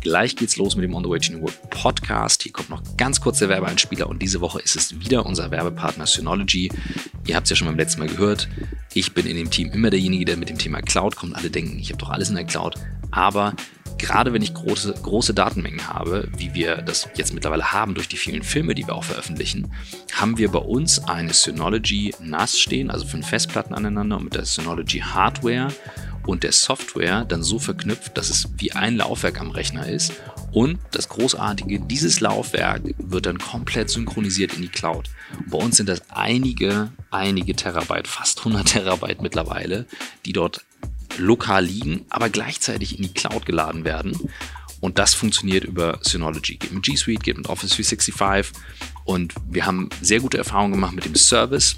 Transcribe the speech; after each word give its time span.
Gleich 0.00 0.34
geht's 0.34 0.56
los 0.56 0.76
mit 0.76 0.84
dem 0.84 0.94
On 0.94 1.04
the 1.04 1.10
Way 1.10 1.20
to 1.20 1.32
New 1.34 1.42
Work 1.42 1.68
Podcast. 1.68 2.42
Hier 2.42 2.52
kommt 2.52 2.70
noch 2.70 2.82
ganz 2.96 3.20
kurz 3.20 3.38
der 3.40 3.50
Werbeeinspieler 3.50 4.08
und 4.08 4.22
diese 4.22 4.40
Woche 4.40 4.58
ist 4.60 4.74
es 4.74 4.98
wieder 4.98 5.26
unser 5.26 5.50
Werbepartner 5.50 6.06
Synology. 6.06 6.70
Ihr 7.26 7.36
habt 7.36 7.44
es 7.44 7.50
ja 7.50 7.56
schon 7.56 7.66
beim 7.66 7.76
letzten 7.76 8.00
Mal 8.00 8.08
gehört. 8.08 8.48
Ich 8.94 9.12
bin 9.12 9.26
in 9.26 9.36
dem 9.36 9.50
Team 9.50 9.70
immer 9.72 9.90
derjenige, 9.90 10.24
der 10.24 10.38
mit 10.38 10.48
dem 10.48 10.56
Thema 10.56 10.80
Cloud 10.80 11.16
kommt. 11.16 11.36
Alle 11.36 11.50
denken, 11.50 11.78
ich 11.78 11.90
habe 11.90 11.98
doch 11.98 12.08
alles 12.08 12.30
in 12.30 12.34
der 12.34 12.44
Cloud. 12.44 12.76
Aber 13.10 13.54
gerade 13.98 14.32
wenn 14.32 14.40
ich 14.40 14.54
große, 14.54 14.94
große 15.02 15.34
Datenmengen 15.34 15.86
habe, 15.86 16.28
wie 16.34 16.54
wir 16.54 16.76
das 16.76 17.06
jetzt 17.16 17.34
mittlerweile 17.34 17.72
haben 17.72 17.94
durch 17.94 18.08
die 18.08 18.16
vielen 18.16 18.42
Filme, 18.42 18.74
die 18.74 18.86
wir 18.86 18.94
auch 18.94 19.04
veröffentlichen, 19.04 19.70
haben 20.12 20.38
wir 20.38 20.50
bei 20.50 20.60
uns 20.60 21.04
eine 21.04 21.34
Synology 21.34 22.14
NAS 22.20 22.58
stehen, 22.58 22.90
also 22.90 23.06
fünf 23.06 23.28
Festplatten 23.28 23.74
aneinander 23.74 24.16
und 24.16 24.24
mit 24.24 24.34
der 24.34 24.46
Synology 24.46 25.00
Hardware 25.00 25.68
und 26.26 26.42
der 26.42 26.52
Software 26.52 27.24
dann 27.24 27.42
so 27.42 27.58
verknüpft, 27.58 28.16
dass 28.16 28.30
es 28.30 28.48
wie 28.56 28.72
ein 28.72 28.96
Laufwerk 28.96 29.40
am 29.40 29.50
Rechner 29.50 29.88
ist. 29.88 30.12
Und 30.52 30.78
das 30.90 31.08
Großartige, 31.08 31.80
dieses 31.80 32.20
Laufwerk 32.20 32.82
wird 32.98 33.26
dann 33.26 33.38
komplett 33.38 33.90
synchronisiert 33.90 34.54
in 34.54 34.62
die 34.62 34.68
Cloud. 34.68 35.08
Und 35.38 35.50
bei 35.50 35.58
uns 35.58 35.76
sind 35.76 35.88
das 35.88 36.02
einige, 36.10 36.90
einige 37.10 37.54
Terabyte, 37.54 38.08
fast 38.08 38.38
100 38.38 38.66
Terabyte 38.66 39.22
mittlerweile, 39.22 39.86
die 40.26 40.32
dort 40.32 40.64
lokal 41.18 41.64
liegen, 41.64 42.04
aber 42.10 42.28
gleichzeitig 42.30 42.96
in 42.96 43.02
die 43.02 43.14
Cloud 43.14 43.46
geladen 43.46 43.84
werden. 43.84 44.16
Und 44.80 44.98
das 44.98 45.14
funktioniert 45.14 45.64
über 45.64 45.98
Synology. 46.02 46.56
Geht 46.56 46.72
mit 46.72 46.82
G 46.82 46.96
Suite, 46.96 47.22
geht 47.22 47.36
mit 47.36 47.48
Office 47.48 47.70
365. 47.70 48.52
Und 49.04 49.34
wir 49.48 49.66
haben 49.66 49.90
sehr 50.00 50.20
gute 50.20 50.38
Erfahrungen 50.38 50.72
gemacht 50.72 50.94
mit 50.94 51.04
dem 51.04 51.14
Service. 51.14 51.76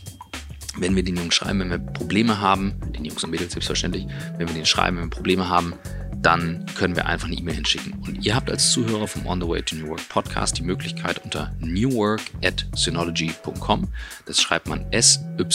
Wenn 0.77 0.97
wir 0.97 1.03
den 1.03 1.17
Jungs 1.17 1.35
schreiben, 1.35 1.61
wenn 1.61 1.71
wir 1.71 1.79
Probleme 1.79 2.41
haben, 2.41 2.75
den 2.93 3.05
Jungs 3.05 3.23
und 3.23 3.31
Mädels 3.31 3.53
selbstverständlich, 3.53 4.07
wenn 4.39 4.49
wir 4.49 4.55
den 4.55 4.67
schreiben, 4.67 4.97
wenn 4.97 5.05
wir 5.05 5.11
Probleme 5.11 5.49
haben, 5.49 5.75
dann 6.23 6.65
können 6.77 6.95
wir 6.97 7.07
einfach 7.07 7.27
eine 7.27 7.37
E-Mail 7.37 7.57
hinschicken. 7.57 7.95
Und 7.95 8.25
ihr 8.25 8.35
habt 8.35 8.51
als 8.51 8.71
Zuhörer 8.71 9.07
vom 9.09 9.27
On 9.27 9.41
the 9.41 9.49
Way 9.49 9.63
to 9.63 9.77
New 9.77 9.89
Work 9.89 10.09
Podcast 10.09 10.57
die 10.59 10.63
Möglichkeit 10.63 11.23
unter 11.25 11.55
newwork 11.59 12.23
at 12.45 12.67
synology.com, 12.75 13.89
das 14.27 14.41
schreibt 14.41 14.69
man 14.69 14.87
S-Y-N-O-L-O-G-Y.com, 14.93 15.47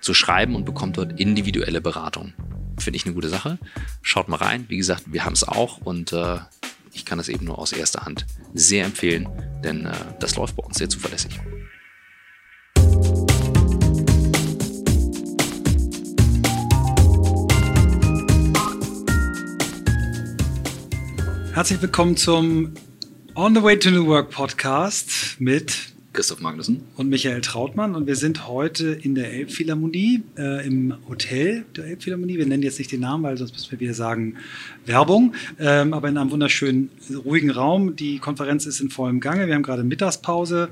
zu 0.00 0.14
schreiben 0.14 0.54
und 0.54 0.64
bekommt 0.64 0.98
dort 0.98 1.18
individuelle 1.18 1.80
Beratung. 1.80 2.32
Finde 2.78 2.96
ich 2.96 3.06
eine 3.06 3.14
gute 3.14 3.28
Sache. 3.28 3.58
Schaut 4.02 4.28
mal 4.28 4.36
rein. 4.36 4.66
Wie 4.68 4.76
gesagt, 4.76 5.04
wir 5.06 5.24
haben 5.24 5.32
es 5.32 5.44
auch 5.44 5.78
und 5.78 6.12
äh, 6.12 6.38
ich 6.92 7.04
kann 7.04 7.18
es 7.18 7.28
eben 7.28 7.44
nur 7.44 7.58
aus 7.58 7.72
erster 7.72 8.04
Hand 8.04 8.26
sehr 8.54 8.84
empfehlen, 8.84 9.28
denn 9.64 9.86
äh, 9.86 9.92
das 10.20 10.36
läuft 10.36 10.56
bei 10.56 10.62
uns 10.64 10.78
sehr 10.78 10.88
zuverlässig. 10.88 11.38
Herzlich 21.56 21.80
willkommen 21.80 22.18
zum 22.18 22.74
On 23.34 23.54
the 23.54 23.62
Way 23.62 23.78
to 23.78 23.90
New 23.90 24.06
Work 24.06 24.30
Podcast 24.30 25.36
mit 25.38 25.95
Christoph 26.16 26.40
Magnussen. 26.40 26.80
Und 26.96 27.10
Michael 27.10 27.42
Trautmann. 27.42 27.94
Und 27.94 28.06
wir 28.06 28.16
sind 28.16 28.48
heute 28.48 28.88
in 28.88 29.14
der 29.14 29.34
Elbphilharmonie, 29.34 30.22
äh, 30.38 30.66
im 30.66 30.94
Hotel 31.08 31.66
der 31.76 31.84
Elbphilharmonie. 31.84 32.38
Wir 32.38 32.46
nennen 32.46 32.62
jetzt 32.62 32.78
nicht 32.78 32.90
den 32.90 33.00
Namen, 33.00 33.22
weil 33.22 33.36
sonst 33.36 33.52
müssen 33.52 33.70
wir 33.70 33.80
wieder 33.80 33.92
sagen 33.92 34.36
Werbung. 34.86 35.34
Ähm, 35.60 35.92
aber 35.92 36.08
in 36.08 36.16
einem 36.16 36.30
wunderschönen, 36.30 36.90
ruhigen 37.24 37.50
Raum. 37.50 37.96
Die 37.96 38.18
Konferenz 38.18 38.64
ist 38.64 38.80
in 38.80 38.88
vollem 38.88 39.20
Gange. 39.20 39.46
Wir 39.46 39.54
haben 39.54 39.62
gerade 39.62 39.84
Mittagspause 39.84 40.70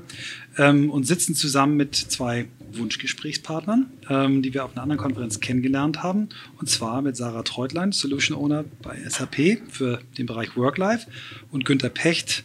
ähm, 0.57 0.89
und 0.89 1.05
sitzen 1.05 1.35
zusammen 1.35 1.77
mit 1.77 1.95
zwei 1.95 2.47
Wunschgesprächspartnern, 2.73 3.85
ähm, 4.09 4.41
die 4.41 4.51
wir 4.51 4.65
auf 4.65 4.71
einer 4.73 4.81
anderen 4.81 4.99
Konferenz 4.99 5.39
kennengelernt 5.39 6.01
haben. 6.01 6.29
Und 6.59 6.71
zwar 6.71 7.03
mit 7.03 7.15
Sarah 7.17 7.43
Treutlein, 7.43 7.91
Solution 7.91 8.35
Owner 8.35 8.65
bei 8.81 8.97
SAP 9.07 9.61
für 9.69 9.99
den 10.17 10.25
Bereich 10.25 10.57
Work-Life 10.57 11.07
und 11.51 11.65
Günter 11.65 11.89
Pecht, 11.89 12.43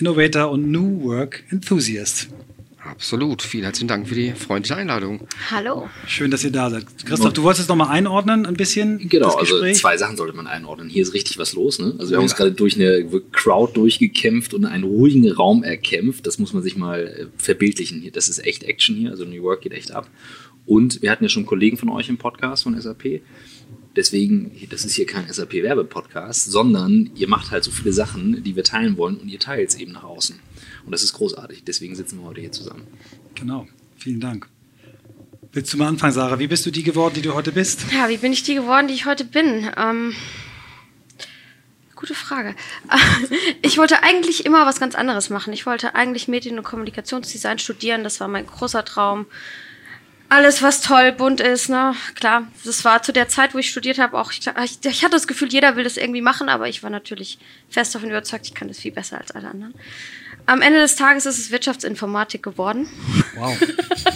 Innovator 0.00 0.50
und 0.50 0.70
New 0.70 1.02
Work 1.02 1.42
Enthusiast. 1.50 2.28
Absolut. 2.84 3.42
Vielen 3.42 3.64
herzlichen 3.64 3.88
Dank 3.88 4.08
für 4.08 4.14
die 4.14 4.32
freundliche 4.32 4.76
Einladung. 4.76 5.26
Hallo. 5.50 5.90
Schön, 6.06 6.30
dass 6.30 6.44
ihr 6.44 6.52
da 6.52 6.70
seid. 6.70 6.86
Christoph, 7.04 7.32
du 7.32 7.42
wolltest 7.42 7.62
es 7.64 7.68
nochmal 7.68 7.88
einordnen, 7.88 8.46
ein 8.46 8.54
bisschen. 8.54 9.08
Genau, 9.08 9.34
also 9.34 9.60
zwei 9.72 9.96
Sachen 9.96 10.16
sollte 10.16 10.34
man 10.36 10.46
einordnen. 10.46 10.88
Hier 10.88 11.02
ist 11.02 11.12
richtig 11.14 11.36
was 11.38 11.52
los. 11.52 11.80
Ne? 11.80 11.94
Also 11.98 12.10
wir 12.10 12.16
haben 12.16 12.22
uns 12.22 12.36
gerade 12.36 12.52
durch 12.52 12.76
eine 12.76 13.04
Crowd 13.32 13.72
durchgekämpft 13.74 14.54
und 14.54 14.64
einen 14.64 14.84
ruhigen 14.84 15.30
Raum 15.30 15.64
erkämpft. 15.64 16.26
Das 16.26 16.38
muss 16.38 16.52
man 16.52 16.62
sich 16.62 16.76
mal 16.76 17.06
äh, 17.06 17.26
verbildlichen. 17.36 18.08
Das 18.12 18.28
ist 18.28 18.38
echt 18.46 18.62
Action 18.62 18.94
hier. 18.96 19.10
Also 19.10 19.24
New 19.24 19.32
York 19.32 19.62
geht 19.62 19.72
echt 19.72 19.90
ab. 19.90 20.08
Und 20.64 21.02
wir 21.02 21.10
hatten 21.10 21.24
ja 21.24 21.28
schon 21.28 21.44
Kollegen 21.44 21.76
von 21.76 21.88
euch 21.88 22.08
im 22.08 22.18
Podcast 22.18 22.62
von 22.62 22.80
SAP. 22.80 23.20
Deswegen, 23.98 24.52
das 24.70 24.84
ist 24.84 24.94
hier 24.94 25.06
kein 25.06 25.26
SAP-Werbe-Podcast, 25.28 26.52
sondern 26.52 27.10
ihr 27.16 27.26
macht 27.26 27.50
halt 27.50 27.64
so 27.64 27.72
viele 27.72 27.92
Sachen, 27.92 28.44
die 28.44 28.54
wir 28.54 28.62
teilen 28.62 28.96
wollen 28.96 29.16
und 29.16 29.28
ihr 29.28 29.40
teilt 29.40 29.70
es 29.70 29.74
eben 29.74 29.90
nach 29.90 30.04
außen. 30.04 30.38
Und 30.86 30.92
das 30.92 31.02
ist 31.02 31.14
großartig. 31.14 31.64
Deswegen 31.64 31.96
sitzen 31.96 32.20
wir 32.20 32.28
heute 32.28 32.40
hier 32.40 32.52
zusammen. 32.52 32.86
Genau. 33.34 33.66
Vielen 33.96 34.20
Dank. 34.20 34.48
Willst 35.50 35.72
du 35.72 35.78
mal 35.78 35.88
anfangen, 35.88 36.12
Sarah? 36.12 36.38
Wie 36.38 36.46
bist 36.46 36.64
du 36.64 36.70
die 36.70 36.84
geworden, 36.84 37.14
die 37.16 37.22
du 37.22 37.34
heute 37.34 37.50
bist? 37.50 37.86
Ja, 37.92 38.08
wie 38.08 38.18
bin 38.18 38.32
ich 38.32 38.44
die 38.44 38.54
geworden, 38.54 38.86
die 38.86 38.94
ich 38.94 39.04
heute 39.04 39.24
bin? 39.24 39.68
Ähm, 39.76 40.14
gute 41.96 42.14
Frage. 42.14 42.54
Ich 43.62 43.78
wollte 43.78 44.04
eigentlich 44.04 44.46
immer 44.46 44.64
was 44.64 44.78
ganz 44.78 44.94
anderes 44.94 45.28
machen. 45.28 45.52
Ich 45.52 45.66
wollte 45.66 45.96
eigentlich 45.96 46.28
Medien- 46.28 46.58
und 46.58 46.64
Kommunikationsdesign 46.64 47.58
studieren. 47.58 48.04
Das 48.04 48.20
war 48.20 48.28
mein 48.28 48.46
großer 48.46 48.84
Traum 48.84 49.26
alles, 50.30 50.62
was 50.62 50.82
toll, 50.82 51.12
bunt 51.12 51.40
ist, 51.40 51.68
ne? 51.68 51.94
Klar, 52.14 52.48
das 52.64 52.84
war 52.84 53.02
zu 53.02 53.12
der 53.12 53.28
Zeit, 53.28 53.54
wo 53.54 53.58
ich 53.58 53.70
studiert 53.70 53.98
habe, 53.98 54.18
auch, 54.18 54.30
ich, 54.30 54.40
ich, 54.84 55.02
hatte 55.02 55.12
das 55.12 55.26
Gefühl, 55.26 55.48
jeder 55.50 55.76
will 55.76 55.84
das 55.84 55.96
irgendwie 55.96 56.20
machen, 56.20 56.48
aber 56.48 56.68
ich 56.68 56.82
war 56.82 56.90
natürlich 56.90 57.38
fest 57.70 57.94
davon 57.94 58.10
überzeugt, 58.10 58.46
ich 58.46 58.54
kann 58.54 58.68
das 58.68 58.78
viel 58.78 58.92
besser 58.92 59.18
als 59.18 59.30
alle 59.30 59.48
anderen. 59.48 59.74
Am 60.46 60.62
Ende 60.62 60.80
des 60.80 60.96
Tages 60.96 61.26
ist 61.26 61.38
es 61.38 61.50
Wirtschaftsinformatik 61.50 62.42
geworden. 62.42 62.88
Wow. 63.36 63.56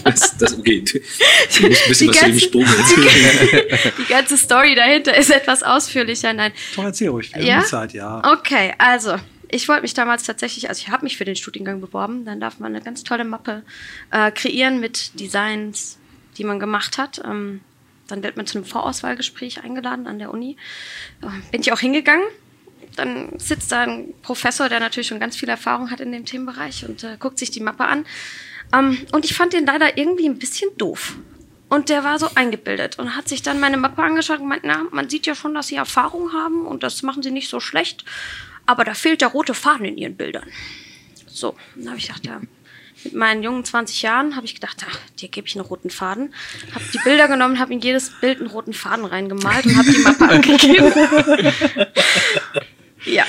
Das, 0.04 0.36
das 0.36 0.58
okay. 0.58 0.82
Du 0.82 0.98
musst 0.98 1.60
ein 1.60 1.88
bisschen 1.88 2.10
die 2.10 2.14
was 2.16 2.20
ganze, 2.20 2.40
zu 2.40 2.50
dem 2.50 2.62
erzählen. 2.66 3.92
Die 3.98 4.04
ganze 4.12 4.36
Story 4.36 4.74
dahinter 4.74 5.16
ist 5.16 5.30
etwas 5.30 5.62
ausführlicher. 5.62 6.32
Nein. 6.32 6.52
Doch, 6.74 6.82
erzähl 6.82 7.08
ruhig. 7.08 7.32
Wir 7.34 7.44
ja? 7.44 7.56
haben 7.58 7.66
Zeit, 7.66 7.92
ja. 7.92 8.20
Okay, 8.32 8.74
also 8.78 9.16
ich 9.48 9.68
wollte 9.68 9.82
mich 9.82 9.94
damals 9.94 10.24
tatsächlich, 10.24 10.68
also 10.68 10.80
ich 10.80 10.88
habe 10.88 11.04
mich 11.04 11.16
für 11.16 11.24
den 11.24 11.36
Studiengang 11.36 11.80
beworben, 11.80 12.24
dann 12.24 12.40
darf 12.40 12.58
man 12.58 12.74
eine 12.74 12.82
ganz 12.82 13.04
tolle 13.04 13.24
Mappe 13.24 13.62
äh, 14.10 14.32
kreieren 14.32 14.80
mit 14.80 15.20
Designs, 15.20 15.98
die 16.38 16.44
man 16.44 16.58
gemacht 16.58 16.98
hat. 16.98 17.20
Ähm, 17.24 17.60
dann 18.08 18.22
wird 18.22 18.36
man 18.36 18.46
zu 18.46 18.58
einem 18.58 18.66
Vorauswahlgespräch 18.66 19.62
eingeladen 19.62 20.06
an 20.06 20.18
der 20.18 20.32
Uni. 20.32 20.56
Äh, 21.22 21.26
bin 21.50 21.60
ich 21.60 21.72
auch 21.72 21.80
hingegangen. 21.80 22.26
Dann 22.96 23.38
sitzt 23.38 23.72
da 23.72 23.82
ein 23.82 24.12
Professor, 24.22 24.68
der 24.68 24.80
natürlich 24.80 25.06
schon 25.06 25.20
ganz 25.20 25.36
viel 25.36 25.48
Erfahrung 25.48 25.90
hat 25.90 26.00
in 26.00 26.12
dem 26.12 26.26
Themenbereich 26.26 26.86
und 26.86 27.04
äh, 27.04 27.16
guckt 27.18 27.38
sich 27.38 27.50
die 27.50 27.60
Mappe 27.60 27.84
an. 27.84 28.04
Ähm, 28.72 28.98
und 29.12 29.24
ich 29.24 29.34
fand 29.34 29.52
den 29.52 29.66
leider 29.66 29.96
irgendwie 29.96 30.28
ein 30.28 30.38
bisschen 30.38 30.70
doof. 30.76 31.16
Und 31.68 31.88
der 31.88 32.04
war 32.04 32.18
so 32.18 32.28
eingebildet 32.34 32.98
und 32.98 33.16
hat 33.16 33.28
sich 33.28 33.40
dann 33.40 33.58
meine 33.58 33.78
Mappe 33.78 34.02
angeschaut 34.02 34.40
und 34.40 34.48
meint, 34.48 34.62
na, 34.62 34.84
man 34.90 35.08
sieht 35.08 35.24
ja 35.26 35.34
schon, 35.34 35.54
dass 35.54 35.68
sie 35.68 35.76
Erfahrung 35.76 36.34
haben 36.34 36.66
und 36.66 36.82
das 36.82 37.02
machen 37.02 37.22
sie 37.22 37.30
nicht 37.30 37.48
so 37.48 37.60
schlecht. 37.60 38.04
Aber 38.66 38.84
da 38.84 38.92
fehlt 38.92 39.22
der 39.22 39.28
rote 39.28 39.54
Faden 39.54 39.86
in 39.86 39.96
ihren 39.96 40.16
Bildern. 40.16 40.48
So, 41.26 41.56
dann 41.74 41.88
habe 41.88 41.98
ich 41.98 42.08
gedacht, 42.08 42.26
ja, 42.26 42.42
mit 43.04 43.14
meinen 43.14 43.42
jungen 43.42 43.64
20 43.64 44.02
Jahren 44.02 44.36
habe 44.36 44.46
ich 44.46 44.54
gedacht, 44.54 44.84
ach, 44.88 44.98
dir 45.20 45.28
gebe 45.28 45.46
ich 45.46 45.56
einen 45.56 45.64
roten 45.64 45.90
Faden. 45.90 46.34
Habe 46.74 46.84
die 46.92 46.98
Bilder 46.98 47.28
genommen, 47.28 47.58
habe 47.58 47.72
in 47.72 47.80
jedes 47.80 48.10
Bild 48.20 48.38
einen 48.38 48.48
roten 48.48 48.72
Faden 48.72 49.04
reingemalt 49.04 49.66
und 49.66 49.76
habe 49.76 49.90
die 49.90 49.98
Mappe 49.98 50.24
angegeben. 50.28 50.92
ja. 53.04 53.24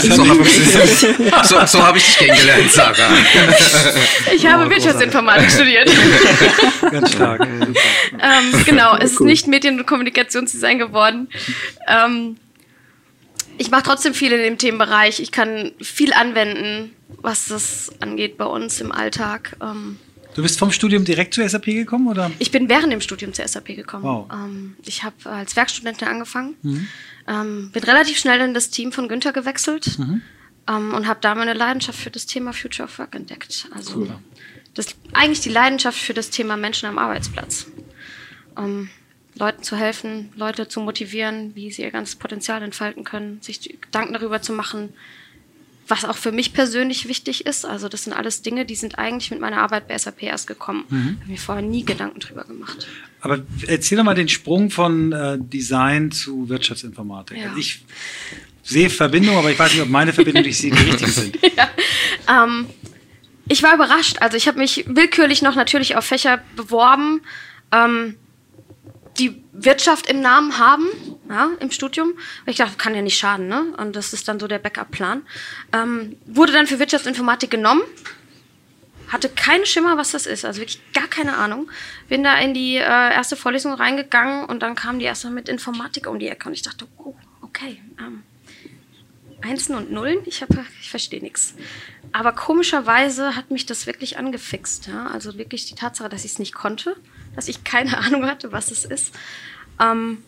So 0.00 0.28
habe 0.28 0.42
ich, 0.42 0.48
so, 1.48 1.66
so 1.66 1.84
hab 1.84 1.96
ich 1.96 2.04
dich 2.04 2.18
kennengelernt, 2.18 2.70
Sarah. 2.70 2.94
Ich 4.32 4.46
habe 4.46 4.66
oh, 4.66 4.70
Wirtschaftsinformatik 4.70 5.50
studiert. 5.50 5.90
Ganz 6.88 7.12
stark. 7.12 7.40
ähm, 7.40 8.64
genau, 8.64 8.96
es 8.96 9.12
ist 9.12 9.20
nicht 9.22 9.48
Medien- 9.48 9.80
und 9.80 9.86
Kommunikationsdesign 9.86 10.78
geworden. 10.78 11.28
Ähm, 11.88 12.36
ich 13.58 13.70
mache 13.70 13.84
trotzdem 13.84 14.14
viel 14.14 14.32
in 14.32 14.42
dem 14.42 14.58
Themenbereich. 14.58 15.20
Ich 15.20 15.32
kann 15.32 15.72
viel 15.80 16.12
anwenden 16.12 16.92
was 17.08 17.46
das 17.46 17.92
angeht 18.00 18.36
bei 18.36 18.44
uns 18.44 18.80
im 18.80 18.92
Alltag. 18.92 19.56
Ähm, 19.60 19.98
du 20.34 20.42
bist 20.42 20.58
vom 20.58 20.70
Studium 20.70 21.04
direkt 21.04 21.34
zur 21.34 21.48
SAP 21.48 21.66
gekommen, 21.66 22.08
oder? 22.08 22.30
Ich 22.38 22.50
bin 22.50 22.68
während 22.68 22.92
dem 22.92 23.00
Studium 23.00 23.32
zur 23.32 23.46
SAP 23.46 23.66
gekommen. 23.76 24.04
Wow. 24.04 24.30
Ähm, 24.32 24.76
ich 24.84 25.02
habe 25.02 25.14
als 25.24 25.56
Werkstudentin 25.56 26.08
angefangen, 26.08 26.56
mhm. 26.62 26.88
ähm, 27.26 27.70
bin 27.72 27.82
relativ 27.84 28.18
schnell 28.18 28.40
in 28.40 28.54
das 28.54 28.70
Team 28.70 28.92
von 28.92 29.08
Günther 29.08 29.32
gewechselt 29.32 29.98
mhm. 29.98 30.22
ähm, 30.68 30.94
und 30.94 31.06
habe 31.06 31.20
da 31.20 31.34
meine 31.34 31.54
Leidenschaft 31.54 31.98
für 31.98 32.10
das 32.10 32.26
Thema 32.26 32.52
Future 32.52 32.88
of 32.88 32.98
Work 32.98 33.14
entdeckt. 33.14 33.68
Also 33.72 33.98
cool. 33.98 34.10
das, 34.74 34.88
eigentlich 35.12 35.40
die 35.40 35.50
Leidenschaft 35.50 35.98
für 35.98 36.14
das 36.14 36.30
Thema 36.30 36.56
Menschen 36.56 36.88
am 36.88 36.98
Arbeitsplatz. 36.98 37.66
Leuten 39.38 39.62
zu 39.62 39.76
helfen, 39.76 40.30
Leute 40.34 40.68
zu 40.68 40.80
motivieren, 40.80 41.54
wie 41.54 41.70
sie 41.70 41.82
ihr 41.82 41.90
ganzes 41.90 42.16
Potenzial 42.16 42.62
entfalten 42.62 43.04
können, 43.04 43.38
sich 43.42 43.78
Gedanken 43.80 44.14
darüber 44.14 44.40
zu 44.40 44.52
machen, 44.52 44.90
was 45.88 46.04
auch 46.04 46.16
für 46.16 46.32
mich 46.32 46.52
persönlich 46.52 47.06
wichtig 47.06 47.46
ist. 47.46 47.64
Also 47.64 47.88
das 47.88 48.04
sind 48.04 48.12
alles 48.12 48.42
Dinge, 48.42 48.64
die 48.64 48.74
sind 48.74 48.98
eigentlich 48.98 49.30
mit 49.30 49.40
meiner 49.40 49.58
Arbeit 49.58 49.88
bei 49.88 49.96
SAP 49.96 50.22
erst 50.22 50.46
gekommen. 50.46 50.84
Mhm. 50.88 51.18
Habe 51.20 51.30
mir 51.30 51.38
vorher 51.38 51.64
nie 51.64 51.84
Gedanken 51.84 52.20
drüber 52.20 52.44
gemacht. 52.44 52.86
Aber 53.20 53.40
erzähl 53.66 53.98
doch 53.98 54.04
mal 54.04 54.14
den 54.14 54.28
Sprung 54.28 54.70
von 54.70 55.12
äh, 55.12 55.38
Design 55.38 56.10
zu 56.10 56.48
Wirtschaftsinformatik. 56.48 57.38
Ja. 57.38 57.48
Also 57.48 57.58
ich 57.58 57.84
sehe 58.62 58.90
Verbindungen, 58.90 59.38
aber 59.38 59.50
ich 59.50 59.58
weiß 59.58 59.72
nicht, 59.72 59.82
ob 59.82 59.88
meine 59.88 60.12
Verbindungen, 60.12 60.44
die 60.44 60.50
ich 60.50 60.58
sehe, 60.58 60.72
die 60.72 60.82
richtigen 60.82 61.10
sind. 61.10 61.38
ja. 61.56 62.44
ähm, 62.44 62.66
ich 63.48 63.62
war 63.62 63.74
überrascht. 63.74 64.16
Also 64.20 64.36
ich 64.36 64.48
habe 64.48 64.58
mich 64.58 64.84
willkürlich 64.88 65.42
noch 65.42 65.54
natürlich 65.54 65.96
auf 65.96 66.04
Fächer 66.04 66.42
beworben, 66.56 67.20
ähm, 67.72 68.16
die 69.18 69.42
Wirtschaft 69.52 70.08
im 70.08 70.20
Namen 70.20 70.58
haben, 70.58 70.86
ja, 71.28 71.50
im 71.60 71.70
Studium. 71.70 72.14
Ich 72.46 72.56
dachte, 72.56 72.76
kann 72.76 72.94
ja 72.94 73.02
nicht 73.02 73.18
schaden, 73.18 73.48
ne? 73.48 73.74
Und 73.76 73.96
das 73.96 74.12
ist 74.12 74.28
dann 74.28 74.38
so 74.38 74.46
der 74.46 74.58
Backup-Plan. 74.58 75.22
Ähm, 75.72 76.16
wurde 76.26 76.52
dann 76.52 76.66
für 76.66 76.78
Wirtschaftsinformatik 76.78 77.50
genommen. 77.50 77.82
Hatte 79.08 79.28
keinen 79.28 79.66
Schimmer, 79.66 79.96
was 79.96 80.10
das 80.10 80.26
ist, 80.26 80.44
also 80.44 80.60
wirklich 80.60 80.80
gar 80.92 81.06
keine 81.06 81.36
Ahnung. 81.36 81.70
Bin 82.08 82.24
da 82.24 82.36
in 82.38 82.54
die 82.54 82.76
äh, 82.76 82.80
erste 82.80 83.36
Vorlesung 83.36 83.72
reingegangen 83.72 84.44
und 84.46 84.60
dann 84.60 84.74
kam 84.74 84.98
die 84.98 85.04
erste 85.04 85.30
mit 85.30 85.48
Informatik 85.48 86.08
um 86.08 86.18
die 86.18 86.28
Ecke 86.28 86.48
und 86.48 86.54
ich 86.54 86.62
dachte, 86.62 86.88
oh, 86.98 87.14
okay, 87.40 87.80
ähm, 88.00 88.24
Einsen 89.42 89.76
und 89.76 89.92
Nullen, 89.92 90.18
ich, 90.24 90.44
ich 90.80 90.90
verstehe 90.90 91.20
nichts. 91.20 91.54
Aber 92.12 92.32
komischerweise 92.32 93.36
hat 93.36 93.50
mich 93.50 93.66
das 93.66 93.86
wirklich 93.86 94.18
angefixt. 94.18 94.86
Ja? 94.86 95.06
Also 95.06 95.38
wirklich 95.38 95.66
die 95.66 95.74
Tatsache, 95.74 96.08
dass 96.08 96.24
ich 96.24 96.32
es 96.32 96.38
nicht 96.38 96.54
konnte, 96.54 96.96
dass 97.34 97.48
ich 97.48 97.64
keine 97.64 97.98
Ahnung 98.04 98.26
hatte, 98.26 98.52
was 98.52 98.70
es 98.70 98.84
ist. 98.84 99.14
Ähm, 99.80 100.22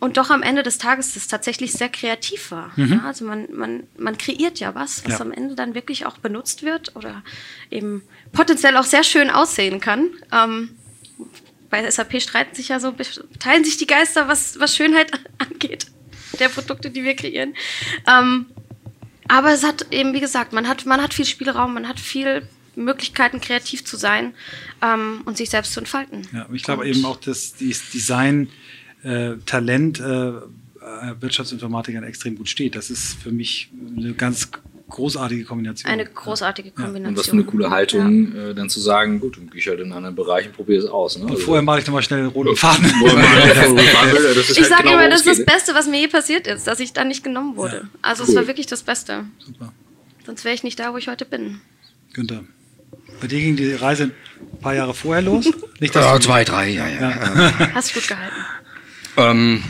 und 0.00 0.16
doch 0.16 0.30
am 0.30 0.42
Ende 0.42 0.62
des 0.62 0.78
Tages 0.78 1.12
das 1.12 1.28
tatsächlich 1.28 1.72
sehr 1.72 1.90
kreativ 1.90 2.50
war. 2.50 2.72
Mhm. 2.76 2.92
Ja, 2.94 3.02
also 3.04 3.26
man, 3.26 3.48
man, 3.52 3.82
man 3.98 4.16
kreiert 4.16 4.58
ja 4.58 4.74
was, 4.74 5.04
was 5.04 5.14
ja. 5.14 5.20
am 5.20 5.30
Ende 5.30 5.54
dann 5.54 5.74
wirklich 5.74 6.06
auch 6.06 6.16
benutzt 6.16 6.62
wird 6.62 6.96
oder 6.96 7.22
eben 7.70 8.02
potenziell 8.32 8.78
auch 8.78 8.84
sehr 8.84 9.04
schön 9.04 9.28
aussehen 9.28 9.78
kann. 9.78 10.08
Ähm, 10.32 10.70
bei 11.68 11.88
SAP 11.88 12.20
streiten 12.20 12.54
sich 12.54 12.68
ja 12.68 12.80
so, 12.80 12.94
teilen 13.38 13.64
sich 13.64 13.76
die 13.76 13.86
Geister, 13.86 14.26
was, 14.26 14.58
was 14.58 14.74
Schönheit 14.74 15.12
angeht, 15.38 15.86
der 16.38 16.48
Produkte, 16.48 16.90
die 16.90 17.04
wir 17.04 17.14
kreieren. 17.14 17.54
Ähm, 18.06 18.46
aber 19.28 19.52
es 19.52 19.62
hat 19.62 19.86
eben, 19.90 20.12
wie 20.12 20.20
gesagt, 20.20 20.52
man 20.52 20.68
hat, 20.68 20.86
man 20.86 21.00
hat 21.00 21.14
viel 21.14 21.24
Spielraum, 21.24 21.74
man 21.74 21.88
hat 21.88 22.00
viel 22.00 22.42
Möglichkeiten, 22.76 23.40
kreativ 23.40 23.84
zu 23.84 23.96
sein 23.96 24.34
ähm, 24.82 25.22
und 25.24 25.36
sich 25.36 25.50
selbst 25.50 25.72
zu 25.72 25.80
entfalten. 25.80 26.26
Ja, 26.32 26.48
ich 26.52 26.62
glaube 26.62 26.88
eben 26.88 27.04
auch, 27.04 27.18
dass 27.18 27.54
dieses 27.54 27.90
Design, 27.90 28.48
äh, 29.02 29.34
Talent, 29.46 30.00
äh, 30.00 30.32
Wirtschaftsinformatikern 31.20 32.04
extrem 32.04 32.36
gut 32.36 32.48
steht. 32.48 32.74
Das 32.74 32.90
ist 32.90 33.14
für 33.22 33.30
mich 33.30 33.70
eine 33.96 34.14
ganz 34.14 34.50
großartige 34.90 35.44
Kombination. 35.44 35.90
Eine 35.90 36.04
großartige 36.04 36.72
Kombination. 36.72 37.02
Ja. 37.02 37.08
Und 37.08 37.16
was 37.16 37.26
für 37.26 37.32
eine 37.32 37.44
coole 37.44 37.70
Haltung, 37.70 38.34
ja. 38.34 38.50
äh, 38.50 38.54
dann 38.54 38.68
zu 38.68 38.80
sagen, 38.80 39.20
gut, 39.20 39.36
dann 39.38 39.48
gehe 39.50 39.60
ich 39.60 39.68
halt 39.68 39.80
in 39.80 39.92
anderen 39.92 40.14
Bereichen, 40.14 40.52
probiere 40.52 40.82
es 40.82 40.86
aus. 40.86 41.16
Ne? 41.16 41.24
Und 41.24 41.30
also, 41.30 41.42
vorher 41.42 41.62
mache 41.62 41.80
ich 41.80 41.86
nochmal 41.86 42.02
schnell 42.02 42.20
einen 42.20 42.28
roten 42.28 42.56
Faden. 42.56 42.84
ich 42.84 42.92
halt 42.92 43.56
sage 44.68 44.82
genau, 44.82 44.94
immer, 44.94 45.08
das 45.08 45.24
ist 45.24 45.38
das 45.38 45.46
Beste, 45.46 45.74
was 45.74 45.86
mir 45.86 46.00
je 46.00 46.08
passiert 46.08 46.46
ist, 46.46 46.66
dass 46.66 46.80
ich 46.80 46.92
dann 46.92 47.08
nicht 47.08 47.24
genommen 47.24 47.56
wurde. 47.56 47.76
Ja. 47.76 47.98
Also 48.02 48.24
cool. 48.24 48.30
es 48.30 48.36
war 48.36 48.46
wirklich 48.46 48.66
das 48.66 48.82
Beste. 48.82 49.24
Super. 49.38 49.72
Sonst 50.26 50.44
wäre 50.44 50.54
ich 50.54 50.62
nicht 50.62 50.78
da, 50.78 50.92
wo 50.92 50.98
ich 50.98 51.08
heute 51.08 51.24
bin. 51.24 51.60
Günther. 52.12 52.44
Bei 53.20 53.26
dir 53.26 53.40
ging 53.40 53.56
die 53.56 53.72
Reise 53.74 54.04
ein 54.04 54.58
paar 54.60 54.74
Jahre 54.74 54.94
vorher 54.94 55.22
los? 55.22 55.44
Nicht, 55.80 55.94
ja, 55.94 56.18
zwei, 56.20 56.44
drei, 56.44 56.68
ja, 56.68 56.88
ja. 56.88 57.10
ja. 57.10 57.74
Hast 57.74 57.90
du 57.90 58.00
gut 58.00 58.08
gehalten. 58.08 58.36
Ähm, 59.16 59.62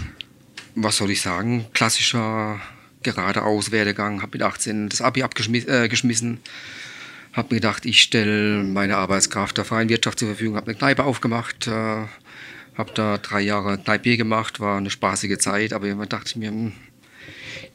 was 0.75 0.97
soll 0.97 1.11
ich 1.11 1.21
sagen? 1.21 1.67
Klassischer 1.73 2.61
geradeaus 3.03 3.73
Werdegang. 3.73 4.23
Habe 4.23 4.39
mit 4.39 4.43
18 4.43 4.89
das 4.89 5.03
Abi 5.03 5.23
abgeschmissen. 5.23 6.35
Äh, 6.35 7.37
habe 7.37 7.55
mir 7.55 7.61
gedacht, 7.61 7.87
ich 7.87 8.03
stelle 8.03 8.63
meine 8.65 8.97
Arbeitskraft 8.97 9.57
der 9.57 9.65
freien 9.65 9.89
Wirtschaft 9.89 10.19
zur 10.19 10.29
Verfügung. 10.29 10.57
Habe 10.57 10.69
eine 10.69 10.79
Kneipe 10.79 11.05
aufgemacht. 11.05 11.67
Äh, 11.67 11.71
habe 11.71 12.93
da 12.95 13.19
drei 13.19 13.41
Jahre 13.41 13.79
Kneipe 13.79 14.17
gemacht. 14.17 14.61
War 14.61 14.79
eine 14.79 14.91
spaßige 14.91 15.39
Zeit. 15.39 15.73
Aber 15.73 15.87
irgendwann 15.87 16.09
dachte 16.09 16.31
ich 16.31 16.37
mir, 16.37 16.51
hm, 16.51 16.73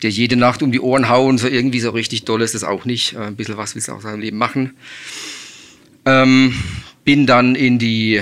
der 0.01 0.09
jede 0.09 0.35
Nacht 0.35 0.61
um 0.61 0.71
die 0.71 0.81
Ohren 0.81 1.09
hauen, 1.09 1.37
so 1.37 1.47
irgendwie 1.47 1.79
so 1.79 1.91
richtig 1.91 2.25
toll 2.25 2.41
ist 2.41 2.55
das 2.55 2.63
auch 2.63 2.85
nicht. 2.85 3.13
Äh, 3.13 3.19
ein 3.19 3.35
bisschen 3.35 3.57
was 3.57 3.75
willst 3.75 3.87
du 3.87 3.93
auch 3.93 4.01
seinem 4.01 4.21
Leben 4.21 4.37
machen. 4.37 4.75
Ähm, 6.05 6.53
bin 7.03 7.25
dann 7.25 7.55
in 7.55 7.79
die 7.79 8.21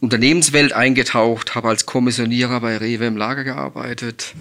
Unternehmenswelt 0.00 0.72
eingetaucht, 0.72 1.54
habe 1.54 1.68
als 1.68 1.86
Kommissionierer 1.86 2.60
bei 2.60 2.76
Rewe 2.76 3.06
im 3.06 3.16
Lager 3.16 3.42
gearbeitet, 3.42 4.34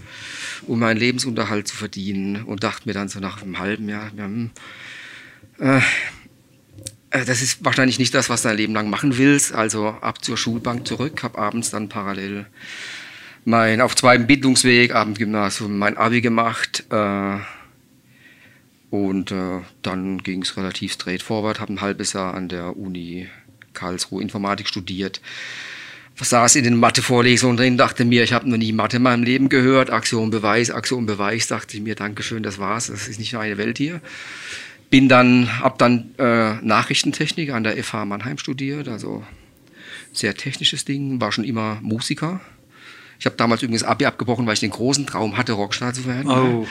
um 0.68 0.80
meinen 0.80 0.98
Lebensunterhalt 0.98 1.68
zu 1.68 1.75
verdienen 1.75 2.44
und 2.44 2.63
dachte 2.63 2.88
mir 2.88 2.94
dann 2.94 3.10
so 3.10 3.19
nach 3.19 3.42
einem 3.42 3.60
halben 3.60 3.89
Jahr, 3.89 4.12
ja, 4.15 4.25
hm, 4.25 4.51
äh, 5.60 5.80
äh, 7.13 7.25
das 7.25 7.42
ist 7.42 7.63
wahrscheinlich 7.63 8.00
nicht 8.00 8.13
das, 8.13 8.30
was 8.30 8.42
du 8.42 8.50
dein 8.50 8.57
Leben 8.57 8.74
lang 8.74 8.89
machen 8.89 9.18
willst. 9.18 9.54
Also 9.54 9.89
ab 10.01 10.24
zur 10.24 10.38
Schulbank 10.38 10.88
zurück, 10.88 11.24
habe 11.24 11.38
abends 11.38 11.69
dann 11.69 11.89
parallel 11.89 12.48
mein 13.45 13.81
auf 13.81 13.95
zweiten 13.95 14.27
Bildungsweg, 14.27 14.95
Abendgymnasium, 14.95 15.77
mein 15.77 15.98
Abi 15.98 16.21
gemacht. 16.21 16.86
Äh, 16.89 17.38
und 18.89 19.31
äh, 19.31 19.62
dann 19.81 20.19
ging 20.19 20.44
es 20.44 20.56
relativ 20.57 20.94
straightforward, 20.94 21.60
habe 21.60 21.74
ein 21.74 21.81
halbes 21.81 22.13
Jahr 22.13 22.33
an 22.33 22.48
der 22.48 22.77
Uni 22.77 23.27
Karlsruhe 23.74 24.21
Informatik 24.21 24.68
studiert. 24.68 25.19
Saß 26.15 26.56
in 26.56 26.63
den 26.63 26.77
Mathe-Vorlesungen 26.77 27.57
drin, 27.57 27.77
dachte 27.77 28.06
mir, 28.06 28.24
ich 28.24 28.33
habe 28.33 28.50
noch 28.50 28.57
nie 28.57 28.71
Mathe 28.71 28.98
in 28.98 29.04
meinem 29.04 29.24
Leben 29.24 29.50
gehört. 29.50 29.89
Aktion 29.89 30.30
Beweis, 30.30 30.69
Aktion 30.69 31.06
Beweis, 31.06 31.48
dachte 31.48 31.75
ich 31.75 31.83
mir, 31.83 31.95
Dankeschön, 31.95 32.44
das 32.44 32.60
war's, 32.60 32.88
das 32.88 33.07
ist 33.07 33.19
nicht 33.19 33.36
eine 33.36 33.57
Welt 33.57 33.77
hier. 33.77 34.00
Bin 34.89 35.10
dann, 35.10 35.60
habe 35.60 35.75
dann 35.80 36.13
äh, 36.19 36.56
Nachrichtentechnik 36.62 37.51
an 37.51 37.63
der 37.63 37.83
FH 37.83 38.06
Mannheim 38.06 38.38
studiert, 38.38 38.88
also 38.88 39.24
sehr 40.12 40.36
technisches 40.36 40.86
Ding, 40.86 41.19
war 41.19 41.31
schon 41.31 41.44
immer 41.44 41.80
Musiker. 41.81 42.39
Ich 43.19 43.25
habe 43.25 43.36
damals 43.36 43.63
übrigens 43.63 43.83
Abi 43.83 44.06
abgebrochen, 44.06 44.45
weil 44.45 44.54
ich 44.54 44.60
den 44.60 44.69
großen 44.69 45.07
Traum 45.07 45.38
hatte, 45.38 45.54
Rockstar 45.54 45.94
zu 45.94 46.06
werden. 46.06 46.30
Oh. 46.30 46.68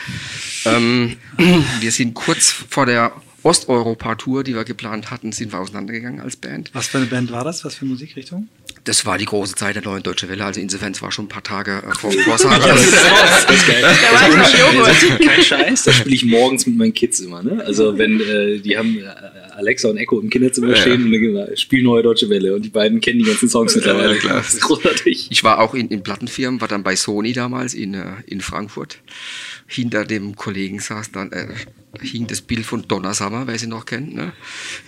Ähm, 0.66 1.16
wir 1.80 1.90
sind 1.90 2.14
kurz 2.14 2.50
vor 2.50 2.86
der 2.86 3.12
Osteuropa-Tour, 3.42 4.44
die 4.44 4.54
wir 4.54 4.64
geplant 4.64 5.10
hatten, 5.10 5.32
sind 5.32 5.52
wir 5.52 5.58
auseinandergegangen 5.58 6.20
als 6.20 6.36
Band. 6.36 6.70
Was 6.74 6.88
für 6.88 6.98
eine 6.98 7.06
Band 7.06 7.32
war 7.32 7.42
das? 7.42 7.64
Was 7.64 7.74
für 7.74 7.86
Musikrichtung? 7.86 8.48
Das 8.84 9.06
war 9.06 9.16
die 9.16 9.26
große 9.26 9.54
Zeit 9.54 9.76
der 9.76 9.82
neuen 9.84 10.02
Deutsche 10.02 10.28
Welle, 10.28 10.44
also 10.44 10.60
insofern, 10.60 10.90
es 10.90 11.02
war 11.02 11.12
schon 11.12 11.26
ein 11.26 11.28
paar 11.28 11.44
Tage 11.44 11.82
äh, 11.86 11.94
vor 11.94 12.10
dem 12.12 12.20
Vorsage. 12.20 12.66
das, 12.66 12.82
ist, 12.82 12.92
das 13.46 13.56
ist 13.56 13.66
geil. 13.68 13.82
Das 13.82 15.02
ist 15.02 15.18
kein 15.20 15.42
Scheiß, 15.42 15.84
das 15.84 15.94
spiele 15.94 16.14
ich 16.14 16.24
morgens 16.24 16.66
mit 16.66 16.76
meinen 16.76 16.92
Kids 16.92 17.20
immer. 17.20 17.42
Ne? 17.42 17.62
Also 17.64 17.96
wenn 17.96 18.20
äh, 18.20 18.58
die 18.58 18.76
haben 18.76 18.98
äh, 18.98 19.04
Alexa 19.56 19.88
und 19.88 19.98
Echo 19.98 20.18
im 20.18 20.30
Kinderzimmer 20.30 20.74
stehen 20.74 21.12
ja. 21.12 21.18
und 21.18 21.34
dann 21.34 21.56
spielen 21.56 21.84
neue 21.84 22.02
Deutsche 22.02 22.28
Welle 22.28 22.54
und 22.54 22.64
die 22.64 22.70
beiden 22.70 23.00
kennen 23.00 23.20
die 23.20 23.24
ganzen 23.24 23.48
Songs 23.48 23.76
mittlerweile. 23.76 24.14
Ja, 24.14 24.20
klar. 24.20 24.36
Das 24.38 24.54
ist 24.54 24.62
großartig. 24.62 25.28
Ich 25.30 25.44
war 25.44 25.60
auch 25.60 25.74
in, 25.74 25.88
in 25.88 26.02
Plattenfirmen, 26.02 26.60
war 26.60 26.68
dann 26.68 26.82
bei 26.82 26.96
Sony 26.96 27.32
damals 27.32 27.74
in, 27.74 27.94
äh, 27.94 28.04
in 28.26 28.40
Frankfurt. 28.40 28.98
Hinter 29.72 30.04
dem 30.04 30.36
Kollegen 30.36 30.80
saß 30.80 31.12
dann 31.12 31.32
äh, 31.32 31.48
hing 32.00 32.26
das 32.26 32.42
Bild 32.42 32.66
von 32.66 32.86
Donna 32.86 33.14
Summer, 33.14 33.46
wer 33.46 33.58
sie 33.58 33.66
noch 33.66 33.86
kennt. 33.86 34.14
Ne? 34.14 34.32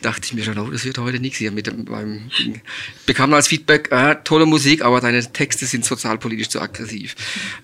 Dachte 0.02 0.22
ich 0.24 0.34
mir 0.34 0.44
schon, 0.44 0.58
oh, 0.58 0.70
das 0.70 0.84
wird 0.84 0.98
heute 0.98 1.20
nichts 1.20 1.38
hier 1.38 1.52
mit 1.52 1.66
dem, 1.66 1.84
meinem 1.84 2.28
Ding. 2.38 2.60
Bekam 3.06 3.32
als 3.32 3.48
Feedback, 3.48 3.90
äh, 3.90 4.16
tolle 4.24 4.44
Musik, 4.44 4.84
aber 4.84 5.00
deine 5.00 5.32
Texte 5.32 5.64
sind 5.64 5.86
sozialpolitisch 5.86 6.50
zu 6.50 6.60
aggressiv. 6.60 7.14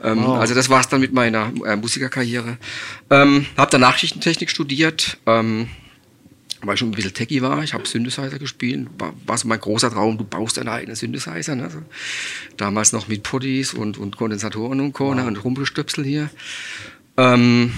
Ähm, 0.03 0.25
wow. 0.25 0.39
Also 0.39 0.55
das 0.55 0.71
war's 0.71 0.89
dann 0.89 1.01
mit 1.01 1.13
meiner 1.13 1.53
äh, 1.67 1.77
Musikerkarriere. 1.77 2.57
Ähm, 3.11 3.45
habe 3.57 3.71
dann 3.71 3.83
Nachrichtentechnik 3.83 4.51
studiert. 4.51 5.19
Ähm, 5.27 5.69
weil 6.63 6.75
ich 6.75 6.81
schon 6.81 6.91
ein 6.91 6.95
bisschen 6.95 7.15
techy 7.15 7.41
war. 7.41 7.63
Ich 7.63 7.73
habe 7.73 7.87
Synthesizer 7.87 8.39
gespielt. 8.39 8.89
War, 8.99 9.15
war 9.27 9.39
so 9.39 9.49
mein 9.49 9.61
großer 9.61 9.91
Traum, 9.91 10.19
du 10.19 10.25
baust 10.25 10.59
deine 10.59 10.73
eigenen 10.73 10.97
Synthesizer. 10.97 11.55
Ne? 11.55 11.65
Also 11.65 11.83
damals 12.57 12.93
noch 12.93 13.09
mit 13.09 13.23
Putties 13.23 13.73
und, 13.73 13.99
und 13.99 14.17
Kondensatoren 14.17 14.81
und 14.81 14.93
Co. 14.93 15.15
Ne? 15.15 15.23
Wow. 15.23 15.29
und 15.29 15.45
Rumpelstöpsel 15.45 16.05
hier. 16.05 16.31
Ähm, 17.17 17.73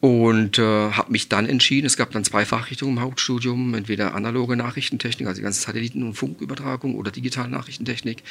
und 0.00 0.58
äh, 0.58 0.92
habe 0.92 1.12
mich 1.12 1.28
dann 1.28 1.46
entschieden, 1.46 1.86
es 1.86 1.98
gab 1.98 2.10
dann 2.12 2.24
zwei 2.24 2.46
Fachrichtungen 2.46 2.96
im 2.96 3.02
Hauptstudium, 3.02 3.74
entweder 3.74 4.14
analoge 4.14 4.56
Nachrichtentechnik, 4.56 5.28
also 5.28 5.40
die 5.40 5.44
ganze 5.44 5.60
Satelliten- 5.60 6.02
und 6.02 6.14
Funkübertragung 6.14 6.94
oder 6.94 7.10
digitale 7.10 7.50
Nachrichtentechnik, 7.50 8.22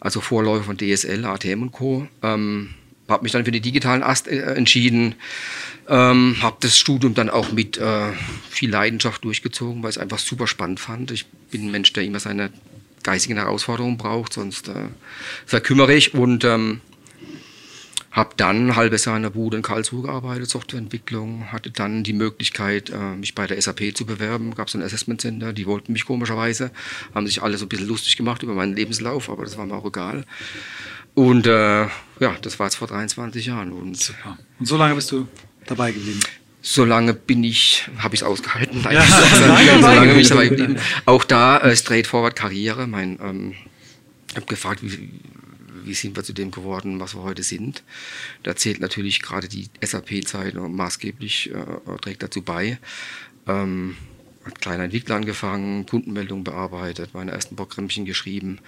also 0.00 0.20
Vorläufer 0.20 0.64
von 0.64 0.76
DSL, 0.76 1.24
ATM 1.24 1.62
und 1.62 1.72
Co. 1.72 2.08
Ähm, 2.22 2.70
habe 3.08 3.22
mich 3.22 3.32
dann 3.32 3.44
für 3.44 3.52
den 3.52 3.62
digitalen 3.62 4.02
Ast 4.02 4.26
äh, 4.26 4.54
entschieden, 4.54 5.14
ähm, 5.88 6.36
habe 6.40 6.56
das 6.60 6.78
Studium 6.78 7.14
dann 7.14 7.30
auch 7.30 7.52
mit 7.52 7.78
äh, 7.78 8.12
viel 8.48 8.70
Leidenschaft 8.70 9.24
durchgezogen, 9.24 9.82
weil 9.82 9.90
ich 9.90 9.96
es 9.96 10.02
einfach 10.02 10.18
super 10.18 10.46
spannend 10.46 10.80
fand. 10.80 11.10
Ich 11.12 11.26
bin 11.26 11.66
ein 11.66 11.70
Mensch, 11.70 11.92
der 11.92 12.04
immer 12.04 12.20
seine 12.20 12.50
geistigen 13.02 13.36
Herausforderungen 13.36 13.96
braucht, 13.96 14.32
sonst 14.32 14.68
äh, 14.68 14.88
verkümmere 15.46 15.94
ich 15.94 16.14
und 16.14 16.44
ähm, 16.44 16.80
habe 18.10 18.30
dann 18.36 18.68
ein 18.68 18.76
halbes 18.76 19.04
Jahr 19.04 19.16
in 19.16 19.22
der 19.22 19.30
Bude 19.30 19.56
in 19.56 19.62
Karlsruhe 19.62 20.02
gearbeitet, 20.02 20.50
Softwareentwicklung, 20.50 21.52
hatte 21.52 21.70
dann 21.70 22.02
die 22.02 22.12
Möglichkeit, 22.12 22.90
äh, 22.90 23.16
mich 23.16 23.34
bei 23.34 23.46
der 23.46 23.60
SAP 23.60 23.96
zu 23.96 24.04
bewerben. 24.04 24.54
Gab 24.54 24.68
es 24.68 24.74
ein 24.74 24.82
Assessment 24.82 25.20
Center, 25.20 25.52
die 25.52 25.66
wollten 25.66 25.92
mich 25.92 26.06
komischerweise, 26.06 26.72
haben 27.14 27.26
sich 27.26 27.42
alle 27.42 27.56
so 27.56 27.66
ein 27.66 27.68
bisschen 27.68 27.86
lustig 27.86 28.16
gemacht 28.16 28.42
über 28.42 28.54
meinen 28.54 28.74
Lebenslauf, 28.74 29.30
aber 29.30 29.44
das 29.44 29.56
war 29.56 29.66
mir 29.66 29.74
auch 29.74 29.86
egal. 29.86 30.24
Und 31.14 31.46
äh, 31.46 31.82
ja, 31.82 32.36
das 32.42 32.58
war 32.58 32.66
jetzt 32.66 32.76
vor 32.76 32.88
23 32.88 33.46
Jahren. 33.46 33.72
Und, 33.72 33.96
Super. 33.96 34.38
und 34.58 34.66
so 34.66 34.76
lange 34.76 34.94
bist 34.96 35.12
du 35.12 35.28
dabei 35.66 35.92
geblieben? 35.92 36.20
Solange 36.62 37.14
bin 37.14 37.42
ich, 37.42 37.88
habe 37.98 38.14
ich 38.14 38.20
es 38.20 38.26
ausgehalten. 38.26 38.82
Nein, 38.82 38.94
Ja, 38.94 39.02
solange, 39.34 39.80
lange 39.80 40.12
bin 40.12 40.20
ich 40.20 40.28
dabei 40.28 40.48
geblieben. 40.48 40.76
Auch 41.06 41.24
da 41.24 41.58
äh, 41.58 41.74
straightforward 41.74 42.36
Karriere. 42.36 42.86
Mein, 42.86 43.18
ähm, 43.22 43.54
ich 44.30 44.36
habe 44.36 44.46
gefragt, 44.46 44.80
wie, 44.82 45.10
wie 45.84 45.94
sind 45.94 46.16
wir 46.16 46.24
zu 46.24 46.32
dem 46.32 46.50
geworden, 46.50 47.00
was 47.00 47.14
wir 47.14 47.22
heute 47.22 47.42
sind. 47.42 47.82
Da 48.42 48.56
zählt 48.56 48.80
natürlich 48.80 49.22
gerade 49.22 49.48
die 49.48 49.68
SAP-Zeit 49.80 50.54
maßgeblich, 50.54 51.50
äh, 51.52 51.98
trägt 52.00 52.22
dazu 52.22 52.42
bei. 52.42 52.78
Ähm, 53.46 53.96
als 54.44 54.54
kleiner 54.54 54.84
Entwickler 54.84 55.16
angefangen, 55.16 55.86
Kundenmeldungen 55.86 56.44
bearbeitet, 56.44 57.10
meine 57.12 57.32
ersten 57.32 57.56
Programmchen 57.56 58.04
geschrieben. 58.04 58.58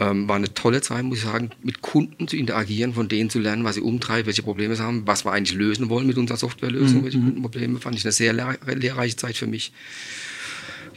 Ähm, 0.00 0.28
war 0.28 0.36
eine 0.36 0.54
tolle 0.54 0.80
Zeit, 0.80 1.02
muss 1.04 1.18
ich 1.18 1.24
sagen, 1.24 1.50
mit 1.62 1.82
Kunden 1.82 2.28
zu 2.28 2.36
interagieren, 2.36 2.94
von 2.94 3.08
denen 3.08 3.30
zu 3.30 3.40
lernen, 3.40 3.64
was 3.64 3.74
sie 3.74 3.80
umtreibt, 3.80 4.26
welche 4.26 4.44
Probleme 4.44 4.76
sie 4.76 4.82
haben, 4.82 5.06
was 5.06 5.24
wir 5.24 5.32
eigentlich 5.32 5.58
lösen 5.58 5.88
wollen 5.88 6.06
mit 6.06 6.16
unserer 6.16 6.38
Softwarelösung, 6.38 7.02
welche 7.04 7.18
Kundenprobleme, 7.18 7.80
fand 7.80 7.96
ich 7.96 8.04
eine 8.04 8.12
sehr 8.12 8.32
lehr 8.32 8.56
lehrreiche 8.64 9.16
Zeit 9.16 9.36
für 9.36 9.48
mich. 9.48 9.72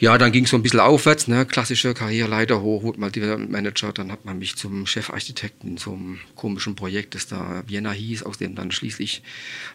Ja, 0.01 0.17
dann 0.17 0.31
ging 0.31 0.46
es 0.46 0.50
so 0.50 0.58
ein 0.58 0.63
bisschen 0.63 0.79
aufwärts, 0.79 1.27
ne? 1.27 1.46
klassische 1.46 1.93
Karriereleiter 1.93 2.63
hoch, 2.63 2.81
wurde 2.81 3.00
mal 3.00 3.12
Development 3.12 3.51
Manager, 3.51 3.93
dann 3.93 4.12
hat 4.12 4.25
man 4.25 4.39
mich 4.39 4.55
zum 4.55 4.88
Chefarchitekten 4.88 5.77
einem 5.86 6.20
komischen 6.36 6.75
Projekt, 6.75 7.13
das 7.13 7.27
da 7.27 7.62
Vienna 7.67 7.91
hieß, 7.91 8.24
aus 8.24 8.39
dem 8.39 8.55
dann 8.55 8.72
schließlich 8.72 9.22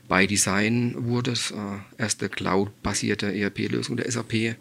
bei 0.08 0.26
Design 0.26 0.96
wurde, 0.98 1.30
das 1.30 1.52
äh, 1.52 1.54
erste 2.02 2.28
Cloud-basierte 2.28 3.32
ERP-Lösung 3.32 3.96
der 3.96 4.10
SAP. 4.10 4.56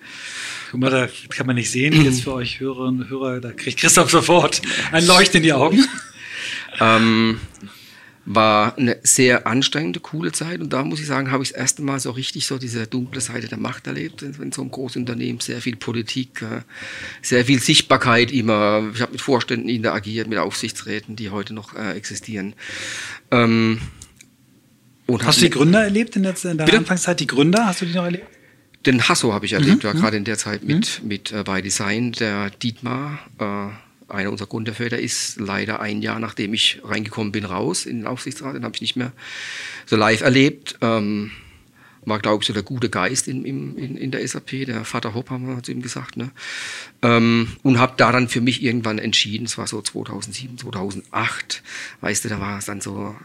Guck 0.69 0.79
mal, 0.79 0.91
da 0.91 1.09
kann 1.29 1.47
man 1.47 1.55
nicht 1.55 1.71
sehen. 1.71 1.99
Jetzt 2.05 2.21
für 2.21 2.33
euch 2.33 2.59
Hörerinnen 2.59 3.01
und 3.01 3.09
Hörer, 3.09 3.41
da 3.41 3.51
kriegt 3.51 3.79
Christoph 3.79 4.11
sofort 4.11 4.61
ein 4.91 5.03
Leuchten 5.07 5.37
in 5.37 5.43
die 5.43 5.53
Augen. 5.53 5.83
Ähm, 6.79 7.39
war 8.25 8.77
eine 8.77 8.97
sehr 9.03 9.45
anstrengende, 9.45 9.99
coole 9.99 10.31
Zeit 10.31 10.59
und 10.59 10.73
da 10.73 10.83
muss 10.83 10.99
ich 10.99 11.05
sagen, 11.05 11.31
habe 11.31 11.43
ich 11.43 11.51
das 11.51 11.59
erste 11.59 11.83
Mal 11.83 11.99
so 11.99 12.11
richtig 12.11 12.47
so 12.47 12.57
diese 12.57 12.87
dunkle 12.87 13.21
Seite 13.21 13.47
der 13.47 13.59
Macht 13.59 13.85
erlebt 13.85 14.23
in 14.23 14.51
so 14.51 14.61
einem 14.61 14.71
Großunternehmen, 14.71 15.39
sehr 15.41 15.61
viel 15.61 15.75
Politik, 15.75 16.41
äh, 16.41 16.61
sehr 17.21 17.45
viel 17.45 17.59
Sichtbarkeit 17.59 18.31
immer. 18.31 18.89
Ich 18.93 19.01
habe 19.01 19.11
mit 19.11 19.21
Vorständen 19.21 19.69
interagiert, 19.69 20.27
mit 20.27 20.39
Aufsichtsräten, 20.39 21.15
die 21.15 21.29
heute 21.29 21.53
noch 21.53 21.75
äh, 21.75 21.93
existieren. 21.93 22.53
Ähm, 23.31 23.79
Hast 25.07 25.39
du 25.39 25.45
die 25.45 25.51
Gründer 25.51 25.83
erlebt 25.83 26.15
in 26.15 26.23
der, 26.23 26.33
in 26.45 26.57
der? 26.57 26.73
Anfangszeit? 26.73 27.19
Die 27.19 27.27
Gründer, 27.27 27.67
hast 27.67 27.81
du 27.81 27.85
die 27.85 27.93
noch 27.93 28.05
erlebt? 28.05 28.25
Den 28.87 29.07
Hasso 29.07 29.33
habe 29.33 29.45
ich 29.45 29.53
erlebt, 29.53 29.83
ja, 29.83 29.93
gerade 29.93 30.17
in 30.17 30.23
der 30.23 30.37
Zeit 30.37 30.63
mit, 30.63 31.01
mit 31.03 31.31
äh, 31.31 31.43
bei 31.43 31.61
Design. 31.61 32.11
Der 32.11 32.49
Dietmar, 32.49 33.19
äh, 33.39 33.84
einer 34.07 34.31
unserer 34.31 34.47
Gründerväter, 34.47 34.99
ist 34.99 35.39
leider 35.39 35.79
ein 35.79 36.01
Jahr, 36.01 36.19
nachdem 36.19 36.53
ich 36.53 36.81
reingekommen 36.83 37.31
bin, 37.31 37.45
raus 37.45 37.85
in 37.85 37.99
den 37.99 38.07
Aufsichtsrat. 38.07 38.55
Den 38.55 38.63
habe 38.63 38.75
ich 38.75 38.81
nicht 38.81 38.95
mehr 38.95 39.11
so 39.85 39.95
live 39.95 40.21
erlebt. 40.21 40.77
Ähm, 40.81 41.31
war, 42.05 42.19
glaube 42.19 42.43
ich, 42.43 42.47
so 42.47 42.53
der 42.53 42.63
gute 42.63 42.89
Geist 42.89 43.27
in, 43.27 43.45
in, 43.45 43.97
in, 43.97 44.11
der 44.11 44.25
SAP. 44.27 44.65
Der 44.65 44.85
Vater 44.85 45.13
Hopp 45.13 45.29
haben 45.29 45.47
wir 45.47 45.63
zu 45.63 45.71
ihm 45.71 45.81
gesagt. 45.81 46.17
Ne? 46.17 46.31
Ähm, 47.01 47.49
und 47.63 47.79
habe 47.79 47.93
da 47.97 48.11
dann 48.11 48.29
für 48.29 48.41
mich 48.41 48.61
irgendwann 48.61 48.99
entschieden, 48.99 49.45
es 49.45 49.57
war 49.57 49.67
so 49.67 49.81
2007, 49.81 50.59
2008, 50.59 51.63
weißt 52.01 52.25
du, 52.25 52.29
da 52.29 52.39
war 52.39 52.59
es 52.59 52.65
dann 52.65 52.81
so, 52.81 53.15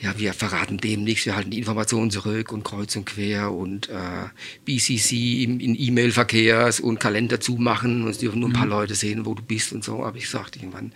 ja, 0.00 0.18
wir 0.18 0.32
verraten 0.32 0.78
dem 0.78 1.04
nichts, 1.04 1.26
wir 1.26 1.36
halten 1.36 1.50
die 1.50 1.58
Informationen 1.58 2.10
zurück 2.10 2.52
und 2.52 2.64
kreuz 2.64 2.96
und 2.96 3.04
quer 3.04 3.52
und 3.52 3.90
äh, 3.90 4.28
BCC 4.64 5.44
im, 5.44 5.60
in 5.60 5.76
E-Mail-Verkehrs 5.78 6.80
und 6.80 6.98
Kalender 6.98 7.38
zumachen 7.38 8.04
und 8.04 8.08
es 8.08 8.18
dürfen 8.18 8.40
nur 8.40 8.48
ein 8.48 8.54
paar 8.54 8.66
Leute 8.66 8.94
sehen, 8.94 9.26
wo 9.26 9.34
du 9.34 9.42
bist 9.42 9.72
und 9.72 9.84
so. 9.84 10.02
Aber 10.02 10.16
ich 10.16 10.30
sagte 10.30 10.58
irgendwann, 10.58 10.92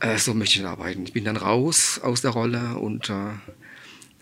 äh, 0.00 0.18
so 0.18 0.34
möchte 0.34 0.56
ich 0.56 0.60
nicht 0.60 0.70
arbeiten. 0.70 1.04
Ich 1.04 1.14
bin 1.14 1.24
dann 1.24 1.38
raus 1.38 1.98
aus 2.02 2.20
der 2.20 2.32
Rolle 2.32 2.76
und 2.76 3.08
äh, 3.08 3.14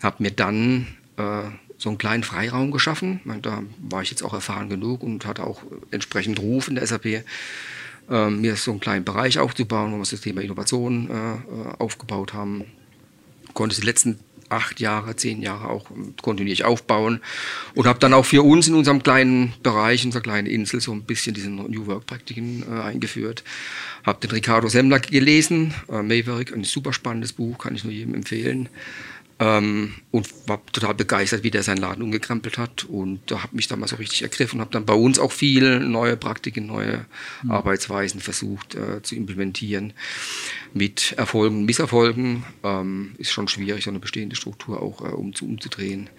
habe 0.01 0.23
mir 0.23 0.31
dann 0.31 0.87
äh, 1.17 1.43
so 1.77 1.89
einen 1.89 1.97
kleinen 1.97 2.23
Freiraum 2.23 2.71
geschaffen. 2.71 3.19
Meine, 3.25 3.41
Da 3.41 3.63
war 3.79 4.01
ich 4.01 4.11
jetzt 4.11 4.23
auch 4.23 4.33
erfahren 4.33 4.69
genug 4.69 5.03
und 5.03 5.25
hatte 5.25 5.43
auch 5.43 5.61
entsprechend 5.91 6.39
Ruf 6.39 6.69
in 6.69 6.75
der 6.75 6.87
SAP, 6.87 7.05
äh, 7.05 8.29
mir 8.29 8.55
so 8.55 8.71
einen 8.71 8.79
kleinen 8.79 9.03
Bereich 9.03 9.39
aufzubauen, 9.39 9.91
wo 9.91 9.97
wir 9.97 10.05
das 10.05 10.21
Thema 10.21 10.39
Innovation 10.39 11.09
äh, 11.09 11.33
äh, 11.33 11.39
aufgebaut 11.79 12.33
haben 12.33 12.63
konnte 13.53 13.79
die 13.79 13.85
letzten 13.85 14.19
acht 14.49 14.79
Jahre, 14.79 15.15
zehn 15.15 15.41
Jahre 15.41 15.69
auch 15.69 15.85
kontinuierlich 16.21 16.65
aufbauen 16.65 17.21
und 17.75 17.87
habe 17.87 17.99
dann 17.99 18.13
auch 18.13 18.25
für 18.25 18.43
uns 18.43 18.67
in 18.67 18.73
unserem 18.73 19.01
kleinen 19.03 19.53
Bereich, 19.63 20.03
unserer 20.03 20.21
kleinen 20.21 20.47
Insel, 20.47 20.81
so 20.81 20.91
ein 20.91 21.03
bisschen 21.03 21.35
diese 21.35 21.49
New 21.49 21.85
Work-Praktiken 21.85 22.63
äh, 22.63 22.81
eingeführt. 22.81 23.43
Habe 24.03 24.19
den 24.21 24.31
Ricardo 24.31 24.67
Semmler 24.67 24.99
gelesen, 24.99 25.73
äh, 25.89 26.01
Maverick, 26.01 26.51
ein 26.51 26.63
super 26.63 26.93
spannendes 26.93 27.33
Buch, 27.33 27.57
kann 27.59 27.75
ich 27.75 27.83
nur 27.83 27.93
jedem 27.93 28.15
empfehlen. 28.15 28.69
Ähm, 29.41 29.93
und 30.11 30.27
war 30.47 30.65
total 30.65 30.95
begeistert, 30.95 31.43
wie 31.43 31.51
der 31.51 31.63
seinen 31.63 31.77
Laden 31.77 32.03
umgekrempelt 32.03 32.57
hat. 32.57 32.83
Und 32.83 33.21
da 33.27 33.43
habe 33.43 33.55
mich 33.55 33.67
dann 33.67 33.79
mal 33.79 33.87
so 33.87 33.95
richtig 33.95 34.21
ergriffen 34.21 34.59
und 34.59 34.61
habe 34.61 34.71
dann 34.71 34.85
bei 34.85 34.93
uns 34.93 35.17
auch 35.17 35.31
viel 35.31 35.79
neue 35.79 36.17
Praktiken, 36.17 36.65
neue 36.65 37.05
Arbeitsweisen 37.47 38.19
versucht 38.19 38.75
äh, 38.75 39.01
zu 39.01 39.15
implementieren. 39.15 39.93
Mit 40.73 41.13
Erfolgen 41.13 41.59
und 41.59 41.65
Misserfolgen 41.65 42.43
ähm, 42.63 43.15
ist 43.17 43.31
schon 43.31 43.47
schwierig, 43.47 43.85
so 43.85 43.89
eine 43.89 43.99
bestehende 43.99 44.35
Struktur 44.35 44.81
auch 44.81 45.01
äh, 45.01 45.13
um, 45.13 45.33
umzudrehen. 45.41 46.09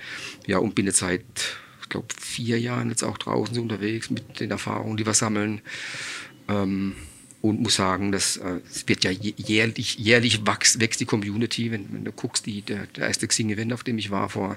Ja, 0.47 0.59
und 0.59 0.75
bin 0.75 0.87
jetzt 0.87 0.99
seit, 0.99 1.25
ich 1.83 1.89
glaube, 1.91 2.09
vier 2.19 2.59
Jahren 2.59 2.89
jetzt 2.89 3.03
auch 3.03 3.19
draußen 3.19 3.55
so 3.55 3.61
unterwegs 3.61 4.09
mit 4.09 4.41
den 4.41 4.51
Erfahrungen, 4.51 4.97
die 4.97 5.05
wir 5.05 5.15
sammeln. 5.15 5.61
Ähm, 6.49 6.95
und 7.43 7.61
muss 7.61 7.77
sagen, 7.77 8.13
dass 8.13 8.37
äh, 8.37 8.61
es 8.71 8.87
wird 8.87 9.05
ja 9.05 9.11
jä- 9.11 9.35
jährlich, 9.37 9.97
jährlich 9.99 10.47
wächst, 10.47 10.81
wächst 10.81 11.01
die 11.01 11.07
Community. 11.07 11.71
Wenn, 11.71 11.93
wenn 11.93 12.05
du 12.05 12.13
guckst, 12.13 12.47
die, 12.47 12.63
der, 12.63 12.87
der 12.97 13.09
erste 13.09 13.27
Xing-Event, 13.27 13.73
auf 13.73 13.83
dem 13.83 13.99
ich 13.99 14.11
war 14.11 14.29
vor 14.29 14.57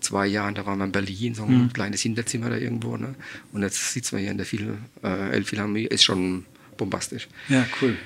zwei 0.00 0.26
Jahren, 0.28 0.54
da 0.54 0.64
waren 0.64 0.78
wir 0.78 0.84
in 0.84 0.92
Berlin, 0.92 1.34
so 1.34 1.44
ein 1.44 1.72
kleines 1.72 2.02
Hinterzimmer 2.02 2.50
da 2.50 2.56
irgendwo. 2.56 2.96
Ne? 2.96 3.16
Und 3.52 3.62
jetzt 3.62 3.92
sitzen 3.92 4.16
wir 4.16 4.22
hier 4.22 4.30
in 4.30 4.36
der 4.36 4.46
Phil, 4.46 4.78
äh, 5.02 5.30
Elbphilharmonie, 5.30 5.86
ist 5.86 6.04
schon 6.04 6.44
bombastisch. 6.76 7.26
Ja, 7.48 7.66
cool. 7.82 7.96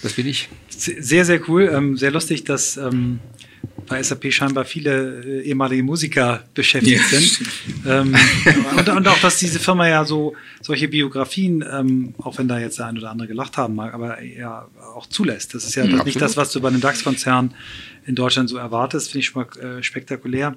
Das 0.00 0.14
bin 0.14 0.26
ich. 0.26 0.48
Sehr, 0.68 1.24
sehr 1.26 1.48
cool. 1.48 1.70
Ähm, 1.72 1.98
sehr 1.98 2.10
lustig, 2.10 2.44
dass 2.44 2.78
ähm, 2.78 3.20
bei 3.86 4.02
SAP 4.02 4.32
scheinbar 4.32 4.64
viele 4.64 5.24
äh, 5.24 5.42
ehemalige 5.42 5.82
Musiker 5.82 6.44
beschäftigt 6.54 7.04
sind. 7.08 7.40
Ähm, 7.86 8.14
und, 8.78 8.88
und 8.88 9.08
auch, 9.08 9.18
dass 9.20 9.38
diese 9.38 9.58
Firma 9.58 9.88
ja 9.88 10.04
so 10.04 10.34
solche 10.62 10.88
Biografien, 10.88 11.64
ähm, 11.70 12.14
auch 12.18 12.38
wenn 12.38 12.48
da 12.48 12.58
jetzt 12.58 12.78
der 12.78 12.86
ein 12.86 12.96
oder 12.96 13.10
andere 13.10 13.28
gelacht 13.28 13.56
haben 13.56 13.74
mag, 13.74 13.92
aber 13.94 14.22
ja 14.22 14.68
auch 14.94 15.06
zulässt. 15.06 15.54
Das 15.54 15.64
ist 15.64 15.74
ja 15.74 15.84
Mhm, 15.84 16.02
nicht 16.04 16.20
das, 16.20 16.36
was 16.36 16.50
du 16.52 16.60
bei 16.60 16.68
einem 16.68 16.80
DAX-Konzern 16.80 17.54
in 18.06 18.14
Deutschland 18.14 18.48
so 18.48 18.56
erwartest, 18.56 19.10
finde 19.10 19.20
ich 19.20 19.26
schon 19.26 19.46
mal 19.46 19.78
äh, 19.78 19.82
spektakulär. 19.82 20.56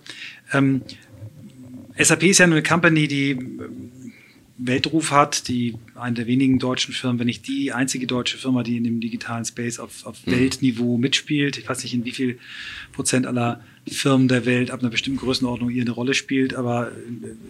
Ähm, 0.54 0.82
SAP 1.98 2.24
ist 2.24 2.38
ja 2.40 2.46
eine 2.46 2.62
Company, 2.64 3.08
die 3.08 3.38
Weltruf 4.58 5.12
hat, 5.12 5.48
die 5.48 5.76
eine 5.96 6.16
der 6.16 6.28
wenigen 6.28 6.58
deutschen 6.58 6.94
Firmen, 6.94 7.20
wenn 7.20 7.28
nicht 7.28 7.48
die 7.48 7.74
einzige 7.74 8.08
deutsche 8.08 8.38
Firma, 8.38 8.64
die 8.64 8.78
in 8.78 8.84
dem 8.84 9.00
digitalen 9.00 9.46
Space 9.46 9.80
auf, 9.80 10.06
auf 10.06 10.26
Weltniveau 10.26 10.98
mitspielt. 10.98 11.58
Ich 11.58 11.70
weiß 11.70 11.84
nicht, 11.84 11.94
in 11.94 12.06
wie 12.06 12.12
viel 12.12 12.40
Prozent 12.92 13.28
aller 13.28 13.62
Firmen 13.90 14.28
der 14.28 14.46
Welt 14.46 14.72
ab 14.72 14.82
einer 14.82 14.90
bestimmten 14.90 15.20
Größenordnung 15.20 15.70
ihr 15.70 15.82
eine 15.82 15.92
Rolle 15.92 16.14
spielt, 16.14 16.54
aber 16.54 16.92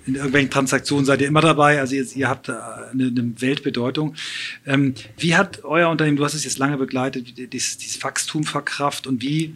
in, 0.06 0.16
irgendwelchen 0.16 0.50
Transaktionen 0.50 1.06
seid 1.06 1.22
ihr 1.22 1.28
immer 1.28 1.42
dabei. 1.42 1.80
Also 1.80 1.96
ihr, 1.96 2.06
ihr 2.16 2.30
habt 2.30 2.50
eine, 2.50 3.08
eine 3.08 3.42
Weltbedeutung. 3.42 4.16
Ähm, 4.66 4.94
wie 5.18 5.36
hat 5.36 5.64
euer 5.64 5.90
Unternehmen, 5.90 6.18
du 6.18 6.24
hast 6.24 6.34
es 6.34 6.44
jetzt 6.44 6.58
lange 6.58 6.78
begleitet, 6.78 7.54
dieses, 7.54 7.78
dieses 7.78 8.04
Wachstum 8.04 8.44
verkraft 8.44 9.08
und 9.08 9.22
wie, 9.22 9.54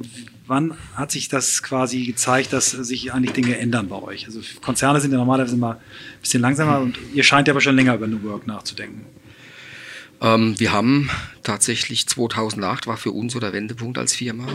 wann 0.48 0.76
hat 0.96 1.12
sich 1.12 1.30
das 1.30 1.64
quasi 1.64 2.04
gezeigt, 2.06 2.54
dass 2.54 2.72
sich 2.72 3.14
eigentlich 3.14 3.34
Dinge 3.34 3.58
ändern 3.58 3.88
bei 3.88 4.02
euch? 4.02 4.26
Also 4.26 4.42
Konzerne 4.62 5.00
sind 5.00 5.12
ja 5.12 5.18
normalerweise 5.18 5.56
immer 5.56 5.76
ein 5.76 6.22
bisschen 6.22 6.42
langsamer 6.42 6.80
und 6.80 6.98
ihr 7.14 7.24
scheint 7.24 7.48
ja 7.48 7.54
aber 7.54 7.62
schon 7.62 7.76
länger 7.76 7.96
über 7.96 8.08
New 8.08 8.24
Work 8.24 8.48
nachzudenken. 8.48 9.06
Ähm, 10.22 10.60
wir 10.60 10.72
haben 10.72 11.10
tatsächlich 11.42 12.08
2008 12.08 12.86
war 12.86 12.98
für 12.98 13.12
uns 13.12 13.34
so 13.34 13.40
der 13.40 13.54
Wendepunkt 13.54 13.98
als 13.98 14.13
Firma. 14.13 14.48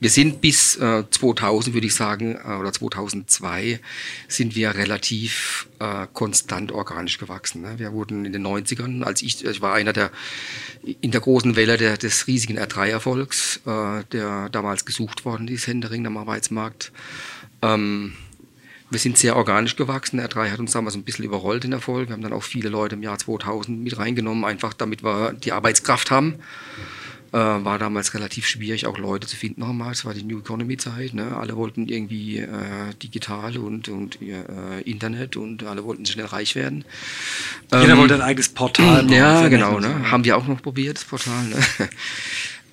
Wir 0.00 0.10
sind 0.10 0.42
bis 0.42 0.76
äh, 0.76 1.04
2000, 1.08 1.74
würde 1.74 1.86
ich 1.86 1.94
sagen, 1.94 2.36
äh, 2.36 2.52
oder 2.52 2.72
2002 2.72 3.80
sind 4.28 4.54
wir 4.54 4.74
relativ 4.74 5.68
äh, 5.78 6.06
konstant 6.12 6.72
organisch 6.72 7.16
gewachsen. 7.16 7.62
Ne? 7.62 7.78
Wir 7.78 7.92
wurden 7.92 8.26
in 8.26 8.32
den 8.32 8.46
90ern, 8.46 9.02
als 9.02 9.22
ich, 9.22 9.44
ich 9.44 9.62
war 9.62 9.74
einer 9.74 9.94
der 9.94 10.10
in 11.00 11.10
der 11.10 11.20
großen 11.20 11.56
Welle 11.56 11.76
der, 11.76 11.96
des 11.96 12.26
riesigen 12.26 12.58
R3-Erfolgs, 12.58 13.60
äh, 13.66 14.04
der 14.12 14.50
damals 14.50 14.84
gesucht 14.84 15.24
worden 15.24 15.48
ist, 15.48 15.66
Händering 15.66 16.06
am 16.06 16.18
Arbeitsmarkt. 16.18 16.92
Ähm, 17.62 18.12
wir 18.90 18.98
sind 18.98 19.18
sehr 19.18 19.36
organisch 19.36 19.76
gewachsen. 19.76 20.20
R3 20.20 20.50
hat 20.50 20.60
uns 20.60 20.72
damals 20.72 20.94
ein 20.94 21.04
bisschen 21.04 21.24
überrollt 21.24 21.64
in 21.64 21.72
Erfolg. 21.72 22.08
Wir 22.08 22.14
haben 22.14 22.22
dann 22.22 22.32
auch 22.32 22.42
viele 22.42 22.68
Leute 22.68 22.94
im 22.94 23.02
Jahr 23.02 23.18
2000 23.18 23.82
mit 23.82 23.98
reingenommen, 23.98 24.44
einfach 24.44 24.72
damit 24.72 25.02
wir 25.02 25.32
die 25.32 25.52
Arbeitskraft 25.52 26.10
haben. 26.10 26.36
Äh, 27.30 27.36
war 27.36 27.78
damals 27.78 28.14
relativ 28.14 28.46
schwierig, 28.46 28.86
auch 28.86 28.96
Leute 28.96 29.26
zu 29.26 29.36
finden 29.36 29.60
nochmal. 29.60 29.92
Es 29.92 30.06
war 30.06 30.14
die 30.14 30.22
New 30.22 30.38
Economy-Zeit. 30.38 31.12
Ne? 31.12 31.36
Alle 31.36 31.56
wollten 31.56 31.86
irgendwie 31.86 32.38
äh, 32.38 32.48
digital 33.02 33.58
und, 33.58 33.90
und 33.90 34.18
äh, 34.22 34.80
Internet 34.80 35.36
und 35.36 35.62
alle 35.64 35.84
wollten 35.84 36.06
schnell 36.06 36.24
reich 36.24 36.54
werden. 36.54 36.86
Jeder 37.70 37.92
Ähm, 37.92 37.98
wollte 37.98 38.14
ein 38.14 38.22
eigenes 38.22 38.48
Portal 38.48 39.10
ja, 39.10 39.48
genau. 39.48 39.78
Ne? 39.78 40.10
Haben 40.10 40.24
wir 40.24 40.38
auch 40.38 40.46
noch 40.46 40.62
probiert, 40.62 40.96
das 40.96 41.04
Portal. 41.04 41.44
Ne? 41.44 41.56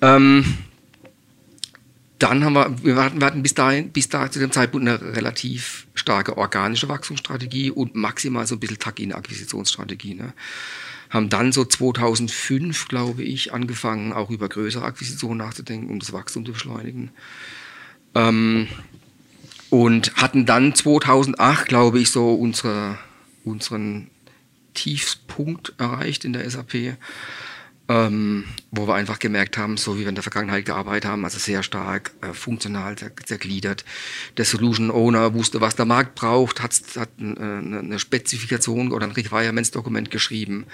ähm, 0.00 0.56
dann 2.18 2.44
haben 2.44 2.54
wir, 2.54 2.82
wir 2.82 2.96
hatten, 2.96 3.42
bis 3.42 3.54
dahin, 3.54 3.90
bis 3.90 4.08
dahin 4.08 4.32
zu 4.32 4.38
dem 4.38 4.50
Zeitpunkt 4.50 4.88
eine 4.88 5.00
relativ 5.14 5.86
starke 5.94 6.38
organische 6.38 6.88
Wachstumsstrategie 6.88 7.70
und 7.70 7.94
maximal 7.94 8.46
so 8.46 8.54
ein 8.54 8.60
bisschen 8.60 8.78
Tuck-in-Akquisitionsstrategie. 8.78 10.14
Ne? 10.14 10.32
Haben 11.10 11.28
dann 11.28 11.52
so 11.52 11.64
2005, 11.64 12.88
glaube 12.88 13.22
ich, 13.22 13.52
angefangen, 13.52 14.12
auch 14.12 14.30
über 14.30 14.48
größere 14.48 14.84
Akquisitionen 14.84 15.38
nachzudenken, 15.38 15.90
um 15.90 15.98
das 15.98 16.12
Wachstum 16.12 16.46
zu 16.46 16.52
beschleunigen. 16.52 17.10
Ähm, 18.14 18.68
und 19.68 20.16
hatten 20.16 20.46
dann 20.46 20.74
2008, 20.74 21.68
glaube 21.68 21.98
ich, 21.98 22.10
so 22.10 22.32
unsere, 22.34 22.98
unseren 23.44 24.08
Tiefspunkt 24.72 25.74
erreicht 25.78 26.24
in 26.24 26.32
der 26.32 26.48
SAP 26.48 26.96
ähm, 27.88 28.44
wo 28.72 28.88
wir 28.88 28.94
einfach 28.94 29.18
gemerkt 29.18 29.56
haben, 29.58 29.76
so 29.76 29.96
wie 29.96 30.00
wir 30.00 30.08
in 30.08 30.16
der 30.16 30.22
Vergangenheit 30.22 30.64
gearbeitet 30.64 31.08
haben, 31.08 31.24
also 31.24 31.38
sehr 31.38 31.62
stark 31.62 32.10
äh, 32.20 32.32
funktional 32.32 32.96
zergliedert. 33.24 33.84
Der 34.36 34.44
Solution 34.44 34.90
Owner 34.90 35.34
wusste, 35.34 35.60
was 35.60 35.76
der 35.76 35.86
Markt 35.86 36.14
braucht, 36.16 36.62
hat, 36.62 36.72
hat 36.96 37.10
äh, 37.20 37.22
eine 37.22 37.98
Spezifikation 37.98 38.92
oder 38.92 39.06
ein 39.06 39.12
Requirements-Dokument 39.12 40.10
geschrieben, 40.10 40.66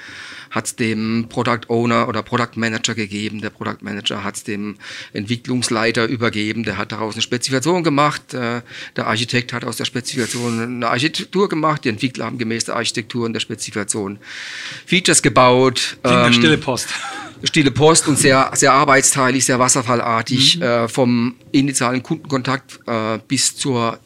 hat 0.51 0.67
es 0.67 0.77
dem 0.77 1.27
Product 1.29 1.69
Owner 1.69 2.09
oder 2.09 2.23
Product 2.23 2.57
Manager 2.57 2.95
gegeben, 2.95 3.41
der 3.41 3.51
Product 3.51 3.83
Manager 3.83 4.25
hat 4.25 4.37
es 4.37 4.45
dem 4.45 4.77
Entwicklungsleiter 5.13 6.07
übergeben, 6.07 6.65
der 6.65 6.79
hat 6.79 6.93
daraus 6.93 7.15
eine 7.15 7.23
Spezifikation 7.23 7.85
gemacht, 7.85 8.33
äh, 8.33 8.63
der 8.97 9.07
Architekt 9.07 9.53
hat 9.53 9.65
aus 9.65 9.77
der 9.77 9.85
Spezifikation 9.85 10.61
eine 10.61 10.89
Architektur 10.89 11.49
gemacht, 11.49 11.85
die 11.85 11.91
Entwickler 11.91 12.25
haben 12.25 12.39
gemäß 12.39 12.65
der 12.65 12.77
Architektur 12.77 13.27
und 13.27 13.35
der 13.35 13.41
Spezifikation 13.41 14.19
Features 14.87 15.21
gebaut. 15.21 15.99
Ähm, 16.05 16.33
stille 16.33 16.57
Post 16.57 16.89
stille 17.45 17.71
Post 17.71 18.09
und 18.09 18.19
sehr, 18.19 18.51
sehr 18.55 18.73
arbeitsteilig, 18.73 19.45
sehr 19.45 19.59
wasserfallartig, 19.59 20.57
mhm. 20.57 20.63
äh, 20.63 20.89
vom 20.89 21.35
initialen 21.53 22.03
Kundenkontakt 22.03 22.81
äh, 22.87 23.19
bis 23.27 23.57
zur 23.57 23.99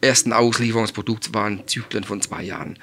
ersten 0.00 0.32
Auslieferung 0.32 0.84
des 0.84 0.92
Produkts 0.92 1.32
waren 1.34 1.66
Zyklen 1.66 2.04
von 2.04 2.20
zwei 2.22 2.42
Jahren. 2.42 2.78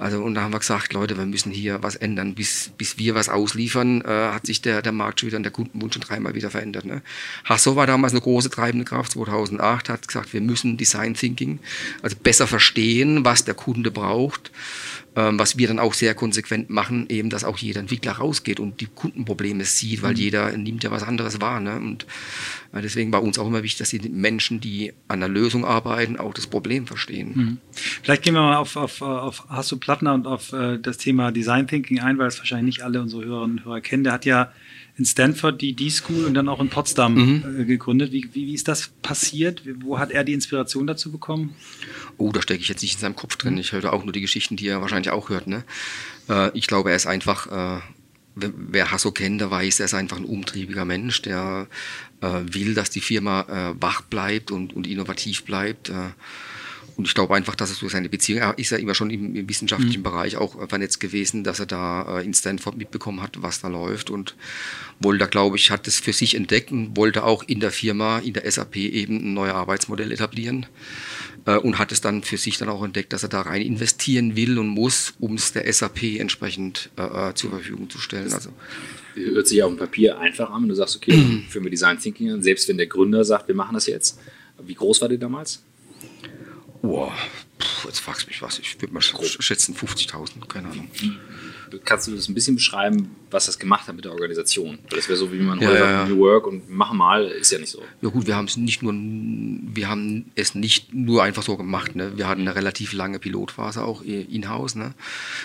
Also 0.00 0.22
und 0.22 0.34
da 0.34 0.40
haben 0.40 0.52
wir 0.52 0.58
gesagt, 0.58 0.94
Leute, 0.94 1.18
wir 1.18 1.26
müssen 1.26 1.52
hier 1.52 1.82
was 1.82 1.94
ändern. 1.94 2.34
Bis, 2.34 2.70
bis 2.78 2.96
wir 2.96 3.14
was 3.14 3.28
ausliefern, 3.28 4.00
äh, 4.00 4.32
hat 4.32 4.46
sich 4.46 4.62
der, 4.62 4.80
der 4.80 4.92
Markt 4.92 5.20
schon 5.20 5.26
wieder 5.26 5.36
und 5.36 5.42
der 5.42 5.52
Kundenwunsch 5.52 5.92
schon 5.92 6.00
dreimal 6.00 6.34
wieder 6.34 6.50
verändert. 6.50 6.86
Ne? 6.86 7.02
Hasso 7.44 7.76
war 7.76 7.86
damals 7.86 8.14
eine 8.14 8.22
große 8.22 8.48
treibende 8.48 8.86
Kraft, 8.86 9.12
2008 9.12 9.90
hat 9.90 10.08
gesagt, 10.08 10.32
wir 10.32 10.40
müssen 10.40 10.78
Design 10.78 11.12
Thinking, 11.12 11.58
also 12.00 12.16
besser 12.16 12.46
verstehen, 12.46 13.26
was 13.26 13.44
der 13.44 13.54
Kunde 13.54 13.90
braucht 13.90 14.50
ähm, 15.16 15.38
was 15.38 15.58
wir 15.58 15.66
dann 15.66 15.78
auch 15.78 15.94
sehr 15.94 16.14
konsequent 16.14 16.70
machen, 16.70 17.06
eben, 17.08 17.30
dass 17.30 17.44
auch 17.44 17.58
jeder 17.58 17.80
Entwickler 17.80 18.12
rausgeht 18.12 18.60
und 18.60 18.80
die 18.80 18.86
Kundenprobleme 18.86 19.64
sieht, 19.64 20.02
weil 20.02 20.12
mhm. 20.12 20.18
jeder 20.18 20.56
nimmt 20.56 20.84
ja 20.84 20.90
was 20.90 21.02
anderes 21.02 21.40
wahr. 21.40 21.60
Ne? 21.60 21.76
Und 21.76 22.06
deswegen 22.72 23.12
war 23.12 23.22
uns 23.22 23.38
auch 23.38 23.46
immer 23.46 23.62
wichtig, 23.62 23.78
dass 23.78 23.90
die 23.90 24.08
Menschen, 24.08 24.60
die 24.60 24.92
an 25.08 25.20
der 25.20 25.28
Lösung 25.28 25.64
arbeiten, 25.64 26.16
auch 26.16 26.32
das 26.32 26.46
Problem 26.46 26.86
verstehen. 26.86 27.32
Mhm. 27.34 27.58
Vielleicht 27.72 28.22
gehen 28.22 28.34
wir 28.34 28.42
mal 28.42 28.56
auf, 28.56 28.76
auf, 28.76 29.02
auf 29.02 29.48
Hasso 29.48 29.76
Plattner 29.76 30.14
und 30.14 30.26
auf 30.26 30.52
äh, 30.52 30.78
das 30.78 30.98
Thema 30.98 31.32
Design 31.32 31.66
Thinking 31.66 32.00
ein, 32.00 32.18
weil 32.18 32.28
es 32.28 32.38
wahrscheinlich 32.38 32.76
nicht 32.76 32.84
alle 32.84 33.00
unsere 33.00 33.24
Hörerinnen 33.24 33.58
und 33.58 33.64
Hörer 33.64 33.80
kennen. 33.80 34.04
Der 34.04 34.12
hat 34.12 34.24
ja 34.24 34.52
in 34.96 35.06
Stanford 35.06 35.60
die 35.60 35.72
D-School 35.72 36.26
und 36.26 36.34
dann 36.34 36.48
auch 36.48 36.60
in 36.60 36.68
Potsdam 36.68 37.14
mhm. 37.14 37.60
äh, 37.60 37.64
gegründet. 37.64 38.12
Wie, 38.12 38.28
wie, 38.34 38.46
wie, 38.46 38.54
ist 38.54 38.68
das 38.68 38.88
passiert? 39.02 39.62
Wo 39.80 39.98
hat 39.98 40.10
er 40.10 40.24
die 40.24 40.34
Inspiration 40.34 40.86
dazu 40.86 41.10
bekommen? 41.10 41.54
Oh, 42.18 42.30
da 42.32 42.42
stecke 42.42 42.60
ich 42.60 42.68
jetzt 42.68 42.82
nicht 42.82 42.94
in 42.94 43.00
seinem 43.00 43.16
Kopf 43.16 43.36
drin. 43.36 43.56
Ich 43.56 43.72
höre 43.72 43.92
auch 43.92 44.04
nur 44.04 44.12
die 44.12 44.20
Geschichten, 44.20 44.56
die 44.56 44.68
er 44.68 44.80
wahrscheinlich 44.80 45.10
auch 45.10 45.30
hört. 45.30 45.46
Ne? 45.46 45.64
Äh, 46.28 46.50
ich 46.56 46.66
glaube, 46.66 46.90
er 46.90 46.96
ist 46.96 47.06
einfach, 47.06 47.46
äh, 47.46 47.80
wer 48.40 48.90
Hasso 48.90 49.12
kennt, 49.12 49.40
der 49.40 49.50
weiß, 49.50 49.80
er 49.80 49.86
ist 49.86 49.94
einfach 49.94 50.16
ein 50.16 50.24
umtriebiger 50.24 50.84
Mensch, 50.84 51.22
der 51.22 51.66
äh, 52.20 52.40
will, 52.52 52.74
dass 52.74 52.90
die 52.90 53.00
Firma 53.00 53.42
äh, 53.42 53.82
wach 53.82 54.02
bleibt 54.02 54.50
und, 54.50 54.74
und 54.74 54.86
innovativ 54.86 55.44
bleibt. 55.44 55.90
Äh, 55.90 56.10
und 56.96 57.06
ich 57.06 57.14
glaube 57.14 57.34
einfach, 57.34 57.54
dass 57.54 57.70
es 57.70 57.78
durch 57.78 57.92
seine 57.92 58.10
Beziehung, 58.10 58.40
er 58.40 58.58
ist 58.58 58.70
ja 58.70 58.76
immer 58.76 58.94
schon 58.94 59.08
im, 59.10 59.34
im 59.34 59.48
wissenschaftlichen 59.48 60.00
mhm. 60.00 60.04
Bereich 60.04 60.36
auch 60.36 60.68
vernetzt 60.68 61.00
gewesen, 61.00 61.44
dass 61.44 61.58
er 61.58 61.66
da 61.66 62.18
äh, 62.18 62.24
in 62.24 62.34
Stanford 62.34 62.76
mitbekommen 62.76 63.22
hat, 63.22 63.42
was 63.42 63.60
da 63.60 63.68
läuft 63.68 64.10
und 64.10 64.34
wollte, 64.98 65.26
glaube 65.26 65.56
ich, 65.56 65.70
hat 65.70 65.88
es 65.88 65.98
für 65.98 66.12
sich 66.12 66.34
entdeckt 66.34 66.70
und 66.72 66.96
wollte 66.96 67.24
auch 67.24 67.42
in 67.44 67.60
der 67.60 67.70
Firma, 67.70 68.18
in 68.18 68.34
der 68.34 68.50
SAP 68.50 68.76
eben 68.76 69.16
ein 69.16 69.34
neues 69.34 69.54
Arbeitsmodell 69.54 70.12
etablieren 70.12 70.66
äh, 71.46 71.56
und 71.56 71.78
hat 71.78 71.92
es 71.92 72.00
dann 72.00 72.22
für 72.22 72.36
sich 72.36 72.58
dann 72.58 72.68
auch 72.68 72.82
entdeckt, 72.82 73.12
dass 73.12 73.22
er 73.22 73.28
da 73.28 73.42
rein 73.42 73.62
investieren 73.62 74.36
will 74.36 74.58
und 74.58 74.68
muss, 74.68 75.14
um 75.18 75.34
es 75.34 75.52
der 75.52 75.70
SAP 75.72 76.18
entsprechend 76.18 76.90
äh, 76.96 77.30
äh, 77.30 77.34
zur 77.34 77.50
Verfügung 77.50 77.88
zu 77.90 77.98
stellen. 77.98 78.32
Also 78.32 78.50
hört 79.14 79.48
sich 79.48 79.62
auf 79.62 79.70
dem 79.70 79.78
Papier 79.78 80.18
einfach 80.18 80.50
an, 80.50 80.62
wenn 80.62 80.68
du 80.68 80.74
sagst, 80.74 80.96
okay, 80.96 81.44
für 81.48 81.62
wir 81.62 81.70
Design 81.70 81.98
Thinking 81.98 82.30
an, 82.30 82.42
selbst 82.42 82.68
wenn 82.68 82.76
der 82.76 82.86
Gründer 82.86 83.24
sagt, 83.24 83.48
wir 83.48 83.54
machen 83.54 83.74
das 83.74 83.86
jetzt. 83.86 84.18
Wie 84.62 84.74
groß 84.74 85.00
war 85.00 85.08
der 85.08 85.18
damals? 85.18 85.62
Oh, 86.82 87.10
jetzt 87.84 88.00
fragst 88.00 88.24
du 88.24 88.28
mich 88.28 88.40
was. 88.42 88.58
Ich 88.58 88.80
würde 88.80 88.94
mal 88.94 89.00
schätzen 89.00 89.74
50.000, 89.74 90.46
keine 90.48 90.68
Ahnung. 90.68 90.88
Kannst 91.84 92.08
du 92.08 92.14
das 92.14 92.28
ein 92.28 92.34
bisschen 92.34 92.56
beschreiben, 92.56 93.10
was 93.30 93.46
das 93.46 93.58
gemacht 93.58 93.88
hat 93.88 93.96
mit 93.96 94.04
der 94.04 94.12
Organisation? 94.12 94.78
Das 94.90 95.08
wäre 95.08 95.16
so, 95.16 95.32
wie 95.32 95.38
man 95.38 95.60
heute 95.60 95.74
ja, 95.74 95.90
ja. 95.90 96.06
New 96.06 96.18
Work 96.18 96.46
und 96.46 96.68
machen 96.70 96.98
mal, 96.98 97.26
ist 97.26 97.52
ja 97.52 97.58
nicht 97.58 97.70
so. 97.70 97.82
Ja 98.02 98.08
gut, 98.08 98.26
wir 98.26 98.36
haben 98.36 98.46
es 98.46 98.56
nicht 98.56 98.82
nur, 98.82 98.92
wir 98.92 99.88
haben 99.88 100.30
es 100.34 100.54
nicht 100.54 100.92
nur 100.92 101.22
einfach 101.22 101.42
so 101.42 101.56
gemacht. 101.56 101.96
Ne? 101.96 102.16
Wir 102.16 102.28
hatten 102.28 102.42
eine 102.42 102.54
relativ 102.54 102.92
lange 102.92 103.18
Pilotphase 103.18 103.84
auch 103.84 104.02
in-house. 104.02 104.74
Ne? 104.74 104.94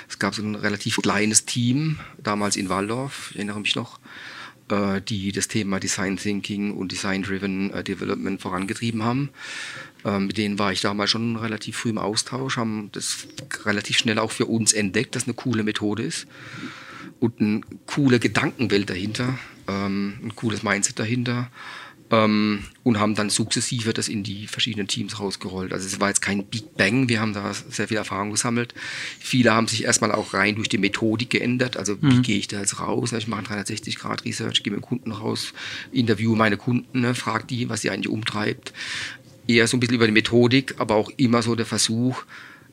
Es 0.10 0.20
gab 0.20 0.36
so 0.36 0.42
ein 0.42 0.56
relativ 0.56 0.98
kleines 0.98 1.46
Team, 1.46 2.00
damals 2.22 2.56
in 2.56 2.70
Waldorf, 2.70 3.30
ich 3.32 3.38
erinnere 3.38 3.60
mich 3.60 3.76
noch 3.76 4.00
äh, 4.70 5.02
die 5.02 5.32
das 5.32 5.48
Thema 5.48 5.80
Design 5.80 6.18
Thinking 6.18 6.74
und 6.74 6.92
Design-Driven 6.92 7.72
äh, 7.72 7.84
Development 7.84 8.42
vorangetrieben 8.42 9.04
haben. 9.04 9.30
Ähm, 10.04 10.28
mit 10.28 10.38
denen 10.38 10.58
war 10.58 10.72
ich 10.72 10.82
damals 10.82 11.12
schon 11.12 11.36
relativ 11.36 11.78
früh 11.78 11.90
im 11.90 11.98
Austausch, 11.98 12.58
haben 12.58 12.90
das 12.92 13.28
relativ 13.64 13.98
schnell 13.98 14.20
auch 14.20 14.32
für 14.32 14.46
uns 14.46 14.74
entdeckt, 14.74 15.16
dass 15.16 15.26
eine 15.26 15.34
coole 15.34 15.64
Methode 15.64 16.04
ist 16.04 16.28
und 17.20 17.40
eine 17.40 17.62
coole 17.86 18.20
Gedankenwelt 18.20 18.90
dahinter, 18.90 19.38
ähm, 19.68 20.16
ein 20.24 20.36
cooles 20.36 20.64
Mindset 20.64 21.00
dahinter 21.00 21.50
ähm, 22.12 22.64
und 22.84 23.00
haben 23.00 23.16
dann 23.16 23.30
sukzessive 23.30 23.94
das 23.94 24.08
in 24.08 24.24
die 24.24 24.48
verschiedenen 24.48 24.88
Teams 24.88 25.20
rausgerollt. 25.20 25.74
Also 25.74 25.88
es 25.88 26.00
war 26.00 26.10
jetzt 26.10 26.22
kein 26.22 26.46
Big 26.46 26.76
Bang, 26.78 27.10
wir 27.10 27.20
haben 27.20 27.34
da 27.34 27.54
sehr 27.54 27.88
viel 27.88 27.98
Erfahrung 27.98 28.32
gesammelt. 28.32 28.74
Viele 29.20 29.54
haben 29.54 29.68
sich 29.68 29.86
erstmal 29.86 30.12
auch 30.12 30.34
rein 30.34 30.56
durch 30.56 30.70
die 30.70 30.78
Methodik 30.78 31.32
geändert. 31.32 31.78
Also 31.78 32.02
wie 32.02 32.18
mhm. 32.18 32.22
gehe 32.22 32.38
ich 32.38 32.48
da 32.48 32.60
jetzt 32.60 32.80
raus? 32.80 33.12
Ich 33.14 33.28
mache 33.28 33.44
360-Grad-Research, 33.44 34.64
gehe 34.64 34.74
mit 34.74 34.82
dem 34.82 34.88
Kunden 34.88 35.12
raus, 35.12 35.54
interview 35.92 36.36
meine 36.36 36.58
Kunden, 36.58 37.02
ne, 37.02 37.16
frage 37.16 37.48
die, 37.48 37.70
was 37.70 37.82
sie 37.82 37.90
eigentlich 37.90 38.10
umtreibt 38.10 38.74
eher 39.48 39.68
so 39.68 39.78
ein 39.78 39.80
bisschen 39.80 39.96
über 39.96 40.08
die 40.08 40.12
Methodik, 40.12 40.76
aber 40.80 40.96
auch 40.96 41.12
immer 41.18 41.42
so 41.42 41.56
der 41.56 41.66
Versuch, 41.66 42.24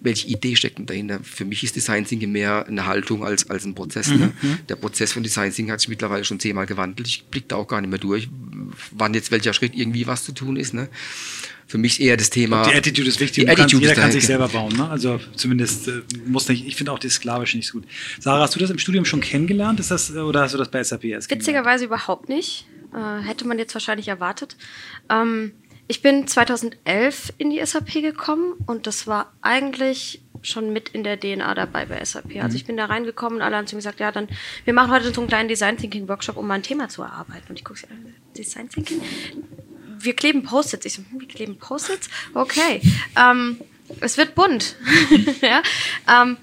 welche 0.03 0.29
Idee 0.29 0.57
steckt 0.57 0.79
denn 0.79 0.87
dahinter? 0.87 1.21
Für 1.23 1.45
mich 1.45 1.63
ist 1.63 1.77
Design 1.77 2.05
Thinking 2.05 2.33
mehr 2.33 2.67
eine 2.67 2.87
Haltung 2.87 3.25
als, 3.25 3.49
als 3.49 3.65
ein 3.65 3.75
Prozess. 3.75 4.09
Ne? 4.09 4.33
Mhm. 4.43 4.51
Ne? 4.51 4.59
Der 4.69 4.77
Prozess 4.77 5.13
von 5.13 5.23
Design 5.23 5.53
Thinking 5.53 5.73
hat 5.73 5.81
sich 5.81 5.89
mittlerweile 5.89 6.25
schon 6.25 6.41
zehnmal 6.41 6.67
gewandelt. 6.67 7.07
Ich 7.07 7.25
blicke 7.25 7.49
da 7.49 7.57
auch 7.57 7.69
gar 7.69 7.81
nicht 7.81 7.91
mehr 7.91 7.99
durch, 7.99 8.29
wann 8.91 9.15
jetzt 9.15 9.31
welcher 9.31 9.53
Schritt 9.53 9.75
irgendwie 9.75 10.07
was 10.07 10.25
zu 10.25 10.33
tun 10.33 10.57
ist. 10.57 10.75
Ne? 10.75 10.89
Für 11.67 11.79
mich 11.79 12.01
eher 12.01 12.17
das 12.17 12.31
Thema. 12.31 12.69
Die 12.69 12.75
Attitude 12.75 13.09
ist 13.09 13.21
wichtig. 13.21 13.45
Die 13.45 13.51
Attitude 13.51 13.83
jeder 13.83 13.95
kann 13.95 14.13
sich 14.13 14.27
selber 14.27 14.49
bauen. 14.49 14.77
Ne? 14.77 14.89
Also 14.89 15.21
zumindest 15.37 15.89
äh, 15.89 16.03
muss 16.27 16.49
nicht. 16.49 16.67
Ich 16.67 16.77
finde 16.77 16.93
auch 16.93 16.99
die 16.99 17.09
Sklavisch 17.09 17.55
nicht 17.55 17.67
so 17.67 17.79
gut. 17.79 17.89
Sarah, 18.21 18.43
hast 18.43 18.55
du 18.55 18.59
das 18.59 18.71
im 18.71 18.79
Studium 18.79 19.05
schon 19.05 19.21
kennengelernt? 19.21 19.81
Ist 19.81 19.91
das, 19.91 20.15
oder 20.15 20.43
hast 20.43 20.55
du 20.55 20.59
das 20.59 20.71
bei 20.71 20.83
SAP 20.83 21.05
erst 21.05 21.31
Witzigerweise 21.31 21.85
überhaupt 21.85 22.29
nicht. 22.29 22.67
Äh, 22.95 23.23
hätte 23.23 23.47
man 23.47 23.59
jetzt 23.59 23.73
wahrscheinlich 23.75 24.09
erwartet. 24.09 24.57
Ähm, 25.09 25.53
ich 25.89 26.03
bin 26.03 26.27
2011 26.27 27.35
in 27.39 27.51
die 27.51 27.65
SAP 27.65 27.95
gekommen 27.95 28.55
und 28.67 28.87
das 28.87 29.07
war 29.07 29.33
eigentlich 29.43 30.23
schon 30.43 30.73
mit 30.73 30.89
in 30.91 31.05
der 31.05 31.19
DNA 31.19 31.55
dabei 31.55 31.87
bei 31.87 32.05
SAP. 32.05 32.37
Also 32.37 32.49
mhm. 32.49 32.57
ich 32.57 32.65
bin 32.65 32.77
da 32.77 32.87
reingekommen 32.87 33.39
und 33.39 33.43
alle 33.43 33.57
haben 33.57 33.67
zu 33.67 33.77
mir 33.77 33.81
gesagt, 33.81 34.01
ja, 34.01 34.11
dann, 34.11 34.29
wir 34.65 34.75
machen 34.75 34.91
heute 34.91 35.13
so 35.13 35.21
einen 35.21 35.29
kleinen 35.29 35.49
Design 35.49 35.77
Thinking 35.77 36.09
Workshop, 36.09 36.37
um 36.37 36.47
mal 36.47 36.55
ein 36.55 36.63
Thema 36.63 36.89
zu 36.89 37.03
erarbeiten. 37.03 37.47
Und 37.49 37.59
ich 37.59 37.65
gucke, 37.65 37.81
Design 38.37 38.69
Thinking? 38.69 39.01
Wir 39.99 40.17
kleben 40.17 40.43
Post-its. 40.43 40.85
Ich 40.87 40.95
so, 40.95 41.03
hm, 41.09 41.21
wir 41.21 41.29
kleben 41.29 41.59
Post-its? 41.59 42.09
Okay. 42.35 42.81
Ähm, 43.17 43.61
es 44.01 44.17
wird 44.17 44.35
bunt. 44.35 44.77
ja. 45.41 45.63
Ähm, 46.09 46.37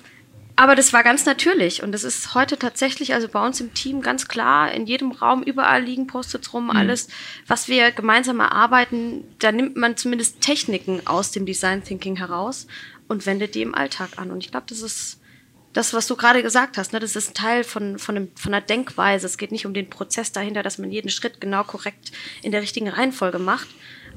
aber 0.60 0.76
das 0.76 0.92
war 0.92 1.06
ganz 1.06 1.26
natürlich 1.26 1.84
und 1.84 1.94
das 1.94 2.04
ist 2.04 2.36
heute 2.36 2.60
tatsächlich, 2.60 3.14
also 3.14 3.30
bei 3.30 3.46
uns 3.46 3.62
im 3.62 3.74
Team 3.74 4.02
ganz 4.02 4.28
klar, 4.28 4.74
in 4.74 4.88
jedem 4.88 5.14
Raum, 5.14 5.42
überall 5.42 5.82
liegen 5.82 6.06
Post-its 6.06 6.52
rum, 6.52 6.66
mhm. 6.66 6.72
alles, 6.72 7.08
was 7.48 7.70
wir 7.70 7.92
gemeinsam 7.92 8.42
erarbeiten, 8.42 9.24
da 9.40 9.54
nimmt 9.54 9.78
man 9.78 9.96
zumindest 9.96 10.42
Techniken 10.42 11.08
aus 11.08 11.32
dem 11.32 11.46
Design 11.46 11.86
Thinking 11.86 12.18
heraus 12.18 12.68
und 13.08 13.26
wendet 13.26 13.56
die 13.56 13.62
im 13.62 13.74
Alltag 13.74 14.10
an. 14.18 14.32
Und 14.32 14.44
ich 14.44 14.52
glaube, 14.52 14.66
das 14.68 14.82
ist 14.82 15.22
das, 15.72 15.94
was 15.94 16.08
du 16.08 16.18
gerade 16.18 16.44
gesagt 16.44 16.78
hast, 16.78 16.92
ne? 16.92 17.00
das 17.00 17.16
ist 17.16 17.30
ein 17.30 17.36
Teil 17.36 17.64
von, 17.64 17.98
von, 17.98 18.18
einem, 18.18 18.32
von 18.36 18.54
einer 18.54 18.66
Denkweise. 18.66 19.28
Es 19.28 19.38
geht 19.38 19.54
nicht 19.54 19.66
um 19.66 19.74
den 19.74 19.90
Prozess 19.90 20.34
dahinter, 20.34 20.62
dass 20.62 20.78
man 20.78 20.92
jeden 20.92 21.10
Schritt 21.10 21.40
genau 21.40 21.64
korrekt 21.64 22.12
in 22.42 22.52
der 22.52 22.62
richtigen 22.62 22.90
Reihenfolge 22.90 23.40
macht, 23.40 23.70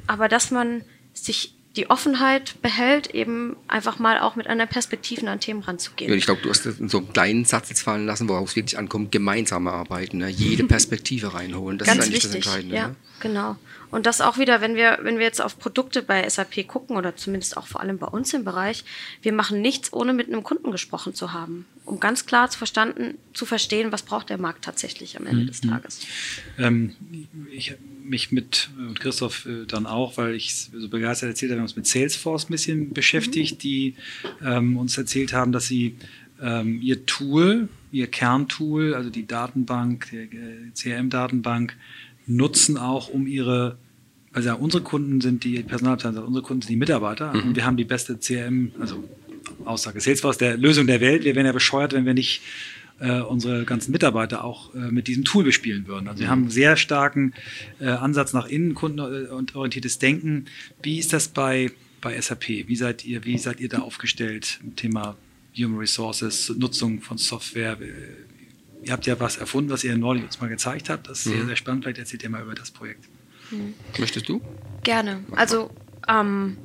aber 0.08 0.26
dass 0.26 0.50
man 0.50 0.82
sich 1.14 1.54
die 1.76 1.88
Offenheit 1.88 2.60
behält, 2.60 3.08
eben 3.14 3.56
einfach 3.66 3.98
mal 3.98 4.20
auch 4.20 4.36
mit 4.36 4.46
einer 4.46 4.66
Perspektive 4.66 5.28
an 5.30 5.40
Themen 5.40 5.62
ranzugehen. 5.62 6.10
Ja, 6.10 6.16
ich 6.16 6.26
glaube, 6.26 6.42
du 6.42 6.50
hast 6.50 6.64
so 6.64 6.98
einen 6.98 7.12
kleinen 7.12 7.44
Satz 7.44 7.70
jetzt 7.70 7.80
fallen 7.82 8.04
lassen, 8.06 8.28
worauf 8.28 8.50
es 8.50 8.56
wirklich 8.56 8.78
ankommt, 8.78 9.10
gemeinsame 9.10 9.72
Arbeiten, 9.72 10.18
ne? 10.18 10.28
jede 10.28 10.64
Perspektive 10.68 11.32
reinholen. 11.34 11.78
Das 11.78 11.86
Ganz 11.86 12.00
ist 12.00 12.04
eigentlich 12.06 12.24
wichtig, 12.24 12.44
das 12.44 12.46
Entscheidende. 12.46 12.76
Ja, 12.76 12.88
Ne? 12.88 12.96
genau. 13.20 13.56
Und 13.90 14.06
das 14.06 14.22
auch 14.22 14.38
wieder, 14.38 14.62
wenn 14.62 14.74
wir, 14.74 15.00
wenn 15.02 15.18
wir 15.18 15.24
jetzt 15.26 15.42
auf 15.42 15.58
Produkte 15.58 16.02
bei 16.02 16.26
SAP 16.26 16.66
gucken 16.66 16.96
oder 16.96 17.14
zumindest 17.14 17.58
auch 17.58 17.66
vor 17.66 17.82
allem 17.82 17.98
bei 17.98 18.06
uns 18.06 18.32
im 18.32 18.42
Bereich, 18.42 18.84
wir 19.20 19.32
machen 19.34 19.60
nichts, 19.60 19.92
ohne 19.92 20.14
mit 20.14 20.28
einem 20.28 20.42
Kunden 20.42 20.72
gesprochen 20.72 21.14
zu 21.14 21.32
haben, 21.34 21.66
um 21.84 22.00
ganz 22.00 22.24
klar 22.24 22.48
zu, 22.48 22.56
verstanden, 22.56 23.18
zu 23.34 23.44
verstehen, 23.44 23.92
was 23.92 24.02
braucht 24.02 24.30
der 24.30 24.38
Markt 24.38 24.64
tatsächlich 24.64 25.18
am 25.18 25.26
Ende 25.26 25.44
des 25.44 25.60
Tages. 25.60 26.00
Ähm, 26.58 26.96
ich 27.50 27.70
habe 27.70 27.80
mich 28.02 28.32
mit 28.32 28.70
und 28.78 28.98
Christoph 28.98 29.46
äh, 29.46 29.66
dann 29.66 29.86
auch, 29.86 30.16
weil 30.16 30.34
ich 30.34 30.54
so 30.54 30.88
begeistert 30.88 31.28
erzählt 31.28 31.52
habe, 31.52 31.61
haben 31.62 31.68
uns 31.68 31.76
mit 31.76 31.86
Salesforce 31.86 32.48
ein 32.48 32.52
bisschen 32.52 32.92
beschäftigt, 32.92 33.62
die 33.62 33.94
ähm, 34.44 34.76
uns 34.76 34.98
erzählt 34.98 35.32
haben, 35.32 35.52
dass 35.52 35.66
sie 35.66 35.96
ähm, 36.40 36.80
ihr 36.82 37.06
Tool, 37.06 37.68
ihr 37.92 38.08
Kerntool, 38.08 38.94
also 38.94 39.10
die 39.10 39.26
Datenbank, 39.26 40.08
die 40.10 40.72
CRM-Datenbank, 40.74 41.76
nutzen 42.26 42.76
auch, 42.76 43.08
um 43.08 43.26
ihre 43.26 43.78
also 44.34 44.56
unsere 44.56 44.82
Kunden 44.82 45.20
sind 45.20 45.44
die 45.44 45.62
Personalabteilung, 45.62 46.16
also 46.16 46.26
unsere 46.26 46.42
Kunden 46.42 46.62
sind 46.62 46.70
die 46.70 46.76
Mitarbeiter 46.76 47.32
und 47.32 47.54
wir 47.54 47.66
haben 47.66 47.76
die 47.76 47.84
beste 47.84 48.18
CRM, 48.18 48.72
also 48.80 49.04
Aussage 49.66 50.00
Salesforce, 50.00 50.38
der 50.38 50.56
Lösung 50.56 50.86
der 50.86 51.00
Welt. 51.00 51.24
Wir 51.24 51.34
wären 51.34 51.46
ja 51.46 51.52
bescheuert, 51.52 51.92
wenn 51.92 52.06
wir 52.06 52.14
nicht 52.14 52.40
äh, 53.00 53.20
unsere 53.20 53.64
ganzen 53.64 53.92
Mitarbeiter 53.92 54.44
auch 54.44 54.74
äh, 54.74 54.78
mit 54.78 55.08
diesem 55.08 55.24
Tool 55.24 55.44
bespielen 55.44 55.86
würden. 55.86 56.08
Also 56.08 56.20
wir 56.20 56.30
haben 56.30 56.42
einen 56.42 56.50
sehr 56.50 56.76
starken 56.76 57.34
äh, 57.80 57.86
Ansatz 57.86 58.32
nach 58.32 58.46
innen, 58.46 58.74
kundenorientiertes 58.74 59.98
Denken. 59.98 60.46
Wie 60.82 60.98
ist 60.98 61.12
das 61.12 61.28
bei, 61.28 61.70
bei 62.00 62.20
SAP? 62.20 62.48
Wie 62.48 62.76
seid 62.76 63.04
ihr, 63.04 63.24
wie 63.24 63.38
seid 63.38 63.60
ihr 63.60 63.68
da 63.68 63.78
aufgestellt 63.78 64.60
im 64.62 64.76
Thema 64.76 65.16
Human 65.56 65.78
Resources, 65.78 66.52
Nutzung 66.56 67.00
von 67.00 67.18
Software? 67.18 67.78
Ihr 68.82 68.92
habt 68.92 69.06
ja 69.06 69.18
was 69.20 69.36
erfunden, 69.36 69.70
was 69.70 69.84
ihr 69.84 69.96
neulich 69.96 70.24
uns 70.24 70.40
mal 70.40 70.48
gezeigt 70.48 70.88
habt. 70.88 71.08
Das 71.08 71.18
ist 71.18 71.24
sehr, 71.32 71.46
sehr 71.46 71.56
spannend. 71.56 71.84
Vielleicht 71.84 71.98
erzählt 71.98 72.22
ihr 72.22 72.30
mal 72.30 72.42
über 72.42 72.54
das 72.54 72.70
Projekt. 72.70 73.04
Möchtest 73.98 74.28
du? 74.28 74.40
Gerne. 74.82 75.20
Also 75.32 75.70
ähm, 76.08 76.56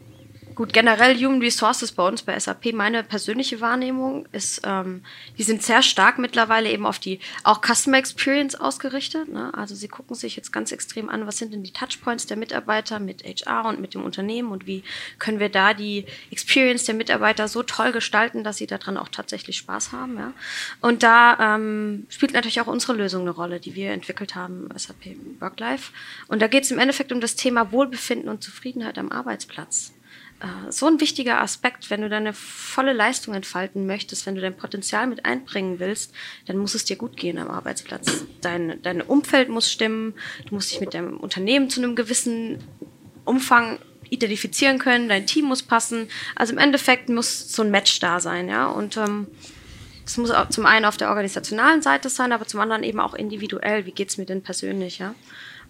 gut, 0.58 0.74
generell 0.74 1.16
Human 1.16 1.40
Resources 1.40 1.92
bei 1.92 2.08
uns 2.08 2.24
bei 2.24 2.38
SAP, 2.38 2.74
meine 2.74 3.04
persönliche 3.04 3.62
Wahrnehmung 3.62 4.28
ist, 4.32 4.62
ähm, 4.66 5.04
die 5.38 5.44
sind 5.44 5.62
sehr 5.62 5.84
stark 5.84 6.18
mittlerweile 6.18 6.72
eben 6.72 6.88
auf 6.88 6.98
die 6.98 7.20
auch 7.44 7.62
Customer 7.62 8.00
Experience 8.00 8.56
ausgerichtet. 8.56 9.32
Ne? 9.32 9.54
Also 9.54 9.76
sie 9.76 9.88
gucken 9.88 10.16
sich 10.16 10.36
jetzt 10.36 10.52
ganz 10.52 10.72
extrem 10.72 11.10
an, 11.10 11.28
was 11.28 11.38
sind 11.38 11.54
denn 11.54 11.62
die 11.62 11.74
Touchpoints 11.74 12.26
der 12.26 12.38
Mitarbeiter 12.38 13.00
mit 13.00 13.24
HR 13.24 13.66
und 13.66 13.80
mit 13.80 13.94
dem 13.94 14.04
Unternehmen 14.04 14.52
und 14.52 14.66
wie 14.66 14.84
können 15.20 15.40
wir 15.40 15.50
da 15.50 15.76
die 15.76 16.06
Experience 16.32 16.86
der 16.86 16.96
Mitarbeiter 16.96 17.48
so 17.48 17.62
toll 17.62 17.92
gestalten, 17.92 18.44
dass 18.44 18.58
sie 18.58 18.66
daran 18.66 18.98
auch 18.98 19.10
tatsächlich 19.10 19.58
Spaß 19.58 19.92
haben. 19.92 20.18
Ja? 20.18 20.34
Und 20.82 21.04
da 21.04 21.56
ähm, 21.56 22.08
spielt 22.10 22.34
natürlich 22.34 22.62
auch 22.62 22.68
unsere 22.68 22.94
Lösung 22.94 23.22
eine 23.22 23.30
Rolle, 23.30 23.60
die 23.60 23.76
wir 23.76 23.92
entwickelt 23.92 24.34
haben, 24.34 24.70
SAP 24.76 25.18
Worklife. 25.40 25.92
Und 26.28 26.42
da 26.42 26.48
geht 26.48 26.64
es 26.64 26.72
im 26.72 26.80
Endeffekt 26.80 27.12
um 27.12 27.22
das 27.22 27.36
Thema 27.36 27.72
Wohlbefinden 27.72 28.28
und 28.28 28.44
Zufriedenheit 28.44 28.98
am 28.98 29.12
Arbeitsplatz 29.12 29.94
so 30.70 30.86
ein 30.86 31.00
wichtiger 31.00 31.42
Aspekt, 31.42 31.90
wenn 31.90 32.02
du 32.02 32.10
deine 32.10 32.32
volle 32.32 32.94
Leistung 32.94 33.34
entfalten 33.34 33.88
möchtest, 33.88 34.28
wenn 34.28 34.36
du 34.36 34.42
dein 34.42 34.56
Potenzial 34.56 35.08
mit 35.08 35.26
einbringen 35.26 35.80
willst, 35.80 36.14
dann 36.46 36.58
muss 36.58 36.76
es 36.76 36.86
dir 36.86 36.96
gut 36.96 37.18
gehen 37.18 37.40
am 37.40 37.50
Arbeitsplatz. 37.50 38.26
Dein, 38.42 38.80
dein 38.84 39.02
Umfeld 39.02 39.50
muss 39.50 39.72
stimmen, 39.72 40.14
du 40.48 40.54
musst 40.54 40.72
dich 40.72 40.80
mit 40.80 40.94
deinem 40.94 41.18
Unternehmen 41.18 41.72
zu 41.72 41.82
einem 41.82 41.96
gewissen 41.96 42.64
Umfang 43.26 43.80
identifizieren 44.10 44.78
können, 44.78 45.10
dein 45.10 45.26
Team 45.26 45.46
muss 45.46 45.64
passen. 45.64 46.08
Also 46.36 46.54
im 46.54 46.60
Endeffekt 46.60 47.10
muss 47.10 47.52
so 47.52 47.64
ein 47.64 47.72
Match 47.72 48.00
da 48.00 48.20
sein, 48.20 48.48
ja. 48.48 48.68
Und 48.68 48.96
ähm, 48.96 49.28
das 50.04 50.18
muss 50.18 50.32
zum 50.50 50.66
einen 50.68 50.86
auf 50.86 50.98
der 50.98 51.10
organisationalen 51.10 51.82
Seite 51.82 52.10
sein, 52.10 52.32
aber 52.32 52.46
zum 52.46 52.60
anderen 52.60 52.84
eben 52.84 53.00
auch 53.00 53.16
individuell. 53.16 53.88
Wie 53.88 53.92
geht's 53.92 54.18
mir 54.18 54.26
denn 54.26 54.44
persönlich, 54.44 55.00
ja? 55.00 55.16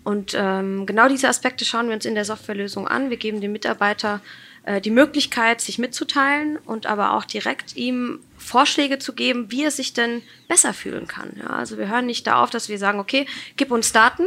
Und 0.04 0.34
ähm, 0.38 0.86
genau 0.86 1.08
diese 1.08 1.30
Aspekte 1.30 1.64
schauen 1.64 1.88
wir 1.88 1.96
uns 1.96 2.06
in 2.06 2.16
der 2.16 2.26
Softwarelösung 2.26 2.88
an. 2.88 3.10
Wir 3.10 3.18
geben 3.18 3.42
dem 3.42 3.54
Mitarbeiter 3.54 4.22
äh, 4.24 4.47
die 4.82 4.92
Möglichkeit, 4.92 5.62
sich 5.62 5.80
mitzuteilen 5.80 6.58
und 6.58 6.86
aber 6.86 7.14
auch 7.14 7.26
direkt 7.26 7.76
ihm 7.76 8.20
Vorschläge 8.38 9.00
zu 9.00 9.14
geben, 9.14 9.52
wie 9.52 9.64
er 9.64 9.72
sich 9.72 9.94
denn 9.94 10.22
besser 10.48 10.74
fühlen 10.74 11.08
kann. 11.08 11.32
Ja, 11.40 11.48
also 11.48 11.78
wir 11.78 11.88
hören 11.88 12.06
nicht 12.06 12.28
darauf, 12.28 12.50
dass 12.50 12.70
wir 12.70 12.78
sagen, 12.78 13.00
okay, 13.00 13.26
gib 13.56 13.72
uns 13.72 13.94
Daten. 13.94 14.24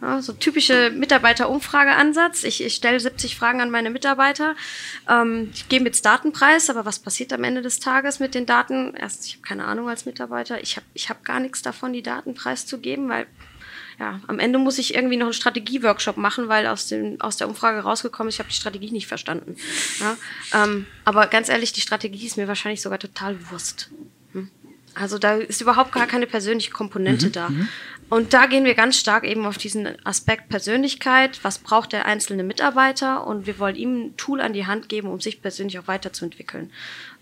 Ja, 0.00 0.20
so 0.20 0.32
typische 0.32 0.90
Mitarbeiterumfrageansatz. 0.90 2.42
Ich, 2.42 2.62
ich 2.64 2.74
stelle 2.74 2.98
70 2.98 3.36
Fragen 3.36 3.60
an 3.60 3.70
meine 3.70 3.88
Mitarbeiter. 3.88 4.56
Ähm, 5.08 5.50
ich 5.54 5.68
gebe 5.68 5.84
jetzt 5.84 6.04
Datenpreis, 6.04 6.70
aber 6.70 6.84
was 6.84 6.98
passiert 6.98 7.32
am 7.32 7.44
Ende 7.44 7.62
des 7.62 7.78
Tages 7.78 8.18
mit 8.18 8.34
den 8.34 8.44
Daten? 8.44 8.94
Erstens, 8.94 9.26
ich 9.26 9.34
habe 9.34 9.42
keine 9.42 9.64
Ahnung 9.64 9.88
als 9.88 10.04
Mitarbeiter. 10.04 10.60
Ich 10.60 10.76
habe 10.76 10.86
ich 10.94 11.08
hab 11.08 11.24
gar 11.24 11.38
nichts 11.38 11.62
davon, 11.62 11.92
die 11.92 12.02
Daten 12.02 12.34
preiszugeben, 12.34 13.08
weil 13.08 13.26
ja, 13.98 14.20
am 14.26 14.38
Ende 14.38 14.58
muss 14.58 14.78
ich 14.78 14.94
irgendwie 14.94 15.16
noch 15.16 15.26
einen 15.26 15.32
Strategieworkshop 15.32 16.16
machen, 16.16 16.48
weil 16.48 16.66
aus, 16.66 16.88
dem, 16.88 17.20
aus 17.20 17.36
der 17.36 17.48
Umfrage 17.48 17.80
rausgekommen 17.80 18.28
ist, 18.28 18.36
ich 18.36 18.38
habe 18.40 18.48
die 18.48 18.56
Strategie 18.56 18.90
nicht 18.90 19.06
verstanden. 19.06 19.56
Ja, 20.00 20.16
ähm, 20.64 20.86
aber 21.04 21.26
ganz 21.26 21.48
ehrlich, 21.48 21.72
die 21.72 21.80
Strategie 21.80 22.26
ist 22.26 22.36
mir 22.36 22.48
wahrscheinlich 22.48 22.82
sogar 22.82 22.98
total 22.98 23.36
Wurst. 23.50 23.90
Hm? 24.32 24.50
Also 24.94 25.18
da 25.18 25.36
ist 25.36 25.60
überhaupt 25.60 25.92
gar 25.92 26.06
keine 26.06 26.26
persönliche 26.26 26.70
Komponente 26.70 27.26
Mhm, 27.26 27.32
da. 27.32 27.50
Und 28.10 28.34
da 28.34 28.44
gehen 28.44 28.66
wir 28.66 28.74
ganz 28.74 28.98
stark 28.98 29.24
eben 29.24 29.46
auf 29.46 29.56
diesen 29.56 29.88
Aspekt 30.04 30.50
Persönlichkeit. 30.50 31.42
Was 31.44 31.58
braucht 31.58 31.92
der 31.92 32.04
einzelne 32.04 32.42
Mitarbeiter? 32.44 33.26
Und 33.26 33.46
wir 33.46 33.58
wollen 33.58 33.76
ihm 33.76 34.02
ein 34.02 34.16
Tool 34.18 34.42
an 34.42 34.52
die 34.52 34.66
Hand 34.66 34.90
geben, 34.90 35.08
um 35.08 35.18
sich 35.20 35.40
persönlich 35.40 35.78
auch 35.78 35.88
weiterzuentwickeln. 35.88 36.70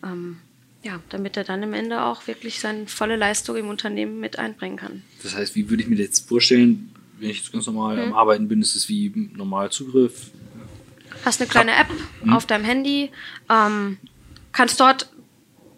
Ähm, 0.03 0.41
ja, 0.83 1.01
damit 1.11 1.37
er 1.37 1.45
dann 1.45 1.63
am 1.63 1.75
Ende 1.75 2.03
auch 2.05 2.27
wirklich 2.27 2.61
seine 2.61 2.87
volle 2.87 3.17
Leistung 3.17 3.57
im 3.57 3.69
Unternehmen 3.69 4.19
mit 4.21 4.39
einbringen 4.39 4.77
kann. 4.77 5.03
Das 5.23 5.35
heißt, 5.35 5.55
wie 5.55 5.69
würde 5.71 5.83
ich 5.83 5.89
mir 5.89 5.97
das 5.97 6.07
jetzt 6.07 6.29
vorstellen, 6.29 6.91
wenn 7.19 7.31
ich 7.31 7.39
jetzt 7.39 7.53
ganz 7.53 7.67
normal 7.67 7.97
Mhm. 7.97 8.03
am 8.03 8.13
Arbeiten 8.15 8.49
bin, 8.49 8.63
ist 8.63 8.75
es 8.75 8.89
wie 8.89 9.13
normal 9.35 9.71
Zugriff? 9.71 10.31
Hast 11.25 11.41
eine 11.41 11.51
kleine 11.51 11.73
App 11.77 11.89
auf 12.31 12.47
deinem 12.47 12.65
Handy, 12.65 13.11
ähm, 13.51 13.99
kannst 14.53 14.81
dort 14.81 15.11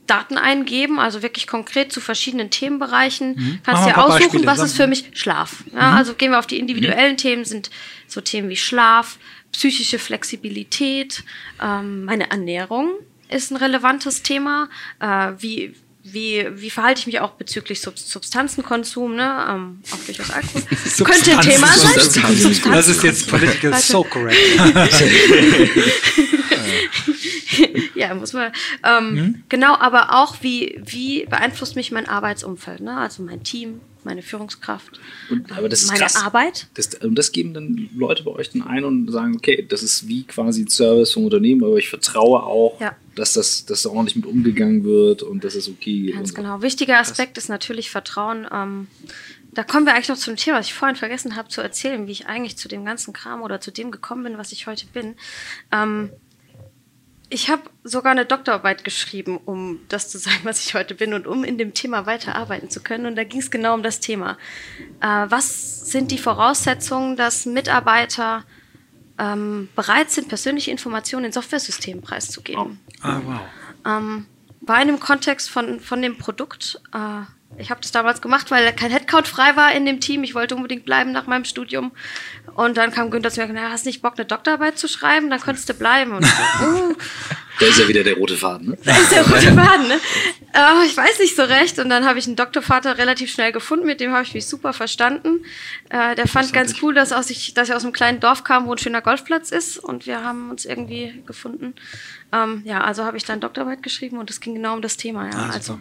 Daten 0.06 0.36
eingeben, 0.36 0.98
also 1.00 1.22
wirklich 1.22 1.46
konkret 1.46 1.92
zu 1.92 2.00
verschiedenen 2.00 2.50
Themenbereichen. 2.50 3.34
Machen 3.34 3.60
Kannst 3.64 3.86
dir 3.86 3.98
aussuchen, 3.98 4.20
Beispiele. 4.42 4.46
was 4.46 4.58
Sag- 4.58 4.66
ist 4.66 4.76
für 4.76 4.86
mich 4.86 5.10
Schlaf. 5.14 5.64
Ja, 5.72 5.94
Also 5.96 6.14
gehen 6.14 6.30
wir 6.32 6.38
auf 6.38 6.46
die 6.46 6.58
individuellen 6.58 7.16
Themen, 7.16 7.44
sind 7.44 7.70
so 8.06 8.20
Themen 8.20 8.48
wie 8.48 8.56
Schlaf, 8.56 9.18
psychische 9.52 9.98
Flexibilität, 9.98 11.24
ähm, 11.60 12.04
meine 12.04 12.30
Ernährung 12.30 12.90
ist 13.32 13.50
ein 13.50 13.56
relevantes 13.56 14.22
Thema. 14.22 14.68
Äh, 15.00 15.32
wie, 15.38 15.74
wie, 16.04 16.46
wie 16.54 16.70
verhalte 16.70 17.00
ich 17.00 17.06
mich 17.06 17.20
auch 17.20 17.32
bezüglich 17.32 17.80
Sub 17.80 17.98
Substanzenkonsum, 17.98 19.14
ne? 19.14 19.46
ähm, 19.48 19.82
auch 19.90 20.04
durchaus 20.04 20.30
Alkohol. 20.30 20.62
Könnte 21.04 21.32
ein 21.32 21.40
Thema 21.40 21.68
sein. 21.68 22.00
Substanzen. 22.00 22.72
Das 22.72 22.88
ist 22.88 23.02
jetzt 23.02 23.28
political 23.28 23.78
so 23.80 24.02
correct. 24.04 24.36
ja, 28.08 28.14
muss 28.14 28.32
man. 28.32 28.52
Ähm, 28.84 29.42
Genau, 29.48 29.74
aber 29.78 30.14
auch, 30.22 30.36
wie, 30.42 30.80
wie 30.84 31.24
beeinflusst 31.26 31.76
mich 31.76 31.90
mein 31.92 32.08
Arbeitsumfeld, 32.08 32.80
ne? 32.80 32.96
Also 32.96 33.22
mein 33.22 33.42
Team, 33.42 33.80
meine 34.04 34.22
Führungskraft, 34.22 34.98
Und, 35.30 35.48
das 35.50 35.82
ist 35.82 35.88
meine 35.88 36.00
krass. 36.00 36.16
Arbeit. 36.16 36.66
Das, 36.74 36.94
und 36.96 37.14
das 37.14 37.30
geben 37.32 37.54
dann 37.54 37.88
Leute 37.96 38.24
bei 38.24 38.32
euch 38.32 38.50
dann 38.50 38.62
ein 38.62 38.84
und 38.84 39.10
sagen, 39.12 39.36
okay, 39.36 39.64
das 39.68 39.82
ist 39.84 40.08
wie 40.08 40.24
quasi 40.24 40.62
ein 40.62 40.68
Service 40.68 41.12
vom 41.12 41.24
Unternehmen, 41.24 41.62
aber 41.64 41.76
ich 41.76 41.88
vertraue 41.88 42.42
auch, 42.42 42.80
Ja. 42.80 42.96
dass 43.14 43.34
das 43.34 43.64
dass 43.64 43.82
da 43.82 43.90
ordentlich 43.90 44.16
mit 44.16 44.26
umgegangen 44.26 44.82
wird 44.84 45.22
und 45.22 45.44
dass 45.44 45.54
es 45.54 45.68
okay 45.68 46.10
Ganz 46.12 46.30
und 46.30 46.36
so. 46.36 46.42
genau. 46.42 46.62
Wichtiger 46.62 46.98
Aspekt 46.98 47.38
ist 47.38 47.48
natürlich 47.48 47.90
Vertrauen. 47.90 48.46
Ähm, 48.52 48.88
da 49.54 49.62
kommen 49.64 49.84
wir 49.86 49.92
eigentlich 49.94 50.08
noch 50.08 50.16
zum 50.16 50.34
Thema, 50.36 50.58
was 50.58 50.66
ich 50.66 50.74
vorhin 50.74 50.96
vergessen 50.96 51.36
habe 51.36 51.48
zu 51.48 51.60
erzählen, 51.60 52.06
wie 52.06 52.12
ich 52.12 52.26
eigentlich 52.26 52.56
zu 52.56 52.68
dem 52.68 52.84
ganzen 52.86 53.12
Kram 53.12 53.42
oder 53.42 53.60
zu 53.60 53.70
dem 53.70 53.90
gekommen 53.90 54.24
bin, 54.24 54.38
was 54.38 54.50
ich 54.50 54.66
heute 54.66 54.86
bin. 54.86 55.14
Ähm, 55.70 56.10
ich 57.32 57.48
habe 57.48 57.62
sogar 57.82 58.12
eine 58.12 58.26
Doktorarbeit 58.26 58.84
geschrieben, 58.84 59.38
um 59.38 59.80
das 59.88 60.08
zu 60.08 60.18
sein, 60.18 60.38
was 60.44 60.64
ich 60.64 60.74
heute 60.74 60.94
bin 60.94 61.14
und 61.14 61.26
um 61.26 61.44
in 61.44 61.58
dem 61.58 61.74
Thema 61.74 62.06
weiterarbeiten 62.06 62.70
zu 62.70 62.82
können. 62.82 63.06
Und 63.06 63.16
da 63.16 63.24
ging 63.24 63.40
es 63.40 63.50
genau 63.50 63.74
um 63.74 63.82
das 63.82 64.00
Thema. 64.00 64.36
Äh, 65.00 65.06
was 65.06 65.86
sind 65.90 66.10
die 66.10 66.18
Voraussetzungen, 66.18 67.16
dass 67.16 67.46
Mitarbeiter 67.46 68.44
ähm, 69.18 69.68
bereit 69.74 70.10
sind, 70.10 70.28
persönliche 70.28 70.70
Informationen 70.70 71.26
in 71.26 71.32
Softwaresystemen 71.32 72.02
preiszugeben? 72.02 72.78
Ah, 73.00 73.20
wow. 73.24 73.40
ähm, 73.86 74.26
war 74.60 74.80
in 74.80 74.88
dem 74.88 75.00
Kontext 75.00 75.50
von, 75.50 75.80
von 75.80 76.02
dem 76.02 76.18
Produkt. 76.18 76.80
Äh, 76.92 77.22
ich 77.58 77.70
habe 77.70 77.80
das 77.80 77.92
damals 77.92 78.20
gemacht, 78.20 78.50
weil 78.50 78.72
kein 78.72 78.90
Headcount 78.90 79.28
frei 79.28 79.56
war 79.56 79.72
in 79.72 79.84
dem 79.86 80.00
Team. 80.00 80.24
Ich 80.24 80.34
wollte 80.34 80.56
unbedingt 80.56 80.84
bleiben 80.84 81.12
nach 81.12 81.26
meinem 81.26 81.44
Studium. 81.44 81.92
Und 82.54 82.76
dann 82.76 82.90
kam 82.92 83.10
Günther 83.10 83.30
zu 83.30 83.40
mir 83.40 83.44
und 83.44 83.50
gesagt, 83.52 83.66
"Na, 83.68 83.72
hast 83.72 83.86
nicht 83.86 84.02
Bock, 84.02 84.14
eine 84.16 84.24
Doktorarbeit 84.26 84.78
zu 84.78 84.88
schreiben? 84.88 85.30
Dann 85.30 85.40
könntest 85.40 85.68
du 85.68 85.74
bleiben. 85.74 86.12
Und 86.12 86.24
so, 86.24 86.32
uh, 86.64 86.94
Da 87.60 87.66
ist 87.66 87.78
ja 87.78 87.86
wieder 87.88 88.02
der 88.02 88.14
rote 88.14 88.36
Faden, 88.36 88.70
ne? 88.70 88.78
Da 88.84 88.96
ist 88.96 89.12
der 89.12 89.22
rote 89.22 89.52
Faden, 89.54 89.88
ne? 89.88 90.00
Äh, 90.54 90.86
ich 90.86 90.96
weiß 90.96 91.18
nicht 91.20 91.36
so 91.36 91.42
recht. 91.42 91.78
Und 91.78 91.88
dann 91.90 92.04
habe 92.04 92.18
ich 92.18 92.26
einen 92.26 92.36
Doktorvater 92.36 92.98
relativ 92.98 93.30
schnell 93.30 93.52
gefunden, 93.52 93.86
mit 93.86 94.00
dem 94.00 94.12
habe 94.12 94.24
ich 94.24 94.34
mich 94.34 94.46
super 94.46 94.72
verstanden. 94.72 95.44
Äh, 95.90 96.14
der 96.14 96.26
fand 96.26 96.52
ganz 96.52 96.74
cool, 96.82 96.94
dass, 96.94 97.12
aus 97.12 97.30
ich, 97.30 97.54
dass 97.54 97.68
ich 97.68 97.74
aus 97.74 97.84
einem 97.84 97.92
kleinen 97.92 98.20
Dorf 98.20 98.44
kam, 98.44 98.66
wo 98.66 98.72
ein 98.72 98.78
schöner 98.78 99.02
Golfplatz 99.02 99.50
ist. 99.50 99.78
Und 99.78 100.06
wir 100.06 100.24
haben 100.24 100.50
uns 100.50 100.64
irgendwie 100.64 101.22
gefunden. 101.26 101.74
Ähm, 102.32 102.62
ja, 102.64 102.82
also 102.82 103.04
habe 103.04 103.16
ich 103.16 103.24
dann 103.24 103.40
Doktorarbeit 103.40 103.82
geschrieben 103.82 104.18
und 104.18 104.30
es 104.30 104.40
ging 104.40 104.54
genau 104.54 104.74
um 104.74 104.82
das 104.82 104.96
Thema. 104.96 105.26
Ja. 105.26 105.36
Ah, 105.36 105.50
also, 105.52 105.78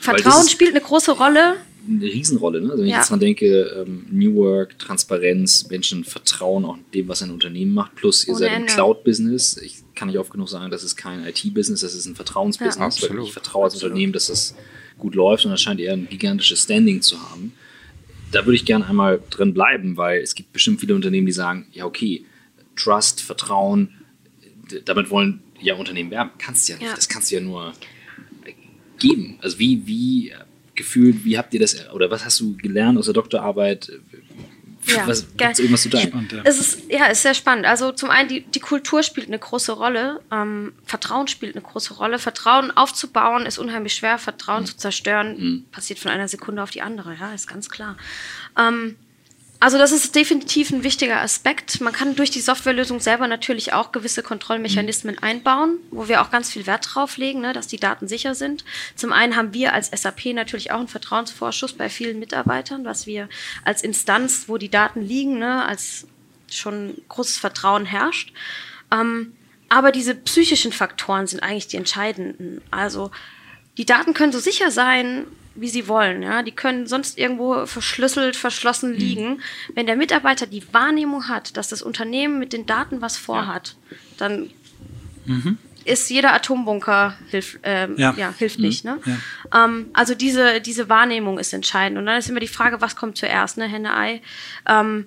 Vertrauen 0.00 0.48
spielt 0.48 0.70
eine 0.70 0.80
große 0.80 1.12
Rolle. 1.12 1.56
eine 1.88 2.04
Riesenrolle. 2.04 2.60
Ne? 2.60 2.70
Also 2.70 2.78
wenn 2.82 2.86
ich 2.86 2.92
Ja. 2.92 2.98
jetzt 2.98 3.10
dran 3.10 3.18
denke, 3.18 3.84
ähm, 3.84 4.06
New 4.10 4.34
Work, 4.36 4.78
Transparenz, 4.78 5.68
Menschen 5.68 6.04
vertrauen 6.04 6.64
auch 6.64 6.78
dem, 6.94 7.08
was 7.08 7.22
ein 7.22 7.30
Unternehmen 7.32 7.74
macht. 7.74 7.96
Plus 7.96 8.24
ihr 8.28 8.34
Ohne 8.34 8.38
seid 8.38 8.56
im. 8.60 8.66
Cloud-Business. 8.66 9.56
Ich 9.56 9.78
kann 9.96 10.06
nicht 10.06 10.18
oft 10.18 10.30
genug 10.30 10.48
sagen, 10.48 10.70
das 10.70 10.84
ist 10.84 10.94
kein 10.96 11.26
IT-Business, 11.26 11.80
das 11.80 11.94
ist 11.94 12.06
ein 12.06 12.14
Vertrauensbusiness. 12.14 13.00
Ja, 13.00 13.10
weil 13.10 13.24
ich 13.24 13.32
vertraue 13.32 13.64
als 13.64 13.74
Unternehmen, 13.82 14.12
dass 14.12 14.26
das 14.28 14.54
gut 14.98 15.16
läuft 15.16 15.44
und 15.44 15.50
das 15.50 15.60
scheint 15.60 15.80
eher 15.80 15.94
ein 15.94 16.08
gigantisches 16.08 16.62
Standing 16.62 17.02
zu 17.02 17.20
haben. 17.30 17.52
Da 18.30 18.46
würde 18.46 18.54
ich 18.54 18.64
gerne 18.64 18.86
einmal 18.86 19.20
drin 19.30 19.52
bleiben, 19.52 19.96
weil 19.96 20.20
es 20.22 20.36
gibt 20.36 20.52
bestimmt 20.52 20.78
viele 20.80 20.94
Unternehmen, 20.94 21.26
die 21.26 21.32
sagen, 21.32 21.66
ja 21.72 21.84
okay, 21.84 22.24
Trust, 22.76 23.20
Vertrauen, 23.20 23.88
damit 24.84 25.10
wollen 25.10 25.42
ja 25.60 25.74
Unternehmen 25.74 26.10
werben. 26.12 26.30
Kannst 26.38 26.68
du 26.68 26.74
ja 26.74 26.78
nicht. 26.78 26.88
Ja. 26.88 26.94
Das 26.94 27.08
kannst 27.08 27.30
du 27.30 27.34
ja 27.34 27.40
nur 27.40 27.72
geben? 29.02 29.38
Also 29.42 29.58
wie, 29.58 29.86
wie 29.86 30.30
äh, 30.30 30.36
gefühlt, 30.74 31.24
wie 31.24 31.36
habt 31.36 31.52
ihr 31.54 31.60
das, 31.60 31.90
oder 31.90 32.10
was 32.10 32.24
hast 32.24 32.40
du 32.40 32.56
gelernt 32.56 32.98
aus 32.98 33.04
der 33.06 33.14
Doktorarbeit? 33.14 33.92
Ja, 34.86 35.06
was, 35.06 35.26
gibt's 35.36 35.60
irgendwas 35.60 35.82
zu 35.82 35.90
teilen? 35.90 36.08
Spannend, 36.08 36.32
ja. 36.32 36.40
Es 36.44 36.58
ist, 36.58 36.90
ja, 36.90 37.06
ist 37.06 37.22
sehr 37.22 37.34
spannend. 37.34 37.66
Also 37.66 37.92
zum 37.92 38.10
einen, 38.10 38.28
die, 38.28 38.40
die 38.40 38.58
Kultur 38.58 39.02
spielt 39.04 39.28
eine 39.28 39.38
große 39.38 39.72
Rolle. 39.72 40.20
Ähm, 40.32 40.72
Vertrauen 40.84 41.28
spielt 41.28 41.54
eine 41.54 41.64
große 41.64 41.94
Rolle. 41.94 42.18
Vertrauen 42.18 42.76
aufzubauen 42.76 43.46
ist 43.46 43.58
unheimlich 43.58 43.94
schwer. 43.94 44.18
Vertrauen 44.18 44.66
zu 44.66 44.76
zerstören 44.76 45.66
passiert 45.70 46.00
von 46.00 46.10
einer 46.10 46.26
Sekunde 46.26 46.62
auf 46.62 46.70
die 46.70 46.82
andere. 46.82 47.14
Ja, 47.14 47.32
ist 47.32 47.46
ganz 47.46 47.68
klar. 47.68 47.96
Ähm, 48.58 48.96
also 49.62 49.78
das 49.78 49.92
ist 49.92 50.16
definitiv 50.16 50.72
ein 50.72 50.82
wichtiger 50.82 51.20
Aspekt. 51.20 51.80
Man 51.80 51.92
kann 51.92 52.16
durch 52.16 52.32
die 52.32 52.40
Softwarelösung 52.40 52.98
selber 52.98 53.28
natürlich 53.28 53.72
auch 53.72 53.92
gewisse 53.92 54.24
Kontrollmechanismen 54.24 55.20
einbauen, 55.20 55.78
wo 55.92 56.08
wir 56.08 56.20
auch 56.20 56.32
ganz 56.32 56.50
viel 56.50 56.66
Wert 56.66 56.88
drauf 56.92 57.16
legen, 57.16 57.42
ne, 57.42 57.52
dass 57.52 57.68
die 57.68 57.76
Daten 57.76 58.08
sicher 58.08 58.34
sind. 58.34 58.64
Zum 58.96 59.12
einen 59.12 59.36
haben 59.36 59.54
wir 59.54 59.72
als 59.72 59.92
SAP 59.92 60.34
natürlich 60.34 60.72
auch 60.72 60.80
einen 60.80 60.88
Vertrauensvorschuss 60.88 61.74
bei 61.74 61.88
vielen 61.88 62.18
Mitarbeitern, 62.18 62.84
was 62.84 63.06
wir 63.06 63.28
als 63.64 63.84
Instanz, 63.84 64.48
wo 64.48 64.58
die 64.58 64.68
Daten 64.68 65.00
liegen, 65.00 65.38
ne, 65.38 65.64
als 65.64 66.08
schon 66.50 67.00
großes 67.08 67.36
Vertrauen 67.36 67.86
herrscht. 67.86 68.32
Ähm, 68.90 69.32
aber 69.68 69.92
diese 69.92 70.16
psychischen 70.16 70.72
Faktoren 70.72 71.28
sind 71.28 71.40
eigentlich 71.40 71.68
die 71.68 71.76
entscheidenden. 71.76 72.62
Also 72.72 73.12
die 73.78 73.86
Daten 73.86 74.12
können 74.12 74.32
so 74.32 74.40
sicher 74.40 74.72
sein, 74.72 75.24
wie 75.54 75.68
sie 75.68 75.88
wollen. 75.88 76.22
Ja? 76.22 76.42
Die 76.42 76.52
können 76.52 76.86
sonst 76.86 77.18
irgendwo 77.18 77.66
verschlüsselt, 77.66 78.36
verschlossen 78.36 78.92
liegen. 78.94 79.40
Wenn 79.74 79.86
der 79.86 79.96
Mitarbeiter 79.96 80.46
die 80.46 80.64
Wahrnehmung 80.72 81.28
hat, 81.28 81.56
dass 81.56 81.68
das 81.68 81.82
Unternehmen 81.82 82.38
mit 82.38 82.52
den 82.52 82.66
Daten 82.66 83.00
was 83.02 83.16
vorhat, 83.16 83.76
dann 84.18 84.50
ist 85.84 86.10
jeder 86.10 86.32
Atombunker 86.32 87.14
hilf, 87.28 87.58
ähm, 87.62 87.94
Ja. 87.96 88.14
ja. 88.16 88.32
hilft 88.36 88.58
nicht. 88.58 88.84
Ne? 88.84 88.98
Ähm, 89.54 89.86
also 89.92 90.14
diese, 90.14 90.60
diese 90.60 90.88
Wahrnehmung 90.88 91.38
ist 91.38 91.52
entscheidend. 91.52 91.98
Und 91.98 92.06
dann 92.06 92.18
ist 92.18 92.28
immer 92.28 92.40
die 92.40 92.48
Frage, 92.48 92.80
was 92.80 92.96
kommt 92.96 93.16
zuerst, 93.18 93.56
ne? 93.58 93.66
Henne-Ei. 93.66 94.22
Ähm, 94.68 95.06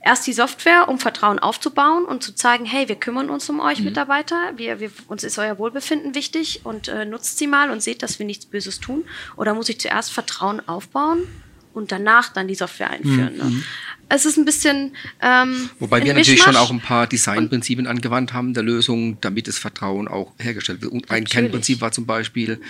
erst 0.00 0.26
die 0.26 0.32
Software, 0.32 0.88
um 0.88 0.98
Vertrauen 0.98 1.38
aufzubauen 1.38 2.04
und 2.04 2.22
zu 2.22 2.34
zeigen, 2.34 2.64
hey, 2.64 2.88
wir 2.88 2.96
kümmern 2.96 3.30
uns 3.30 3.48
um 3.50 3.60
euch 3.60 3.80
Mitarbeiter, 3.80 4.36
wir, 4.56 4.80
wir, 4.80 4.90
uns 5.08 5.24
ist 5.24 5.38
euer 5.38 5.58
Wohlbefinden 5.58 6.14
wichtig 6.14 6.60
und 6.64 6.88
äh, 6.88 7.04
nutzt 7.04 7.38
sie 7.38 7.46
mal 7.46 7.70
und 7.70 7.82
seht, 7.82 8.02
dass 8.02 8.18
wir 8.18 8.26
nichts 8.26 8.46
Böses 8.46 8.80
tun. 8.80 9.04
Oder 9.36 9.54
muss 9.54 9.68
ich 9.68 9.80
zuerst 9.80 10.12
Vertrauen 10.12 10.66
aufbauen 10.68 11.26
und 11.74 11.92
danach 11.92 12.32
dann 12.32 12.48
die 12.48 12.54
Software 12.54 12.90
einführen? 12.90 13.36
Ne? 13.36 13.62
Es 14.08 14.24
ist 14.24 14.38
ein 14.38 14.44
bisschen. 14.44 14.96
Ähm, 15.20 15.68
Wobei 15.78 16.02
wir 16.02 16.14
natürlich 16.14 16.40
schon 16.40 16.52
Mischmasch. 16.52 16.68
auch 16.68 16.70
ein 16.70 16.80
paar 16.80 17.06
Designprinzipien 17.06 17.86
angewandt 17.86 18.32
haben 18.32 18.54
der 18.54 18.62
Lösung, 18.62 19.20
damit 19.20 19.48
das 19.48 19.58
Vertrauen 19.58 20.08
auch 20.08 20.32
hergestellt 20.38 20.80
wird. 20.80 20.92
Und 20.92 21.10
ein 21.10 21.24
Natürlich. 21.24 21.30
Kernprinzip 21.30 21.80
war 21.80 21.92
zum 21.92 22.06
Beispiel, 22.06 22.60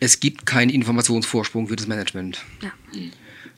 es 0.00 0.20
gibt 0.20 0.46
keinen 0.46 0.70
Informationsvorsprung 0.70 1.68
für 1.68 1.76
das 1.76 1.86
Management. 1.86 2.42
Ja. 2.62 2.72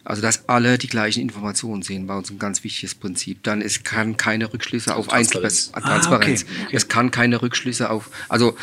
Also, 0.07 0.23
dass 0.23 0.49
alle 0.49 0.79
die 0.79 0.87
gleichen 0.87 1.21
Informationen 1.21 1.83
sehen, 1.83 2.07
war 2.07 2.17
uns 2.19 2.31
ein 2.31 2.39
ganz 2.39 2.63
wichtiges 2.63 2.95
Prinzip. 2.95 3.43
Dann, 3.43 3.61
es 3.61 3.83
kann 3.83 4.17
keine 4.17 4.53
Rückschlüsse 4.53 4.95
auf 4.95 5.09
Transparenz. 5.09 5.73
Einzelpersonen, 5.73 5.85
Ah, 5.85 5.89
Transparenz. 5.89 6.43
okay, 6.45 6.53
okay. 6.67 6.77
Es 6.77 6.89
kann 6.89 7.11
keine 7.11 7.43
Rückschlüsse 7.43 7.91
auf, 7.91 8.11
also, 8.29 8.57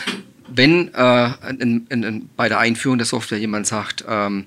wenn 0.47 0.93
äh, 0.93 0.97
ein, 0.97 1.85
ein, 1.89 2.03
ein, 2.05 2.29
bei 2.37 2.47
der 2.47 2.59
Einführung 2.59 2.97
der 2.97 3.05
Software 3.05 3.39
jemand 3.39 3.67
sagt, 3.67 4.05
ähm, 4.07 4.45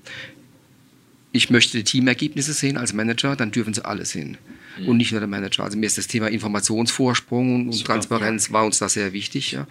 ich 1.33 1.51
möchte 1.51 1.77
die 1.77 1.85
Teamergebnisse 1.85 2.55
sehen 2.55 2.79
als 2.79 2.93
Manager, 2.95 3.37
dann 3.37 3.51
dürfen 3.51 3.75
sie 3.75 3.85
alle 3.85 4.07
sehen. 4.07 4.39
Und 4.87 4.97
nicht 4.99 5.11
nur 5.13 5.21
der 5.21 5.29
Manager. 5.29 5.65
Also 5.65 5.79
mir 5.79 5.87
ist 5.87 5.97
das 5.97 6.07
Thema 6.07 6.29
Informationsvorsprung 6.29 7.69
und 7.69 7.85
Transparenz 7.85 8.53
war 8.53 8.65
uns 8.67 8.79
da 8.79 8.89
sehr 8.89 9.13
wichtig. 9.13 9.53
Ja. 9.53 9.67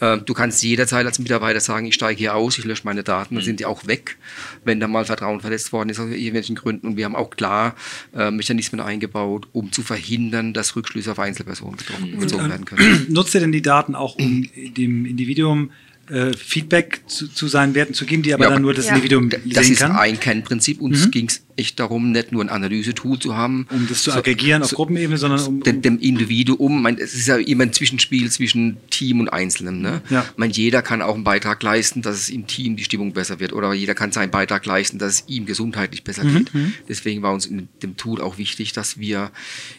Ähm, 0.00 0.22
du 0.26 0.34
kannst 0.34 0.62
jederzeit 0.62 1.06
als 1.06 1.18
Mitarbeiter 1.18 1.60
sagen, 1.60 1.86
ich 1.86 1.94
steige 1.94 2.18
hier 2.18 2.34
aus, 2.34 2.58
ich 2.58 2.64
lösche 2.64 2.82
meine 2.84 3.02
Daten, 3.02 3.34
dann 3.36 3.44
sind 3.44 3.60
die 3.60 3.66
auch 3.66 3.86
weg, 3.86 4.16
wenn 4.64 4.80
da 4.80 4.88
mal 4.88 5.04
Vertrauen 5.04 5.40
verletzt 5.40 5.72
worden 5.72 5.88
ist 5.90 6.00
aus 6.00 6.10
irgendwelchen 6.10 6.56
Gründen. 6.56 6.88
Und 6.88 6.96
wir 6.96 7.04
haben 7.04 7.16
auch 7.16 7.30
klar 7.30 7.76
äh, 8.14 8.30
Mechanismen 8.30 8.80
eingebaut, 8.80 9.46
um 9.52 9.70
zu 9.72 9.82
verhindern, 9.82 10.52
dass 10.52 10.74
Rückschlüsse 10.76 11.12
auf 11.12 11.18
Einzelpersonen 11.18 11.76
getroffen, 11.76 12.18
gezogen 12.18 12.48
werden 12.48 12.64
können. 12.64 13.06
Nutzt 13.08 13.34
ihr 13.34 13.40
denn 13.40 13.52
die 13.52 13.62
Daten 13.62 13.94
auch, 13.94 14.16
um 14.16 14.48
dem 14.76 15.06
Individuum 15.06 15.70
äh, 16.08 16.32
Feedback 16.36 17.02
zu, 17.06 17.28
zu 17.28 17.46
seinen 17.46 17.74
Werten 17.76 17.94
zu 17.94 18.04
geben, 18.04 18.22
die 18.24 18.34
aber 18.34 18.44
Ja, 18.44 18.50
dann 18.50 18.62
nur 18.62 18.74
das 18.74 18.86
Ja. 18.86 18.92
Individuum 18.92 19.30
Das 19.30 19.40
sehen 19.66 19.74
ist 19.74 19.78
kann? 19.78 19.92
ein 19.92 20.18
Kernprinzip. 20.18 20.80
Uns 20.80 21.08
ging 21.12 21.26
es 21.28 21.44
echt 21.56 21.80
darum, 21.80 22.12
nicht 22.12 22.32
nur 22.32 22.42
ein 22.42 22.48
Analysetool 22.48 23.18
zu 23.18 23.36
haben, 23.36 23.66
um 23.70 23.86
das 23.88 24.02
zu 24.02 24.12
aggregieren 24.12 24.62
auf 24.62 24.70
Gruppenebene, 24.70 25.18
sondern 25.18 25.40
um, 25.46 25.62
dem, 25.62 25.82
dem 25.82 25.98
Individuum, 25.98 26.82
mein, 26.82 26.98
es 26.98 27.14
ist 27.14 27.26
ja 27.26 27.36
immer 27.36 27.64
ein 27.64 27.72
Zwischenspiel 27.72 28.30
zwischen 28.30 28.76
Team 28.90 29.20
und 29.20 29.28
Einzelnen. 29.28 29.80
Ne? 29.80 30.02
Ja. 30.10 30.24
Mein, 30.36 30.50
jeder 30.50 30.82
kann 30.82 31.02
auch 31.02 31.14
einen 31.14 31.24
Beitrag 31.24 31.62
leisten, 31.62 32.02
dass 32.02 32.16
es 32.16 32.28
im 32.30 32.46
Team 32.46 32.76
die 32.76 32.84
Stimmung 32.84 33.12
besser 33.12 33.40
wird 33.40 33.52
oder 33.52 33.72
jeder 33.74 33.94
kann 33.94 34.12
seinen 34.12 34.30
Beitrag 34.30 34.64
leisten, 34.66 34.98
dass 34.98 35.12
es 35.14 35.24
ihm 35.28 35.46
gesundheitlich 35.46 36.04
besser 36.04 36.24
Mhm, 36.24 36.34
geht. 36.36 36.50
Deswegen 36.88 37.22
war 37.22 37.32
uns 37.32 37.46
in 37.46 37.68
dem 37.82 37.96
Tool 37.96 38.20
auch 38.20 38.38
wichtig, 38.38 38.72
dass 38.72 38.98
wir 38.98 39.30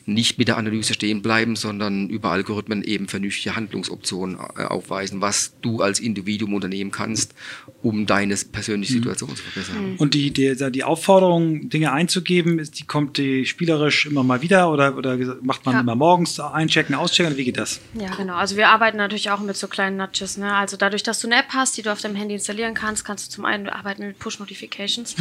nicht 0.05 0.37
mit 0.37 0.47
der 0.47 0.57
Analyse 0.57 0.93
stehen 0.93 1.21
bleiben, 1.21 1.55
sondern 1.55 2.09
über 2.09 2.31
Algorithmen 2.31 2.83
eben 2.83 3.07
vernünftige 3.07 3.55
Handlungsoptionen 3.55 4.37
äh, 4.57 4.63
aufweisen, 4.63 5.21
was 5.21 5.53
du 5.61 5.81
als 5.81 5.99
Individuum 5.99 6.53
unternehmen 6.53 6.91
kannst, 6.91 7.33
um 7.81 8.05
deine 8.05 8.35
persönliche 8.35 8.93
Mhm. 8.93 8.97
Situation 8.97 9.35
zu 9.35 9.43
verbessern. 9.43 9.95
Und 9.97 10.13
die, 10.13 10.31
die, 10.31 10.55
die 10.71 10.83
Aufforderung, 10.83 11.69
Dinge 11.73 11.91
einzugeben, 11.91 12.59
ist, 12.59 12.79
die 12.79 12.85
kommt 12.85 13.17
die 13.17 13.45
spielerisch 13.45 14.05
immer 14.05 14.23
mal 14.23 14.41
wieder 14.41 14.71
oder, 14.71 14.95
oder 14.95 15.17
macht 15.41 15.65
man 15.65 15.75
Ja. 15.75 15.81
immer 15.81 15.95
morgens 15.95 16.39
einchecken, 16.39 16.95
auschecken? 16.95 17.37
Wie 17.37 17.43
geht 17.45 17.57
das? 17.57 17.79
Ja, 17.93 18.13
genau. 18.15 18.35
Also 18.35 18.55
wir 18.57 18.69
arbeiten 18.69 18.97
natürlich 18.97 19.31
auch 19.31 19.39
mit 19.39 19.57
so 19.57 19.67
kleinen 19.67 19.97
Nudges. 19.97 20.37
Ne? 20.37 20.53
Also 20.53 20.77
dadurch, 20.77 21.03
dass 21.03 21.19
du 21.19 21.27
eine 21.27 21.37
App 21.37 21.49
hast, 21.49 21.77
die 21.77 21.81
du 21.81 21.91
auf 21.91 22.01
deinem 22.01 22.15
Handy 22.15 22.35
installieren 22.35 22.73
kannst, 22.73 23.05
kannst 23.05 23.27
du 23.27 23.31
zum 23.31 23.45
einen 23.45 23.69
arbeiten 23.69 24.05
mit 24.07 24.19
Push-Notifications. 24.19 25.15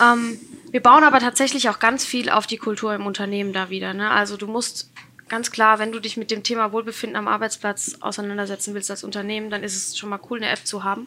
Ähm, 0.00 0.38
wir 0.70 0.80
bauen 0.80 1.04
aber 1.04 1.18
tatsächlich 1.20 1.68
auch 1.68 1.78
ganz 1.78 2.04
viel 2.04 2.30
auf 2.30 2.46
die 2.46 2.58
Kultur 2.58 2.94
im 2.94 3.06
Unternehmen 3.06 3.52
da 3.52 3.70
wieder. 3.70 3.94
Ne? 3.94 4.10
Also 4.10 4.36
du 4.36 4.46
musst 4.46 4.90
ganz 5.28 5.50
klar, 5.50 5.78
wenn 5.78 5.92
du 5.92 6.00
dich 6.00 6.16
mit 6.16 6.30
dem 6.30 6.42
Thema 6.42 6.72
Wohlbefinden 6.72 7.16
am 7.16 7.28
Arbeitsplatz 7.28 7.96
auseinandersetzen 8.00 8.74
willst 8.74 8.90
als 8.90 9.04
Unternehmen, 9.04 9.50
dann 9.50 9.62
ist 9.62 9.76
es 9.76 9.98
schon 9.98 10.08
mal 10.08 10.20
cool, 10.30 10.38
eine 10.38 10.48
App 10.48 10.66
zu 10.66 10.84
haben. 10.84 11.06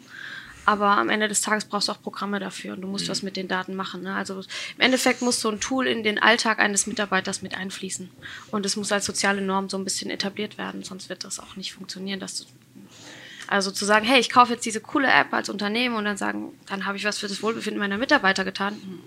Aber 0.66 0.98
am 0.98 1.10
Ende 1.10 1.28
des 1.28 1.42
Tages 1.42 1.66
brauchst 1.66 1.88
du 1.88 1.92
auch 1.92 2.02
Programme 2.02 2.40
dafür 2.40 2.74
und 2.74 2.82
du 2.82 2.88
musst 2.88 3.10
was 3.10 3.24
mit 3.24 3.36
den 3.36 3.48
Daten 3.48 3.76
machen. 3.76 4.04
Ne? 4.04 4.14
Also 4.14 4.40
im 4.40 4.80
Endeffekt 4.80 5.22
muss 5.22 5.42
so 5.42 5.50
ein 5.50 5.60
Tool 5.60 5.88
in 5.88 6.04
den 6.04 6.22
Alltag 6.22 6.60
eines 6.60 6.86
Mitarbeiters 6.86 7.42
mit 7.42 7.56
einfließen. 7.56 8.10
Und 8.52 8.66
es 8.66 8.76
muss 8.76 8.92
als 8.92 9.06
soziale 9.06 9.42
Norm 9.42 9.70
so 9.70 9.78
ein 9.78 9.84
bisschen 9.84 10.12
etabliert 10.12 10.58
werden, 10.58 10.84
sonst 10.84 11.10
wird 11.10 11.24
das 11.24 11.40
auch 11.40 11.56
nicht 11.56 11.74
funktionieren. 11.74 12.20
Dass 12.20 12.40
du, 12.40 12.46
also 13.48 13.72
zu 13.72 13.86
sagen, 13.86 14.06
hey, 14.06 14.20
ich 14.20 14.30
kaufe 14.30 14.54
jetzt 14.54 14.66
diese 14.66 14.82
coole 14.82 15.08
App 15.08 15.34
als 15.34 15.50
Unternehmen 15.50 15.96
und 15.96 16.06
dann 16.06 16.18
sagen, 16.18 16.54
dann 16.68 16.86
habe 16.86 16.98
ich 16.98 17.06
was 17.06 17.18
für 17.18 17.28
das 17.28 17.42
Wohlbefinden 17.42 17.80
meiner 17.80 17.98
Mitarbeiter 17.98 18.44
getan. 18.44 18.74
Hm. 18.74 19.00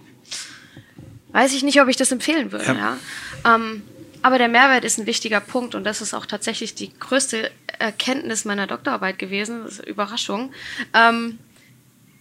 Weiß 1.31 1.53
ich 1.55 1.63
nicht, 1.63 1.81
ob 1.81 1.89
ich 1.89 1.97
das 1.97 2.11
empfehlen 2.11 2.53
würde. 2.53 2.67
Ja. 2.67 2.99
Ja. 3.45 3.55
Ähm, 3.55 3.83
aber 4.23 4.39
der 4.39 4.49
Mehrwert 4.49 4.85
ist 4.85 4.99
ein 4.99 5.07
wichtiger 5.07 5.41
Punkt 5.41 5.75
und 5.75 5.85
das 5.85 6.01
ist 6.01 6.15
auch 6.15 6.25
tatsächlich 6.25 6.75
die 6.75 6.99
größte 6.99 7.51
Erkenntnis 7.79 8.47
meiner 8.47 8.67
Doktorarbeit 8.67 9.19
gewesen. 9.19 9.65
Das 9.65 9.75
ist 9.75 9.81
eine 9.81 9.91
Überraschung. 9.91 10.53
Ähm, 10.95 11.39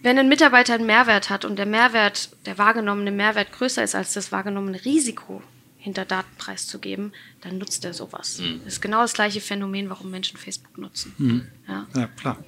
wenn 0.04 0.18
ein 0.18 0.28
Mitarbeiter 0.28 0.74
einen 0.74 0.86
Mehrwert 0.86 1.30
hat 1.30 1.44
und 1.46 1.56
der 1.56 1.66
Mehrwert, 1.66 2.28
der 2.44 2.58
wahrgenommene 2.58 3.10
Mehrwert 3.10 3.52
größer 3.52 3.82
ist 3.82 3.94
als 3.94 4.12
das 4.12 4.30
wahrgenommene 4.32 4.84
Risiko, 4.84 5.42
hinter 5.78 6.04
Daten 6.04 6.34
preiszugeben, 6.36 7.12
dann 7.40 7.58
nutzt 7.58 7.84
er 7.84 7.94
sowas. 7.94 8.40
Das 8.64 8.74
ist 8.74 8.80
genau 8.80 9.00
das 9.00 9.14
gleiche 9.14 9.40
Phänomen, 9.40 9.90
warum 9.90 10.10
Menschen 10.10 10.38
Facebook 10.38 10.78
nutzen. 10.78 11.50
Ja? 11.66 11.86
Ja, 11.94 12.06
klar. 12.06 12.38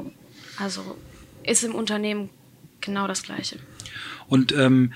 Also 0.59 0.97
ist 1.45 1.65
im 1.65 1.75
Unternehmen 1.75 2.31
genau 2.81 3.07
das 3.07 3.23
Gleiche. 3.23 3.59
Und 4.29 4.53
ähm, 4.53 4.93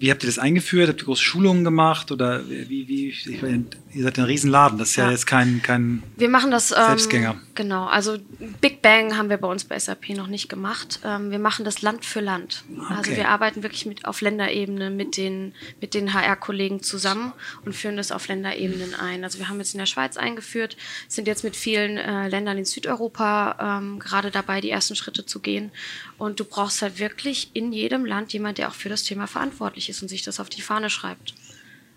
Wie 0.00 0.10
habt 0.10 0.24
ihr 0.24 0.28
das 0.28 0.38
eingeführt? 0.38 0.88
Habt 0.88 1.02
ihr 1.02 1.04
große 1.04 1.22
Schulungen 1.22 1.62
gemacht 1.62 2.10
oder 2.10 2.48
wie, 2.48 2.88
wie 2.88 3.14
meine, 3.42 3.66
ihr 3.92 4.02
seid 4.02 4.18
ein 4.18 4.24
Riesenladen, 4.24 4.78
das 4.78 4.90
ist 4.90 4.96
ja, 4.96 5.04
Ja. 5.06 5.10
jetzt 5.12 5.26
kein, 5.26 5.60
kein 5.62 6.02
Wir 6.16 6.30
machen 6.30 6.50
das. 6.50 6.70
Ähm, 6.72 6.78
Selbstgänger. 6.86 7.36
Genau, 7.54 7.84
also 7.86 8.16
Big 8.62 8.80
Bang 8.80 9.18
haben 9.18 9.28
wir 9.28 9.36
bei 9.36 9.46
uns 9.48 9.64
bei 9.64 9.78
SAP 9.78 10.10
noch 10.16 10.26
nicht 10.26 10.48
gemacht. 10.48 11.00
Ähm, 11.04 11.30
wir 11.30 11.38
machen 11.38 11.66
das 11.66 11.82
Land 11.82 12.06
für 12.06 12.20
Land. 12.20 12.64
Also 12.88 13.10
Okay. 13.10 13.16
wir 13.16 13.28
arbeiten 13.28 13.62
wirklich 13.62 13.84
mit 13.84 14.06
auf 14.06 14.22
Länderebene 14.22 14.88
mit 14.88 15.18
den, 15.18 15.52
mit 15.82 15.92
den 15.92 16.14
HR-Kollegen 16.14 16.82
zusammen 16.82 17.34
und 17.66 17.74
führen 17.74 17.98
das 17.98 18.10
auf 18.10 18.26
Länderebenen 18.28 18.94
ein. 18.94 19.22
Also 19.22 19.38
wir 19.38 19.50
haben 19.50 19.58
jetzt 19.58 19.74
in 19.74 19.78
der 19.80 19.86
Schweiz 19.86 20.16
eingeführt, 20.16 20.78
sind 21.08 21.26
jetzt 21.28 21.44
mit 21.44 21.56
vielen 21.56 21.98
äh, 21.98 22.26
Ländern 22.28 22.56
in 22.56 22.64
Südeuropa 22.64 23.78
ähm, 23.82 23.98
gerade 23.98 24.30
dabei, 24.30 24.62
die 24.62 24.70
ersten 24.70 24.96
Schritte 24.96 25.26
zu 25.26 25.40
gehen. 25.40 25.70
Und 26.16 26.40
du 26.40 26.44
brauchst 26.44 26.80
halt 26.80 26.98
wirklich 26.98 27.50
in 27.52 27.72
jedem 27.72 28.06
Land 28.06 28.32
jemand, 28.32 28.56
der 28.56 28.68
auch 28.68 28.74
für 28.74 28.88
das 28.88 29.02
Thema 29.02 29.26
verantwortlich 29.26 29.88
ist 29.88 29.89
und 30.02 30.08
sich 30.08 30.22
das 30.22 30.40
auf 30.40 30.48
die 30.48 30.62
Fahne 30.62 30.90
schreibt 30.90 31.34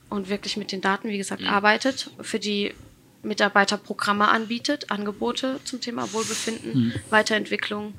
und 0.10 0.30
wirklich 0.30 0.58
mit 0.58 0.72
den 0.72 0.82
Daten, 0.82 1.10
wie 1.10 1.18
gesagt, 1.18 1.44
arbeitet, 1.44 2.10
für 2.22 2.40
die 2.40 2.74
Mitarbeiter 3.24 3.78
Programme 3.78 4.28
anbietet, 4.28 4.92
Angebote 4.92 5.60
zum 5.64 5.80
Thema 5.80 6.12
Wohlbefinden, 6.12 6.94
Weiterentwicklung. 7.10 7.94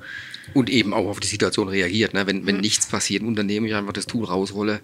Und 0.53 0.69
eben 0.69 0.93
auch 0.93 1.07
auf 1.07 1.19
die 1.19 1.27
Situation 1.27 1.67
reagiert. 1.67 2.13
Ne? 2.13 2.27
Wenn, 2.27 2.45
wenn 2.45 2.57
nichts 2.57 2.85
passiert 2.85 3.23
im 3.23 3.29
Unternehmen, 3.29 3.65
ich 3.65 3.73
einfach 3.73 3.91
das 3.93 4.05
Tool 4.05 4.23
rausrolle, 4.25 4.81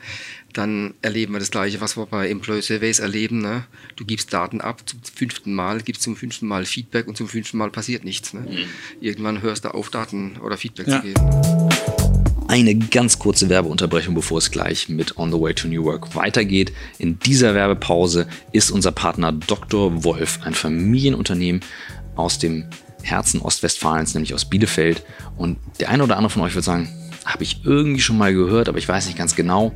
dann 0.54 0.96
erleben 1.04 1.34
wir 1.34 1.40
das 1.40 1.52
Gleiche, 1.52 1.80
was 1.80 1.96
wir 1.96 2.08
bei 2.08 2.28
Employee 2.28 2.62
Surveys 2.62 2.98
erleben. 3.00 3.40
Ne? 3.40 3.66
Du 3.96 4.04
gibst 4.04 4.34
Daten 4.34 4.62
ab 4.62 4.82
zum 4.90 5.00
fünften 5.04 5.54
Mal, 5.54 5.82
gibst 5.84 6.02
zum 6.02 6.16
fünften 6.16 6.48
Mal 6.48 6.66
Feedback 6.66 7.08
und 7.08 7.16
zum 7.18 7.28
fünften 7.28 7.58
Mal 7.60 7.70
passiert 7.70 8.04
nichts. 8.04 8.34
Ne? 8.34 8.66
Irgendwann 9.00 9.44
hörst 9.44 9.66
du 9.66 9.74
auf, 9.76 9.92
Daten 9.92 10.38
oder 10.38 10.58
Feedback 10.58 10.88
Ja. 10.88 11.02
zu 11.02 11.08
geben. 11.08 12.21
Eine 12.52 12.76
ganz 12.76 13.18
kurze 13.18 13.48
Werbeunterbrechung, 13.48 14.14
bevor 14.14 14.40
es 14.40 14.52
gleich 14.52 14.90
mit 14.90 15.18
On 15.18 15.32
the 15.32 15.40
Way 15.40 15.54
to 15.54 15.70
New 15.70 15.86
Work 15.86 16.18
weitergeht. 16.18 16.74
In 17.00 17.18
dieser 17.18 17.56
Werbepause 17.56 18.28
ist 18.52 18.72
unser 18.72 18.92
Partner 18.92 19.32
Dr. 19.32 20.04
Wolf, 20.04 20.40
ein 20.44 20.54
Familienunternehmen 20.54 21.62
aus 22.18 22.40
dem 22.40 22.66
Herzen 23.04 23.40
Ostwestfalens, 23.40 24.16
nämlich 24.16 24.34
aus 24.34 24.44
Bielefeld. 24.44 25.02
Und 25.38 25.60
der 25.80 25.92
eine 25.92 26.04
oder 26.04 26.18
andere 26.18 26.30
von 26.30 26.42
euch 26.42 26.54
wird 26.54 26.66
sagen, 26.66 26.90
habe 27.24 27.42
ich 27.44 27.62
irgendwie 27.64 28.02
schon 28.02 28.18
mal 28.18 28.34
gehört, 28.34 28.68
aber 28.68 28.80
ich 28.80 28.90
weiß 28.90 29.06
nicht 29.06 29.18
ganz 29.18 29.34
genau. 29.34 29.72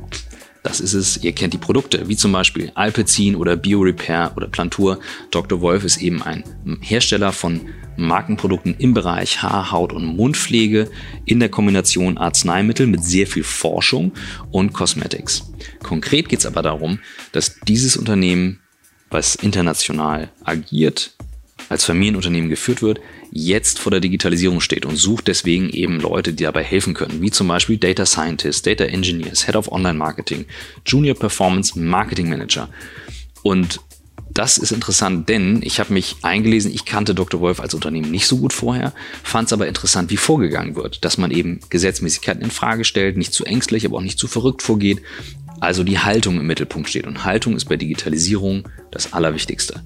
Das 0.62 0.80
ist 0.80 0.92
es. 0.92 1.16
Ihr 1.24 1.32
kennt 1.32 1.54
die 1.54 1.58
Produkte, 1.58 2.08
wie 2.08 2.16
zum 2.16 2.32
Beispiel 2.32 2.72
Alpecin 2.74 3.36
oder 3.36 3.56
BioRepair 3.56 4.32
oder 4.36 4.48
Plantur. 4.48 5.00
Dr. 5.30 5.62
Wolf 5.62 5.82
ist 5.82 5.96
eben 6.02 6.22
ein 6.22 6.44
Hersteller 6.82 7.32
von 7.32 7.62
Markenprodukten 7.96 8.74
im 8.78 8.94
Bereich 8.94 9.42
Haar, 9.42 9.70
Haut 9.70 9.92
und 9.92 10.04
Mundpflege 10.04 10.90
in 11.24 11.40
der 11.40 11.48
Kombination 11.48 12.18
Arzneimittel 12.18 12.86
mit 12.86 13.04
sehr 13.04 13.26
viel 13.26 13.44
Forschung 13.44 14.12
und 14.50 14.72
Cosmetics. 14.72 15.50
Konkret 15.82 16.28
geht 16.28 16.40
es 16.40 16.46
aber 16.46 16.62
darum, 16.62 17.00
dass 17.32 17.58
dieses 17.66 17.96
Unternehmen, 17.96 18.60
was 19.10 19.34
international 19.36 20.30
agiert, 20.44 21.16
als 21.68 21.84
Familienunternehmen 21.84 22.48
geführt 22.48 22.82
wird, 22.82 23.00
jetzt 23.32 23.78
vor 23.78 23.90
der 23.90 24.00
Digitalisierung 24.00 24.60
steht 24.60 24.86
und 24.86 24.96
sucht 24.96 25.28
deswegen 25.28 25.70
eben 25.70 26.00
Leute, 26.00 26.32
die 26.32 26.44
dabei 26.44 26.62
helfen 26.62 26.94
können, 26.94 27.20
wie 27.20 27.30
zum 27.30 27.48
Beispiel 27.48 27.76
Data 27.76 28.06
Scientists, 28.06 28.62
Data 28.62 28.84
Engineers, 28.84 29.46
Head 29.46 29.56
of 29.56 29.72
Online 29.72 29.98
Marketing, 29.98 30.46
Junior 30.84 31.16
Performance 31.16 31.78
Marketing 31.78 32.28
Manager. 32.28 32.68
Und 33.42 33.80
das 34.36 34.58
ist 34.58 34.70
interessant, 34.70 35.30
denn 35.30 35.62
ich 35.62 35.80
habe 35.80 35.94
mich 35.94 36.16
eingelesen, 36.20 36.70
ich 36.70 36.84
kannte 36.84 37.14
Dr. 37.14 37.40
Wolf 37.40 37.58
als 37.58 37.72
Unternehmen 37.72 38.10
nicht 38.10 38.26
so 38.26 38.36
gut 38.36 38.52
vorher, 38.52 38.92
fand 39.22 39.46
es 39.46 39.54
aber 39.54 39.66
interessant, 39.66 40.10
wie 40.10 40.18
vorgegangen 40.18 40.76
wird, 40.76 41.02
dass 41.04 41.16
man 41.16 41.30
eben 41.30 41.60
Gesetzmäßigkeiten 41.70 42.42
in 42.42 42.50
Frage 42.50 42.84
stellt, 42.84 43.16
nicht 43.16 43.32
zu 43.32 43.46
ängstlich, 43.46 43.86
aber 43.86 43.96
auch 43.96 44.02
nicht 44.02 44.18
zu 44.18 44.28
verrückt 44.28 44.60
vorgeht, 44.62 45.00
also 45.60 45.84
die 45.84 45.98
Haltung 45.98 46.38
im 46.38 46.46
Mittelpunkt 46.46 46.90
steht. 46.90 47.06
Und 47.06 47.24
Haltung 47.24 47.56
ist 47.56 47.64
bei 47.64 47.76
Digitalisierung 47.76 48.68
das 48.90 49.14
Allerwichtigste. 49.14 49.80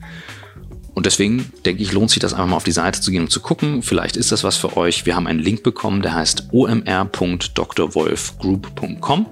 Und 0.94 1.06
deswegen 1.06 1.52
denke 1.64 1.84
ich, 1.84 1.92
lohnt 1.92 2.10
sich 2.10 2.18
das 2.18 2.34
einfach 2.34 2.48
mal 2.48 2.56
auf 2.56 2.64
die 2.64 2.72
Seite 2.72 3.00
zu 3.00 3.12
gehen 3.12 3.22
und 3.22 3.30
zu 3.30 3.38
gucken. 3.40 3.82
Vielleicht 3.82 4.16
ist 4.16 4.32
das 4.32 4.42
was 4.42 4.56
für 4.56 4.76
euch. 4.76 5.06
Wir 5.06 5.14
haben 5.14 5.28
einen 5.28 5.38
Link 5.38 5.62
bekommen, 5.62 6.02
der 6.02 6.14
heißt 6.14 6.48
omr.drwolfgroup.com 6.50 9.26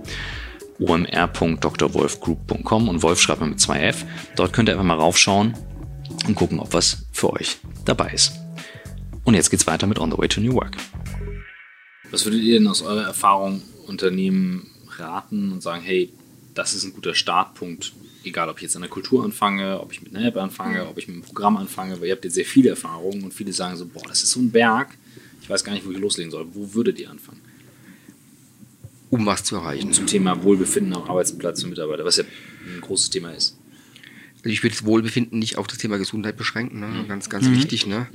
omr.drwolfgroup.com 0.79 2.89
und 2.89 3.03
Wolf 3.03 3.21
schreibt 3.21 3.41
man 3.41 3.51
mit 3.51 3.61
zwei 3.61 3.81
F. 3.81 4.05
Dort 4.37 4.53
könnt 4.53 4.69
ihr 4.69 4.73
einfach 4.73 4.85
mal 4.85 4.95
raufschauen 4.95 5.55
und 6.27 6.35
gucken, 6.35 6.61
ob 6.61 6.75
was 6.75 7.07
für 7.13 7.33
euch 7.33 7.57
dabei 7.85 8.11
ist. 8.11 8.33
Und 9.25 9.35
jetzt 9.35 9.51
geht's 9.51 9.67
weiter 9.67 9.87
mit 9.87 9.99
On 9.99 10.11
the 10.11 10.19
Way 10.19 10.29
to 10.29 10.41
New 10.41 10.55
Work. 10.55 10.77
Was 12.11 12.25
würdet 12.25 12.43
ihr 12.43 12.59
denn 12.59 12.67
aus 12.67 12.83
eurer 12.83 13.05
Erfahrung 13.05 13.63
Unternehmen 13.87 14.71
raten 14.97 15.53
und 15.53 15.63
sagen, 15.63 15.83
hey, 15.83 16.13
das 16.55 16.75
ist 16.75 16.85
ein 16.85 16.93
guter 16.93 17.15
Startpunkt, 17.15 17.93
egal 18.25 18.49
ob 18.49 18.57
ich 18.57 18.63
jetzt 18.63 18.77
an 18.77 18.83
der 18.83 18.91
Kultur 18.91 19.25
anfange, 19.25 19.81
ob 19.81 19.93
ich 19.93 20.03
mit 20.03 20.15
einer 20.15 20.27
App 20.27 20.37
anfange, 20.37 20.89
ob 20.89 20.99
ich 20.99 21.09
mit 21.09 21.17
einem 21.17 21.25
Programm 21.25 21.57
anfange, 21.57 22.01
weil 22.01 22.09
ihr 22.09 22.15
habt 22.15 22.25
jetzt 22.25 22.35
sehr 22.35 22.45
viele 22.45 22.71
Erfahrungen 22.71 23.23
und 23.23 23.35
viele 23.35 23.53
sagen 23.53 23.77
so, 23.77 23.87
boah, 23.87 24.03
das 24.09 24.23
ist 24.23 24.33
so 24.33 24.41
ein 24.41 24.51
Berg, 24.51 24.97
ich 25.43 25.51
weiß 25.51 25.65
gar 25.65 25.73
nicht, 25.73 25.87
wo 25.87 25.91
ich 25.91 25.99
loslegen 25.99 26.31
soll. 26.31 26.47
Wo 26.53 26.75
würdet 26.75 26.99
ihr 26.99 27.11
anfangen? 27.11 27.41
Um 29.11 29.27
was 29.27 29.45
zu 29.45 29.57
erreichen. 29.57 29.93
Zum 29.93 30.07
Thema 30.07 30.43
Wohlbefinden 30.43 30.95
am 30.95 31.03
Arbeitsplatz 31.05 31.63
für 31.63 31.69
Mitarbeiter, 31.69 32.05
was 32.05 32.17
ja 32.17 32.25
ein 32.25 32.81
großes 32.81 33.11
Thema 33.11 33.31
ist. 33.31 33.59
Also 34.39 34.51
ich 34.51 34.63
will 34.63 34.71
das 34.71 34.85
Wohlbefinden 34.85 35.39
nicht 35.39 35.59
auf 35.59 35.67
das 35.67 35.79
Thema 35.79 35.99
Gesundheit 35.99 36.37
beschränken, 36.37 36.79
ne? 36.79 37.05
ganz, 37.09 37.29
ganz 37.29 37.51
wichtig. 37.51 37.87
Ne? 37.87 38.07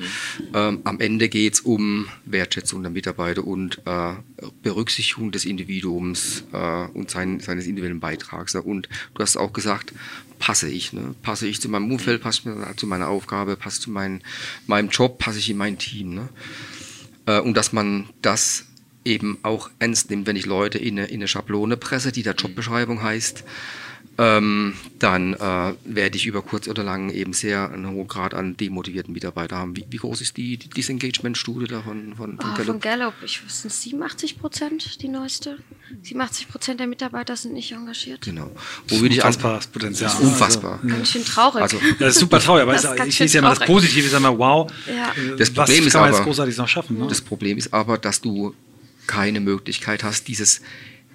Ähm, 0.53 0.79
am 0.85 1.01
Ende 1.01 1.27
geht 1.27 1.55
es 1.55 1.59
um 1.59 2.07
Wertschätzung 2.25 2.81
der 2.81 2.91
Mitarbeiter 2.91 3.45
und 3.45 3.81
äh, 3.85 4.13
Berücksichtigung 4.61 5.31
des 5.31 5.43
Individuums 5.43 6.45
äh, 6.53 6.85
und 6.93 7.11
sein, 7.11 7.41
seines 7.41 7.65
individuellen 7.65 7.99
Beitrags. 7.99 8.53
Ne? 8.53 8.61
Und 8.61 8.87
du 9.15 9.21
hast 9.21 9.35
auch 9.35 9.51
gesagt, 9.51 9.93
passe 10.39 10.69
ich. 10.69 10.93
Ne? 10.93 11.13
Passe 11.23 11.45
ich 11.45 11.59
zu 11.59 11.67
meinem 11.67 11.91
Umfeld, 11.91 12.21
passe 12.21 12.41
ich 12.49 12.77
zu 12.77 12.87
meiner 12.87 13.09
Aufgabe, 13.09 13.57
passe 13.57 13.81
zu 13.81 13.91
mein, 13.91 14.21
meinem 14.65 14.89
Job, 14.89 15.19
passe 15.19 15.39
ich 15.39 15.49
in 15.49 15.57
mein 15.57 15.77
Team. 15.77 16.15
Ne? 16.15 16.29
Äh, 17.25 17.41
und 17.41 17.57
dass 17.57 17.73
man 17.73 18.07
das 18.21 18.65
eben 19.05 19.37
auch 19.43 19.69
ernst 19.79 20.09
nimmt, 20.09 20.27
wenn 20.27 20.35
ich 20.35 20.45
Leute 20.45 20.77
in 20.77 20.97
eine, 20.97 21.07
in 21.07 21.15
eine 21.15 21.27
Schablone 21.27 21.77
presse, 21.77 22.11
die 22.11 22.23
der 22.23 22.35
Jobbeschreibung 22.35 23.01
heißt, 23.03 23.43
ähm, 24.19 24.75
dann 24.99 25.33
äh, 25.33 25.73
werde 25.85 26.17
ich 26.17 26.27
über 26.27 26.43
kurz 26.43 26.67
oder 26.67 26.83
lang 26.83 27.09
eben 27.09 27.33
sehr 27.33 27.71
einen 27.71 27.89
hohen 27.89 28.07
Grad 28.07 28.35
an 28.35 28.55
demotivierten 28.55 29.11
Mitarbeitern 29.11 29.57
haben. 29.57 29.75
Wie, 29.75 29.85
wie 29.89 29.97
groß 29.97 30.21
ist 30.21 30.37
die, 30.37 30.57
die 30.57 30.69
Disengagement-Studie 30.69 31.65
da 31.65 31.81
von, 31.81 32.15
von, 32.15 32.37
Oh, 32.39 32.43
Gallup? 32.53 32.65
von 32.65 32.79
Gallup, 32.79 33.13
ich 33.23 33.41
sind 33.47 33.73
87 33.73 34.37
Prozent 34.37 35.01
die 35.01 35.07
neueste. 35.07 35.57
87 36.03 36.47
Prozent 36.47 36.79
der 36.79 36.85
Mitarbeiter 36.85 37.35
sind 37.35 37.53
nicht 37.53 37.71
engagiert. 37.71 38.21
Genau. 38.21 38.51
Wo 38.87 38.99
würde 39.01 39.15
ich 39.15 39.19
unfassbares 39.21 39.65
Potenzial. 39.67 40.11
Das 40.11 40.19
ist 40.19 40.25
unfassbar. 40.27 40.79
Ganz 40.87 41.09
schön 41.09 41.25
traurig. 41.25 41.61
Also, 41.63 41.79
Das 41.97 42.13
ist 42.13 42.19
super 42.19 42.39
traurig, 42.39 42.63
aber 42.63 42.75
ist 42.75 42.87
ich 43.07 43.17
sehe 43.17 43.25
ja 43.27 43.39
immer 43.39 43.55
das. 43.55 43.65
Positive, 43.65 44.05
ich 44.05 44.11
sage 44.11 44.21
mal, 44.23 44.37
wow, 44.37 44.71
Ja. 44.87 45.11
äh, 45.11 45.37
Das 45.37 45.49
was 45.55 45.65
Problem 45.69 45.77
kann 45.79 45.87
ist 45.87 45.93
man 45.95 46.05
jetzt 46.05 46.15
aber- 46.17 46.23
Großartiges 46.25 46.57
noch 46.59 46.67
schaffen? 46.67 46.99
Ne? 46.99 47.07
Das 47.07 47.21
Problem 47.21 47.57
ist 47.57 47.73
aber, 47.73 47.97
dass 47.97 48.21
du 48.21 48.53
keine 49.07 49.39
Möglichkeit 49.39 50.03
hast, 50.03 50.27
dieses 50.27 50.61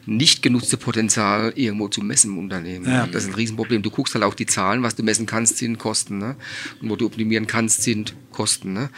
nicht 0.08 0.42
genutzte 0.42 0.78
Potenzial 0.78 1.52
irgendwo 1.54 1.88
zu 1.88 2.00
messen 2.00 2.30
im 2.32 2.38
Unternehmen. 2.38 2.86
Ja. 2.86 3.06
Das 3.06 3.24
ist 3.24 3.28
ein 3.28 3.34
Riesenproblem. 3.34 3.82
Du 3.82 3.90
guckst 3.90 4.14
halt 4.14 4.24
auch 4.24 4.34
die 4.34 4.46
Zahlen, 4.46 4.82
was 4.82 4.96
du 4.96 5.02
messen 5.02 5.26
kannst, 5.26 5.58
sind 5.58 5.78
Kosten. 5.78 6.18
Ne? 6.18 6.34
Und 6.80 6.88
wo 6.88 6.96
du 6.96 7.06
optimieren 7.06 7.46
kannst, 7.46 7.82
sind 7.82 8.14
Kosten. 8.32 8.72
Ne? 8.72 8.88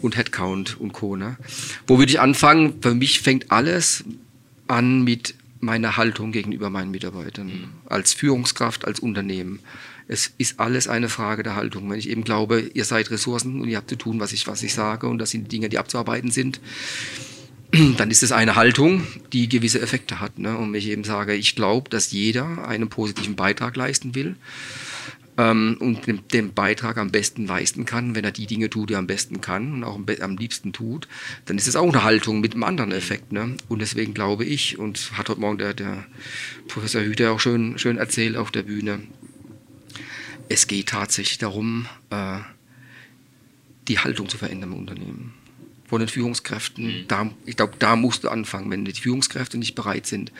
Und 0.00 0.16
Headcount 0.16 0.80
und 0.80 0.92
Co. 0.94 1.16
Ne? 1.16 1.36
Wo 1.86 1.98
würde 1.98 2.10
ich 2.10 2.20
anfangen? 2.20 2.80
Für 2.80 2.94
mich 2.94 3.20
fängt 3.20 3.50
alles 3.50 4.04
an 4.66 5.02
mit 5.04 5.34
meiner 5.60 5.98
Haltung 5.98 6.32
gegenüber 6.32 6.70
meinen 6.70 6.90
Mitarbeitern. 6.90 7.68
Als 7.86 8.14
Führungskraft, 8.14 8.86
als 8.86 9.00
Unternehmen. 9.00 9.60
Es 10.08 10.32
ist 10.36 10.60
alles 10.60 10.88
eine 10.88 11.08
Frage 11.08 11.42
der 11.42 11.56
Haltung. 11.56 11.90
Wenn 11.90 11.98
ich 11.98 12.08
eben 12.08 12.24
glaube, 12.24 12.60
ihr 12.74 12.84
seid 12.84 13.10
Ressourcen 13.10 13.60
und 13.60 13.68
ihr 13.68 13.76
habt 13.76 13.88
zu 13.88 13.96
tun, 13.96 14.20
was 14.20 14.32
ich, 14.32 14.46
was 14.46 14.62
ich 14.62 14.74
sage 14.74 15.08
und 15.08 15.18
das 15.18 15.30
sind 15.30 15.44
die 15.44 15.48
Dinge, 15.48 15.68
die 15.68 15.78
abzuarbeiten 15.78 16.30
sind, 16.30 16.60
dann 17.96 18.10
ist 18.10 18.22
es 18.22 18.32
eine 18.32 18.56
Haltung, 18.56 19.06
die 19.32 19.48
gewisse 19.48 19.80
Effekte 19.80 20.20
hat. 20.20 20.38
Ne? 20.38 20.56
Und 20.56 20.72
wenn 20.72 20.78
ich 20.78 20.88
eben 20.88 21.04
sage, 21.04 21.34
ich 21.34 21.56
glaube, 21.56 21.90
dass 21.90 22.12
jeder 22.12 22.66
einen 22.68 22.88
positiven 22.88 23.36
Beitrag 23.36 23.76
leisten 23.76 24.14
will 24.14 24.36
ähm, 25.36 25.76
und 25.80 26.06
den, 26.06 26.20
den 26.28 26.54
Beitrag 26.54 26.98
am 26.98 27.10
besten 27.10 27.46
leisten 27.46 27.84
kann, 27.84 28.14
wenn 28.14 28.24
er 28.24 28.32
die 28.32 28.46
Dinge 28.46 28.70
tut, 28.70 28.90
die 28.90 28.94
er 28.94 28.98
am 28.98 29.06
besten 29.06 29.40
kann 29.40 29.72
und 29.72 29.84
auch 29.84 29.96
am, 29.96 30.06
am 30.20 30.36
liebsten 30.36 30.72
tut, 30.72 31.08
dann 31.46 31.56
ist 31.56 31.66
es 31.66 31.76
auch 31.76 31.88
eine 31.88 32.04
Haltung 32.04 32.40
mit 32.40 32.52
einem 32.52 32.64
anderen 32.64 32.92
Effekt. 32.92 33.32
Ne? 33.32 33.56
Und 33.68 33.80
deswegen 33.80 34.14
glaube 34.14 34.44
ich, 34.44 34.78
und 34.78 35.12
hat 35.16 35.28
heute 35.28 35.40
Morgen 35.40 35.58
der, 35.58 35.74
der 35.74 36.04
Professor 36.68 37.02
Hüter 37.02 37.32
auch 37.32 37.40
schön, 37.40 37.78
schön 37.78 37.98
erzählt 37.98 38.36
auf 38.36 38.50
der 38.50 38.62
Bühne, 38.62 39.00
es 40.48 40.66
geht 40.66 40.90
tatsächlich 40.90 41.38
darum, 41.38 41.86
äh, 42.10 42.38
die 43.88 43.98
Haltung 43.98 44.28
zu 44.28 44.38
verändern 44.38 44.72
im 44.72 44.78
Unternehmen 44.78 45.34
von 45.86 46.00
den 46.00 46.08
Führungskräften. 46.08 47.04
Da, 47.08 47.30
ich 47.44 47.56
glaube, 47.56 47.74
da 47.78 47.96
musst 47.96 48.24
du 48.24 48.28
anfangen, 48.28 48.70
wenn 48.70 48.84
die 48.84 48.92
Führungskräfte 48.92 49.58
nicht 49.58 49.74
bereit 49.74 50.06
sind. 50.06 50.32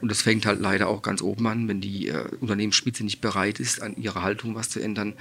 Und 0.00 0.10
das 0.10 0.22
fängt 0.22 0.46
halt 0.46 0.60
leider 0.60 0.88
auch 0.88 1.02
ganz 1.02 1.22
oben 1.22 1.46
an, 1.46 1.68
wenn 1.68 1.80
die 1.80 2.08
äh, 2.08 2.24
Unternehmensspitze 2.40 3.04
nicht 3.04 3.20
bereit 3.20 3.60
ist, 3.60 3.82
an 3.82 3.96
ihrer 3.96 4.22
Haltung 4.22 4.54
was 4.54 4.68
zu 4.68 4.80
ändern. 4.80 5.14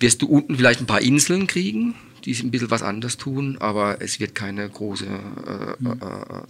Wirst 0.00 0.22
du 0.22 0.26
unten 0.26 0.56
vielleicht 0.56 0.80
ein 0.80 0.86
paar 0.86 1.02
Inseln 1.02 1.46
kriegen, 1.46 1.94
die 2.24 2.34
ein 2.34 2.50
bisschen 2.50 2.70
was 2.70 2.82
anders 2.82 3.16
tun, 3.16 3.58
aber 3.58 4.00
es 4.00 4.20
wird 4.20 4.34
keine 4.34 4.68
große 4.68 5.06
äh, 5.06 5.88
äh, 5.88 6.42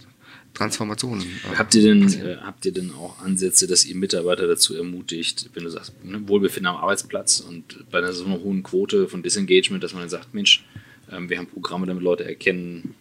Transformation. 0.53 1.21
Äh, 1.21 1.55
habt, 1.57 1.75
ihr 1.75 1.83
denn, 1.83 2.07
äh, 2.13 2.37
habt 2.37 2.65
ihr 2.65 2.71
denn 2.71 2.91
auch 2.91 3.19
Ansätze, 3.19 3.67
dass 3.67 3.85
ihr 3.85 3.95
Mitarbeiter 3.95 4.47
dazu 4.47 4.75
ermutigt, 4.75 5.49
wenn 5.53 5.65
du 5.65 5.69
sagst, 5.69 5.93
ne, 6.03 6.27
Wohlbefinden 6.27 6.67
am 6.67 6.77
Arbeitsplatz 6.77 7.41
und 7.41 7.85
bei 7.91 7.99
einer 7.99 8.13
so 8.13 8.25
einer 8.25 8.39
hohen 8.39 8.63
Quote 8.63 9.07
von 9.07 9.21
Disengagement, 9.21 9.83
dass 9.83 9.93
man 9.93 10.03
dann 10.03 10.09
sagt, 10.09 10.33
Mensch, 10.33 10.63
wir 11.09 11.37
haben 11.37 11.47
Programme, 11.47 11.85
damit 11.85 12.03
Leute 12.03 12.25
erkennen, 12.25 12.95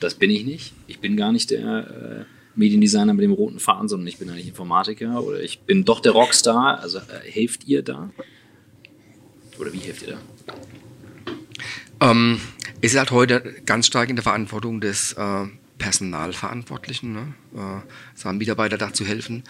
das 0.00 0.14
bin 0.14 0.30
ich 0.30 0.44
nicht. 0.44 0.72
Ich 0.86 0.98
bin 1.00 1.16
gar 1.16 1.32
nicht 1.32 1.50
der 1.50 2.26
äh, 2.26 2.58
Mediendesigner 2.58 3.14
mit 3.14 3.22
dem 3.22 3.32
roten 3.32 3.60
Faden, 3.60 3.88
sondern 3.88 4.06
ich 4.06 4.18
bin 4.18 4.30
eigentlich 4.30 4.48
Informatiker 4.48 5.22
oder 5.22 5.40
ich 5.40 5.60
bin 5.60 5.84
doch 5.84 6.00
der 6.00 6.12
Rockstar. 6.12 6.80
Also 6.80 6.98
äh, 6.98 7.30
helft 7.30 7.66
ihr 7.66 7.82
da? 7.82 8.10
Oder 9.58 9.72
wie 9.72 9.78
helft 9.78 10.02
ihr 10.02 10.18
da? 11.98 12.10
Ähm, 12.10 12.40
es 12.80 12.92
ist 12.92 12.98
halt 12.98 13.10
heute 13.10 13.54
ganz 13.66 13.86
stark 13.86 14.08
in 14.08 14.16
der 14.16 14.22
Verantwortung 14.22 14.80
des 14.80 15.12
äh, 15.12 15.46
Personalverantwortlichen, 15.80 17.12
ne? 17.14 17.34
äh, 17.56 17.80
seinen 18.14 18.36
Mitarbeiter 18.38 18.76
dazu 18.76 19.04
helfen. 19.06 19.42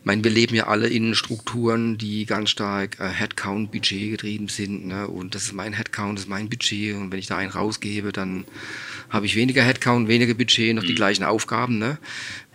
Ich 0.00 0.06
meine, 0.06 0.24
wir 0.24 0.30
leben 0.30 0.56
ja 0.56 0.66
alle 0.66 0.88
in 0.88 1.14
Strukturen, 1.14 1.98
die 1.98 2.24
ganz 2.24 2.50
stark 2.50 2.98
äh, 2.98 3.08
Headcount, 3.08 3.70
Budget 3.70 4.12
getrieben 4.12 4.48
sind. 4.48 4.86
Ne? 4.86 5.06
Und 5.06 5.34
das 5.34 5.44
ist 5.44 5.52
mein 5.52 5.74
Headcount, 5.74 6.18
das 6.18 6.24
ist 6.24 6.30
mein 6.30 6.48
Budget. 6.48 6.96
Und 6.96 7.12
wenn 7.12 7.18
ich 7.18 7.26
da 7.26 7.36
einen 7.36 7.50
rausgebe, 7.50 8.12
dann 8.12 8.46
habe 9.10 9.26
ich 9.26 9.36
weniger 9.36 9.62
Headcount, 9.62 10.08
weniger 10.08 10.32
Budget, 10.32 10.74
noch 10.74 10.84
die 10.84 10.92
mhm. 10.92 10.96
gleichen 10.96 11.24
Aufgaben. 11.24 11.78
Ne? 11.78 11.98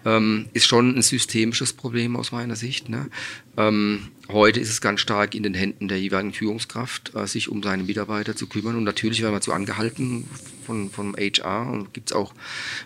Ähm, 0.05 0.47
ist 0.53 0.67
schon 0.67 0.95
ein 0.95 1.01
systemisches 1.01 1.73
Problem 1.73 2.15
aus 2.15 2.31
meiner 2.31 2.55
Sicht. 2.55 2.89
Ne? 2.89 3.09
Ähm, 3.57 4.09
heute 4.29 4.59
ist 4.59 4.69
es 4.69 4.81
ganz 4.81 5.01
stark 5.01 5.35
in 5.35 5.43
den 5.43 5.53
Händen 5.53 5.87
der 5.87 5.99
jeweiligen 5.99 6.33
Führungskraft, 6.33 7.13
äh, 7.15 7.27
sich 7.27 7.49
um 7.49 7.61
seine 7.61 7.83
Mitarbeiter 7.83 8.35
zu 8.35 8.47
kümmern. 8.47 8.75
Und 8.75 8.83
natürlich 8.83 9.21
werden 9.21 9.33
wir 9.33 9.41
zu 9.41 9.53
angehalten 9.53 10.25
von, 10.65 10.89
vom 10.89 11.15
HR 11.15 11.69
und 11.71 11.93
gibt 11.93 12.11
es 12.11 12.15
auch 12.15 12.33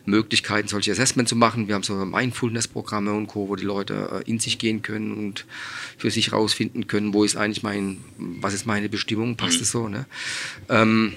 Möglichkeiten, 0.05 0.67
solche 0.67 0.91
Assessments 0.91 1.29
zu 1.29 1.35
machen. 1.35 1.67
Wir 1.67 1.75
haben 1.75 1.83
so 1.83 1.93
Mindfulness-Programme 1.93 3.13
und 3.13 3.27
Co., 3.27 3.49
wo 3.49 3.55
die 3.55 3.65
Leute 3.65 4.23
äh, 4.25 4.29
in 4.29 4.39
sich 4.39 4.57
gehen 4.57 4.81
können 4.81 5.13
und 5.13 5.45
für 5.97 6.11
sich 6.11 6.31
rausfinden 6.31 6.87
können, 6.87 7.13
wo 7.13 7.23
ist 7.23 7.35
eigentlich 7.35 7.63
mein, 7.63 7.97
was 8.17 8.53
ist 8.53 8.65
meine 8.65 8.89
Bestimmung, 8.89 9.35
passt 9.35 9.57
mhm. 9.57 9.63
es 9.63 9.71
so. 9.71 9.87
Ne? 9.87 10.05
Ähm, 10.69 11.13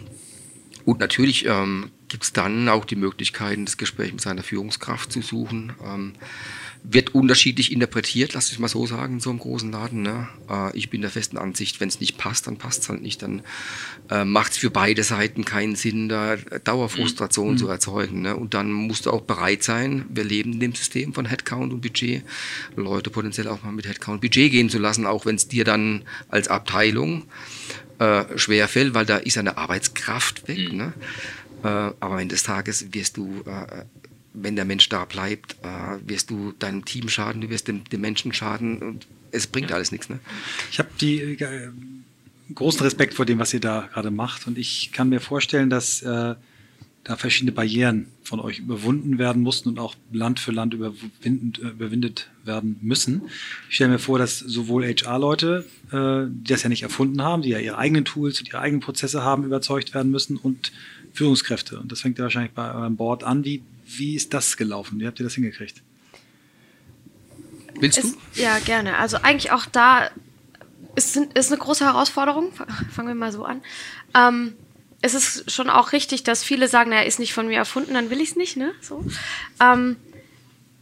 und 0.84 1.00
natürlich 1.00 1.46
ähm, 1.46 1.90
gibt 2.08 2.24
es 2.24 2.32
dann 2.32 2.68
auch 2.68 2.84
die 2.84 2.96
Möglichkeiten, 2.96 3.64
das 3.64 3.76
Gespräch 3.76 4.12
mit 4.12 4.20
seiner 4.20 4.42
Führungskraft 4.42 5.12
zu 5.12 5.22
suchen. 5.22 5.72
Ähm, 5.84 6.12
wird 6.88 7.14
unterschiedlich 7.14 7.72
interpretiert, 7.72 8.34
lass 8.34 8.52
ich 8.52 8.58
mal 8.58 8.68
so 8.68 8.86
sagen, 8.86 9.14
in 9.14 9.20
so 9.20 9.30
einem 9.30 9.40
großen 9.40 9.72
Laden. 9.72 10.02
Ne? 10.02 10.28
Äh, 10.48 10.76
ich 10.76 10.88
bin 10.88 11.00
der 11.00 11.10
festen 11.10 11.36
Ansicht, 11.36 11.80
wenn 11.80 11.88
es 11.88 12.00
nicht 12.00 12.16
passt, 12.16 12.46
dann 12.46 12.58
passt 12.58 12.82
es 12.82 12.88
halt 12.88 13.02
nicht. 13.02 13.22
Dann 13.22 13.42
äh, 14.08 14.24
macht 14.24 14.52
es 14.52 14.58
für 14.58 14.70
beide 14.70 15.02
Seiten 15.02 15.44
keinen 15.44 15.74
Sinn, 15.74 16.08
da 16.08 16.36
Dauerfrustration 16.36 17.52
mhm. 17.52 17.58
zu 17.58 17.68
erzeugen. 17.68 18.22
Ne? 18.22 18.36
Und 18.36 18.54
dann 18.54 18.70
musst 18.72 19.06
du 19.06 19.10
auch 19.10 19.22
bereit 19.22 19.64
sein, 19.64 20.06
wir 20.08 20.24
leben 20.24 20.54
in 20.54 20.60
dem 20.60 20.74
System 20.74 21.12
von 21.12 21.26
Headcount 21.26 21.72
und 21.72 21.80
Budget, 21.80 22.22
Leute 22.76 23.10
potenziell 23.10 23.48
auch 23.48 23.62
mal 23.64 23.72
mit 23.72 23.88
Headcount 23.88 24.16
und 24.16 24.20
Budget 24.20 24.52
gehen 24.52 24.70
zu 24.70 24.78
lassen, 24.78 25.06
auch 25.06 25.26
wenn 25.26 25.36
es 25.36 25.48
dir 25.48 25.64
dann 25.64 26.04
als 26.28 26.48
Abteilung 26.48 27.24
äh, 27.98 28.24
schwerfällt, 28.36 28.94
weil 28.94 29.06
da 29.06 29.16
ist 29.16 29.38
eine 29.38 29.56
Arbeitskraft 29.56 30.46
weg. 30.46 30.70
Mhm. 30.70 30.76
Ne? 30.76 30.92
Äh, 31.66 31.94
aber 31.98 32.14
am 32.14 32.18
Ende 32.18 32.34
des 32.34 32.44
Tages 32.44 32.92
wirst 32.92 33.16
du, 33.16 33.42
äh, 33.44 33.84
wenn 34.34 34.54
der 34.54 34.64
Mensch 34.64 34.88
da 34.88 35.04
bleibt, 35.04 35.56
äh, 35.62 36.08
wirst 36.08 36.30
du 36.30 36.52
deinem 36.52 36.84
Team 36.84 37.08
schaden, 37.08 37.40
du 37.40 37.50
wirst 37.50 37.66
dem, 37.66 37.82
dem 37.84 38.00
Menschen 38.00 38.32
schaden 38.32 38.78
und 38.78 39.06
es 39.32 39.48
bringt 39.48 39.72
alles 39.72 39.90
nichts. 39.90 40.08
Ne? 40.08 40.20
Ich 40.70 40.78
habe 40.78 40.90
die 41.00 41.18
äh, 41.18 41.70
großen 42.54 42.82
Respekt 42.82 43.14
vor 43.14 43.26
dem, 43.26 43.40
was 43.40 43.52
ihr 43.52 43.60
da 43.60 43.88
gerade 43.92 44.12
macht 44.12 44.46
und 44.46 44.58
ich 44.58 44.92
kann 44.92 45.08
mir 45.08 45.20
vorstellen, 45.20 45.68
dass 45.68 46.02
äh, 46.02 46.36
da 47.02 47.16
verschiedene 47.16 47.52
Barrieren 47.52 48.06
von 48.24 48.40
euch 48.40 48.58
überwunden 48.58 49.18
werden 49.18 49.42
mussten 49.42 49.68
und 49.68 49.78
auch 49.78 49.94
Land 50.12 50.40
für 50.40 50.50
Land 50.50 50.74
überwindet 50.74 52.28
werden 52.44 52.78
müssen. 52.80 53.22
Ich 53.68 53.76
stelle 53.76 53.90
mir 53.90 53.98
vor, 54.00 54.18
dass 54.18 54.40
sowohl 54.40 54.84
HR-Leute, 54.84 55.64
äh, 55.92 56.28
die 56.28 56.52
das 56.52 56.64
ja 56.64 56.68
nicht 56.68 56.82
erfunden 56.82 57.22
haben, 57.22 57.42
die 57.42 57.50
ja 57.50 57.58
ihre 57.58 57.78
eigenen 57.78 58.04
Tools 58.04 58.40
und 58.40 58.48
ihre 58.48 58.58
eigenen 58.60 58.80
Prozesse 58.80 59.22
haben, 59.22 59.44
überzeugt 59.44 59.94
werden 59.94 60.10
müssen 60.10 60.36
und 60.36 60.72
Führungskräfte. 61.16 61.78
Und 61.80 61.90
das 61.90 62.00
fängt 62.00 62.18
ja 62.18 62.24
wahrscheinlich 62.24 62.52
bei 62.52 62.72
eurem 62.72 62.96
Board 62.96 63.24
an. 63.24 63.44
Wie, 63.44 63.62
wie 63.84 64.14
ist 64.14 64.34
das 64.34 64.56
gelaufen? 64.56 65.00
Wie 65.00 65.06
habt 65.06 65.18
ihr 65.20 65.24
das 65.24 65.34
hingekriegt? 65.34 65.82
Willst 67.78 68.02
du? 68.02 68.08
Ist, 68.08 68.16
ja, 68.34 68.58
gerne. 68.60 68.96
Also 68.98 69.18
eigentlich 69.18 69.50
auch 69.52 69.66
da 69.66 70.10
ist, 70.94 71.16
ist 71.16 71.52
eine 71.52 71.60
große 71.60 71.84
Herausforderung. 71.84 72.52
Fangen 72.90 73.08
wir 73.08 73.14
mal 73.14 73.32
so 73.32 73.44
an. 73.44 73.62
Ähm, 74.14 74.54
es 75.02 75.14
ist 75.14 75.50
schon 75.50 75.70
auch 75.70 75.92
richtig, 75.92 76.24
dass 76.24 76.42
viele 76.42 76.68
sagen, 76.68 76.92
er 76.92 77.06
ist 77.06 77.18
nicht 77.18 77.34
von 77.34 77.48
mir 77.48 77.56
erfunden, 77.56 77.94
dann 77.94 78.10
will 78.10 78.20
ich 78.20 78.30
es 78.30 78.36
nicht. 78.36 78.56
Ne? 78.56 78.72
So. 78.80 79.04
Ähm, 79.60 79.96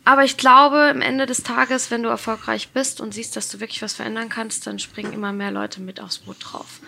aber 0.04 0.24
ich 0.24 0.36
glaube, 0.36 0.90
am 0.90 1.00
Ende 1.00 1.26
des 1.26 1.42
Tages, 1.42 1.90
wenn 1.90 2.02
du 2.02 2.10
erfolgreich 2.10 2.68
bist 2.68 3.00
und 3.00 3.14
siehst, 3.14 3.36
dass 3.36 3.48
du 3.48 3.60
wirklich 3.60 3.80
was 3.80 3.94
verändern 3.94 4.28
kannst, 4.28 4.66
dann 4.66 4.78
springen 4.78 5.14
immer 5.14 5.32
mehr 5.32 5.50
Leute 5.50 5.80
mit 5.80 5.98
aufs 6.00 6.18
Boot 6.18 6.36
drauf. 6.40 6.80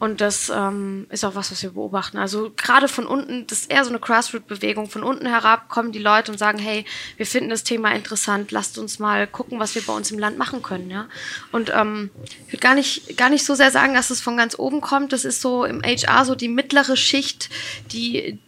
Und 0.00 0.22
das 0.22 0.48
ähm, 0.48 1.06
ist 1.10 1.26
auch 1.26 1.34
was, 1.34 1.52
was 1.52 1.62
wir 1.62 1.72
beobachten. 1.72 2.16
Also 2.16 2.50
gerade 2.56 2.88
von 2.88 3.06
unten, 3.06 3.46
das 3.46 3.60
ist 3.60 3.70
eher 3.70 3.84
so 3.84 3.90
eine 3.90 4.00
Grassroot-Bewegung. 4.00 4.88
Von 4.88 5.02
unten 5.02 5.26
herab 5.26 5.68
kommen 5.68 5.92
die 5.92 5.98
Leute 5.98 6.32
und 6.32 6.38
sagen, 6.38 6.58
hey, 6.58 6.86
wir 7.18 7.26
finden 7.26 7.50
das 7.50 7.64
Thema 7.64 7.92
interessant, 7.92 8.50
lasst 8.50 8.78
uns 8.78 8.98
mal 8.98 9.26
gucken, 9.26 9.60
was 9.60 9.74
wir 9.74 9.82
bei 9.82 9.92
uns 9.92 10.10
im 10.10 10.18
Land 10.18 10.38
machen 10.38 10.62
können. 10.62 10.90
Ja? 10.90 11.06
Und 11.52 11.70
ähm, 11.74 12.08
ich 12.46 12.54
würde 12.54 12.62
gar 12.62 12.74
nicht, 12.74 13.18
gar 13.18 13.28
nicht 13.28 13.44
so 13.44 13.54
sehr 13.54 13.70
sagen, 13.70 13.92
dass 13.92 14.08
es 14.08 14.22
von 14.22 14.38
ganz 14.38 14.58
oben 14.58 14.80
kommt. 14.80 15.12
Das 15.12 15.26
ist 15.26 15.42
so 15.42 15.66
im 15.66 15.82
HR 15.82 16.24
so 16.24 16.34
die 16.34 16.48
mittlere 16.48 16.96
Schicht, 16.96 17.50
die 17.92 18.38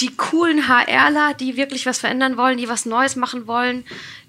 die 0.00 0.14
coolen 0.14 0.68
HRler, 0.68 1.34
die 1.34 1.56
wirklich 1.56 1.86
was 1.86 1.98
verändern 1.98 2.36
wollen, 2.36 2.58
die 2.58 2.68
was 2.68 2.86
Neues 2.86 3.16
machen 3.16 3.46
wollen, 3.46 3.84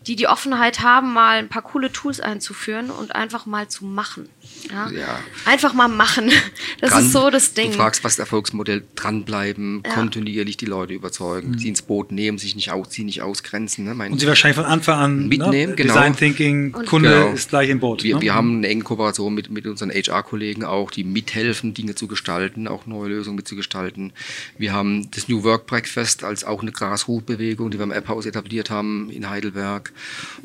die 0.08 0.16
die 0.16 0.28
Offenheit 0.28 0.80
haben, 0.80 1.14
mal 1.14 1.38
ein 1.38 1.49
paar 1.49 1.62
coole 1.62 1.91
Tools 1.91 2.20
einzuführen 2.20 2.89
und 2.89 3.16
einfach 3.16 3.45
mal 3.45 3.68
zu 3.68 3.86
machen. 3.86 4.30
Ja? 4.70 4.89
ja. 4.91 5.20
Einfach 5.45 5.74
mal 5.74 5.88
machen. 5.88 6.32
Das 6.80 6.91
Dran, 6.91 7.05
ist 7.05 7.12
so 7.12 7.30
das 7.32 7.53
Ding. 7.53 7.72
Du 7.72 7.78
fragst, 7.78 8.03
was 8.03 8.18
das 8.18 8.20
Erfolgsmodell 8.20 8.84
dranbleiben, 8.95 9.82
ja. 9.84 9.93
kontinuierlich 9.93 10.58
die 10.58 10.68
Leute 10.68 10.93
überzeugen, 10.93 11.51
mhm. 11.51 11.58
sie 11.58 11.70
ins 11.70 11.82
Boot 11.82 12.12
nehmen, 12.12 12.38
sich 12.38 12.55
nicht 12.55 12.72
ausziehen, 12.72 13.08
nicht 13.08 13.24
ausgrenzen. 13.24 13.86
Ne? 13.86 13.93
und 13.93 14.20
sie 14.20 14.28
wahrscheinlich 14.28 14.58
von 14.58 14.66
Anfang 14.66 14.99
an 14.99 15.18
ne, 15.22 15.28
mitnehmen. 15.28 15.72
Ne? 15.72 15.76
Genau. 15.76 15.93
Design 15.93 16.16
Thinking, 16.16 16.76
und 16.76 16.86
Kunde 16.86 17.10
genau. 17.10 17.34
ist 17.34 17.49
gleich 17.49 17.70
im 17.70 17.80
Boot. 17.80 18.03
Wir, 18.03 18.18
ne? 18.18 18.22
wir 18.22 18.36
haben 18.36 18.58
eine 18.58 18.68
enge 18.68 18.84
Kooperation 18.84 19.34
mit, 19.34 19.49
mit 19.49 19.66
unseren 19.66 19.89
HR-Kollegen 19.89 20.64
auch, 20.64 20.91
die 20.91 21.03
mithelfen, 21.03 21.74
Dinge 21.74 21.95
zu 21.95 22.08
gestalten, 22.08 22.68
auch 22.68 22.86
neue 22.86 23.10
Lösungen 23.10 23.38
mitzugestalten. 23.38 24.14
Wir 24.60 24.72
haben 24.74 25.10
das 25.12 25.28
New 25.28 25.43
Work 25.43 25.66
Breakfast 25.66 26.24
als 26.24 26.43
auch 26.43 26.62
eine 26.62 26.72
Grasroot-Bewegung, 26.72 27.72
die 27.72 27.80
wir 27.80 27.84
im 27.86 27.91
App-Haus 27.91 28.28
etabliert 28.28 28.70
haben 28.70 29.10
in 29.10 29.28
Heidelberg 29.32 29.91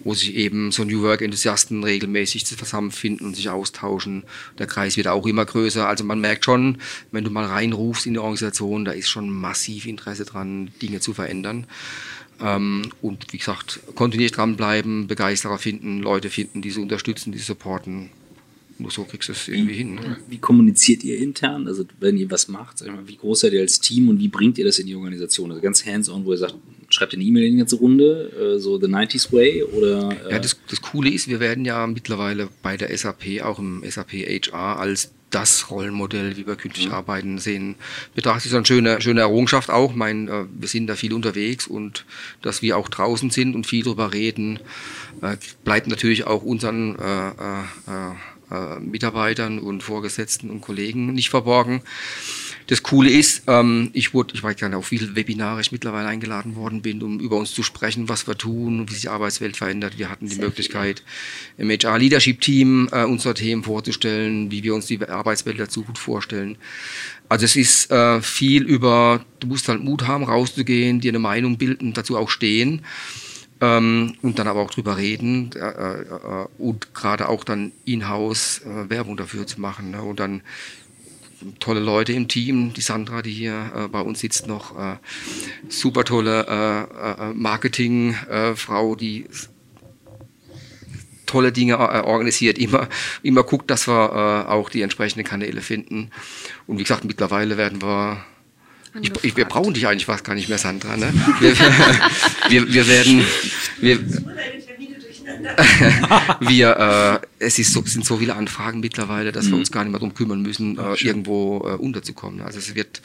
wo 0.04 0.14
sich 0.14 0.34
eben 0.34 0.72
so 0.72 0.84
New 0.84 1.02
Work-Enthusiasten 1.02 1.84
regelmäßig 1.84 2.46
zusammenfinden 2.46 3.26
und 3.26 3.36
sich 3.36 3.48
austauschen. 3.48 4.01
Der 4.58 4.66
Kreis 4.66 4.96
wird 4.96 5.08
auch 5.08 5.26
immer 5.26 5.44
größer. 5.44 5.86
Also 5.86 6.04
man 6.04 6.20
merkt 6.20 6.44
schon, 6.44 6.78
wenn 7.10 7.24
du 7.24 7.30
mal 7.30 7.44
reinrufst 7.44 8.06
in 8.06 8.14
die 8.14 8.18
Organisation, 8.18 8.84
da 8.84 8.92
ist 8.92 9.08
schon 9.08 9.30
massiv 9.30 9.86
Interesse 9.86 10.24
dran, 10.24 10.70
Dinge 10.80 11.00
zu 11.00 11.14
verändern. 11.14 11.66
Ähm, 12.40 12.82
und 13.00 13.32
wie 13.32 13.38
gesagt, 13.38 13.80
kontinuierlich 13.94 14.32
dranbleiben, 14.32 15.06
Begeisterer 15.06 15.58
finden, 15.58 16.00
Leute 16.00 16.30
finden, 16.30 16.62
die 16.62 16.70
sie 16.70 16.80
unterstützen, 16.80 17.32
die 17.32 17.38
sie 17.38 17.44
supporten. 17.44 18.10
Nur 18.78 18.90
so 18.90 19.04
kriegst 19.04 19.28
du 19.28 19.32
es 19.32 19.48
irgendwie 19.48 19.74
hin. 19.74 19.94
Ne? 19.94 20.16
Wie 20.28 20.38
kommuniziert 20.38 21.04
ihr 21.04 21.18
intern? 21.18 21.68
Also 21.68 21.84
wenn 22.00 22.16
ihr 22.16 22.30
was 22.30 22.48
macht, 22.48 22.84
mal, 22.84 23.06
wie 23.06 23.16
groß 23.16 23.40
seid 23.40 23.52
ihr 23.52 23.60
als 23.60 23.78
Team 23.80 24.08
und 24.08 24.18
wie 24.18 24.28
bringt 24.28 24.58
ihr 24.58 24.64
das 24.64 24.78
in 24.78 24.86
die 24.86 24.94
Organisation? 24.96 25.50
Also 25.50 25.62
ganz 25.62 25.86
hands-on, 25.86 26.24
wo 26.24 26.32
ihr 26.32 26.38
sagt, 26.38 26.56
schreibt 26.92 27.14
eine 27.14 27.22
E-Mail 27.22 27.44
in 27.44 27.52
die 27.52 27.58
ganze 27.58 27.76
Runde, 27.76 28.56
äh, 28.56 28.58
so 28.58 28.78
The 28.78 28.86
90s 28.86 29.32
Way 29.32 29.64
oder? 29.64 30.10
Äh 30.26 30.32
ja, 30.32 30.38
das, 30.38 30.56
das 30.68 30.80
Coole 30.82 31.10
ist, 31.10 31.28
wir 31.28 31.40
werden 31.40 31.64
ja 31.64 31.86
mittlerweile 31.86 32.48
bei 32.62 32.76
der 32.76 32.96
SAP, 32.96 33.42
auch 33.42 33.58
im 33.58 33.82
SAP 33.88 34.12
HR, 34.12 34.78
als 34.78 35.10
das 35.30 35.70
Rollenmodell, 35.70 36.36
wie 36.36 36.46
wir 36.46 36.56
künstlich 36.56 36.88
mhm. 36.88 36.94
arbeiten, 36.94 37.38
sehen, 37.38 37.76
betrachte 38.14 38.46
ich 38.46 38.54
als 38.54 38.58
eine 38.58 38.66
schöne, 38.66 39.00
schöne 39.00 39.20
Errungenschaft 39.20 39.70
auch. 39.70 39.90
Ich 39.90 39.96
meine, 39.96 40.30
äh, 40.30 40.44
wir 40.52 40.68
sind 40.68 40.86
da 40.86 40.94
viel 40.94 41.14
unterwegs 41.14 41.66
und 41.66 42.04
dass 42.42 42.62
wir 42.62 42.76
auch 42.76 42.88
draußen 42.88 43.30
sind 43.30 43.54
und 43.54 43.66
viel 43.66 43.82
darüber 43.82 44.12
reden, 44.12 44.60
äh, 45.22 45.36
bleibt 45.64 45.88
natürlich 45.88 46.26
auch 46.26 46.42
unseren 46.42 46.96
äh, 46.98 47.28
äh, 47.30 48.12
äh, 48.50 48.80
Mitarbeitern 48.80 49.58
und 49.58 49.82
Vorgesetzten 49.82 50.50
und 50.50 50.60
Kollegen 50.60 51.14
nicht 51.14 51.30
verborgen. 51.30 51.80
Das 52.66 52.82
Coole 52.82 53.10
ist, 53.10 53.44
ähm, 53.46 53.90
ich 53.92 54.14
wurde, 54.14 54.34
ich 54.34 54.42
weiß 54.42 54.56
gar 54.56 54.68
nicht, 54.68 54.76
auf 54.76 54.90
wie 54.90 54.98
viele 54.98 55.16
Webinare 55.16 55.60
ich 55.60 55.72
mittlerweile 55.72 56.08
eingeladen 56.08 56.56
worden 56.56 56.82
bin, 56.82 57.02
um 57.02 57.20
über 57.20 57.36
uns 57.36 57.52
zu 57.52 57.62
sprechen, 57.62 58.08
was 58.08 58.26
wir 58.26 58.36
tun, 58.36 58.88
wie 58.88 58.92
sich 58.92 59.02
die 59.02 59.08
Arbeitswelt 59.08 59.56
verändert. 59.56 59.98
Wir 59.98 60.10
hatten 60.10 60.26
die 60.26 60.34
Sehr 60.34 60.44
Möglichkeit, 60.44 61.02
viel. 61.56 61.70
im 61.70 61.70
HR 61.70 61.98
Leadership 61.98 62.40
Team 62.40 62.88
äh, 62.92 63.04
unsere 63.04 63.34
Themen 63.34 63.64
vorzustellen, 63.64 64.50
wie 64.50 64.62
wir 64.62 64.74
uns 64.74 64.86
die 64.86 65.00
Arbeitswelt 65.02 65.58
dazu 65.58 65.82
gut 65.82 65.98
vorstellen. 65.98 66.56
Also 67.28 67.44
es 67.44 67.56
ist 67.56 67.90
äh, 67.90 68.20
viel 68.20 68.62
über, 68.64 69.24
du 69.40 69.46
musst 69.46 69.68
halt 69.68 69.82
Mut 69.82 70.06
haben, 70.06 70.24
rauszugehen, 70.24 71.00
dir 71.00 71.10
eine 71.10 71.18
Meinung 71.18 71.56
bilden, 71.58 71.94
dazu 71.94 72.16
auch 72.16 72.28
stehen 72.28 72.82
ähm, 73.62 74.16
und 74.22 74.38
dann 74.38 74.48
aber 74.48 74.60
auch 74.60 74.70
drüber 74.70 74.96
reden 74.96 75.50
äh, 75.54 75.60
äh, 75.60 76.46
und 76.58 76.92
gerade 76.94 77.28
auch 77.28 77.44
dann 77.44 77.70
in-house 77.84 78.62
äh, 78.66 78.90
Werbung 78.90 79.16
dafür 79.16 79.46
zu 79.46 79.60
machen. 79.60 79.92
Ne? 79.92 80.02
Und 80.02 80.18
dann 80.18 80.42
tolle 81.60 81.80
Leute 81.80 82.12
im 82.12 82.28
Team. 82.28 82.72
Die 82.72 82.80
Sandra, 82.80 83.22
die 83.22 83.32
hier 83.32 83.72
äh, 83.74 83.88
bei 83.88 84.00
uns 84.00 84.20
sitzt, 84.20 84.46
noch 84.46 84.78
äh, 84.78 84.96
super 85.68 86.04
tolle 86.04 86.46
äh, 86.46 87.30
äh 87.30 87.34
Marketingfrau, 87.34 88.94
die 88.94 89.26
tolle 91.26 91.52
Dinge 91.52 91.74
äh, 91.74 92.00
organisiert, 92.00 92.58
immer, 92.58 92.88
immer 93.22 93.42
guckt, 93.42 93.70
dass 93.70 93.88
wir 93.88 94.48
auch 94.48 94.68
die 94.68 94.82
entsprechenden 94.82 95.24
Kanäle 95.24 95.60
finden. 95.60 96.10
Und 96.66 96.78
wie 96.78 96.82
gesagt, 96.82 97.04
mittlerweile 97.04 97.56
werden 97.56 97.80
wir 97.80 98.24
ich, 99.00 99.10
ich, 99.22 99.36
wir 99.36 99.46
brauchen 99.46 99.72
dich 99.72 99.86
eigentlich 99.86 100.04
fast 100.04 100.22
gar 100.22 100.34
nicht 100.34 100.50
mehr, 100.50 100.58
Sandra. 100.58 100.96
Ne? 100.96 101.12
Wir, 101.40 101.56
wir, 102.48 102.74
wir 102.74 102.88
werden. 102.88 103.24
Wir, 103.80 103.98
wir, 106.40 107.20
äh, 107.20 107.26
es 107.44 107.58
ist 107.58 107.72
so, 107.72 107.82
sind 107.84 108.04
so 108.04 108.18
viele 108.18 108.34
Anfragen 108.34 108.80
mittlerweile, 108.80 109.32
dass 109.32 109.46
mhm. 109.46 109.50
wir 109.50 109.58
uns 109.58 109.72
gar 109.72 109.84
nicht 109.84 109.90
mehr 109.90 110.00
darum 110.00 110.14
kümmern 110.14 110.42
müssen, 110.42 110.78
äh, 110.78 110.94
irgendwo 110.94 111.58
äh, 111.66 111.74
unterzukommen. 111.74 112.42
Also 112.42 112.58
es 112.58 112.74
wird, 112.74 113.02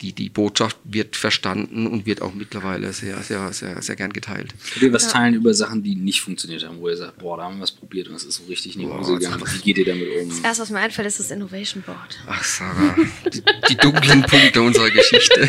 die, 0.00 0.12
die 0.12 0.28
Botschaft 0.28 0.76
wird 0.84 1.16
verstanden 1.16 1.86
und 1.86 2.06
wird 2.06 2.22
auch 2.22 2.34
mittlerweile 2.34 2.92
sehr, 2.92 3.22
sehr, 3.22 3.52
sehr, 3.52 3.80
sehr 3.82 3.96
gern 3.96 4.12
geteilt. 4.12 4.54
Könnt 4.72 4.82
ihr 4.82 4.92
was 4.92 5.04
ja. 5.04 5.10
teilen 5.10 5.34
über 5.34 5.54
Sachen, 5.54 5.82
die 5.82 5.94
nicht 5.94 6.20
funktioniert 6.20 6.66
haben, 6.66 6.78
wo 6.80 6.88
ihr 6.88 6.96
sagt, 6.96 7.18
boah, 7.18 7.36
da 7.36 7.44
haben 7.44 7.56
wir 7.56 7.62
was 7.62 7.72
probiert 7.72 8.08
und 8.08 8.14
es 8.14 8.24
ist 8.24 8.36
so 8.36 8.44
richtig 8.44 8.76
in 8.76 8.82
die 8.82 8.86
Hose 8.86 9.14
gegangen. 9.18 9.42
Wie 9.52 9.62
geht 9.62 9.78
ihr 9.78 9.86
damit 9.86 10.08
um? 10.20 10.28
Das 10.28 10.40
erste, 10.40 10.62
was 10.62 10.70
mir 10.70 10.78
einfällt, 10.78 11.08
ist 11.08 11.20
das 11.20 11.30
Innovation 11.30 11.82
Board. 11.82 12.18
Ach, 12.26 12.44
Sarah, 12.44 12.96
die, 13.32 13.42
die 13.68 13.76
dunklen 13.76 14.22
Punkte 14.22 14.62
unserer 14.62 14.90
Geschichte. 14.90 15.48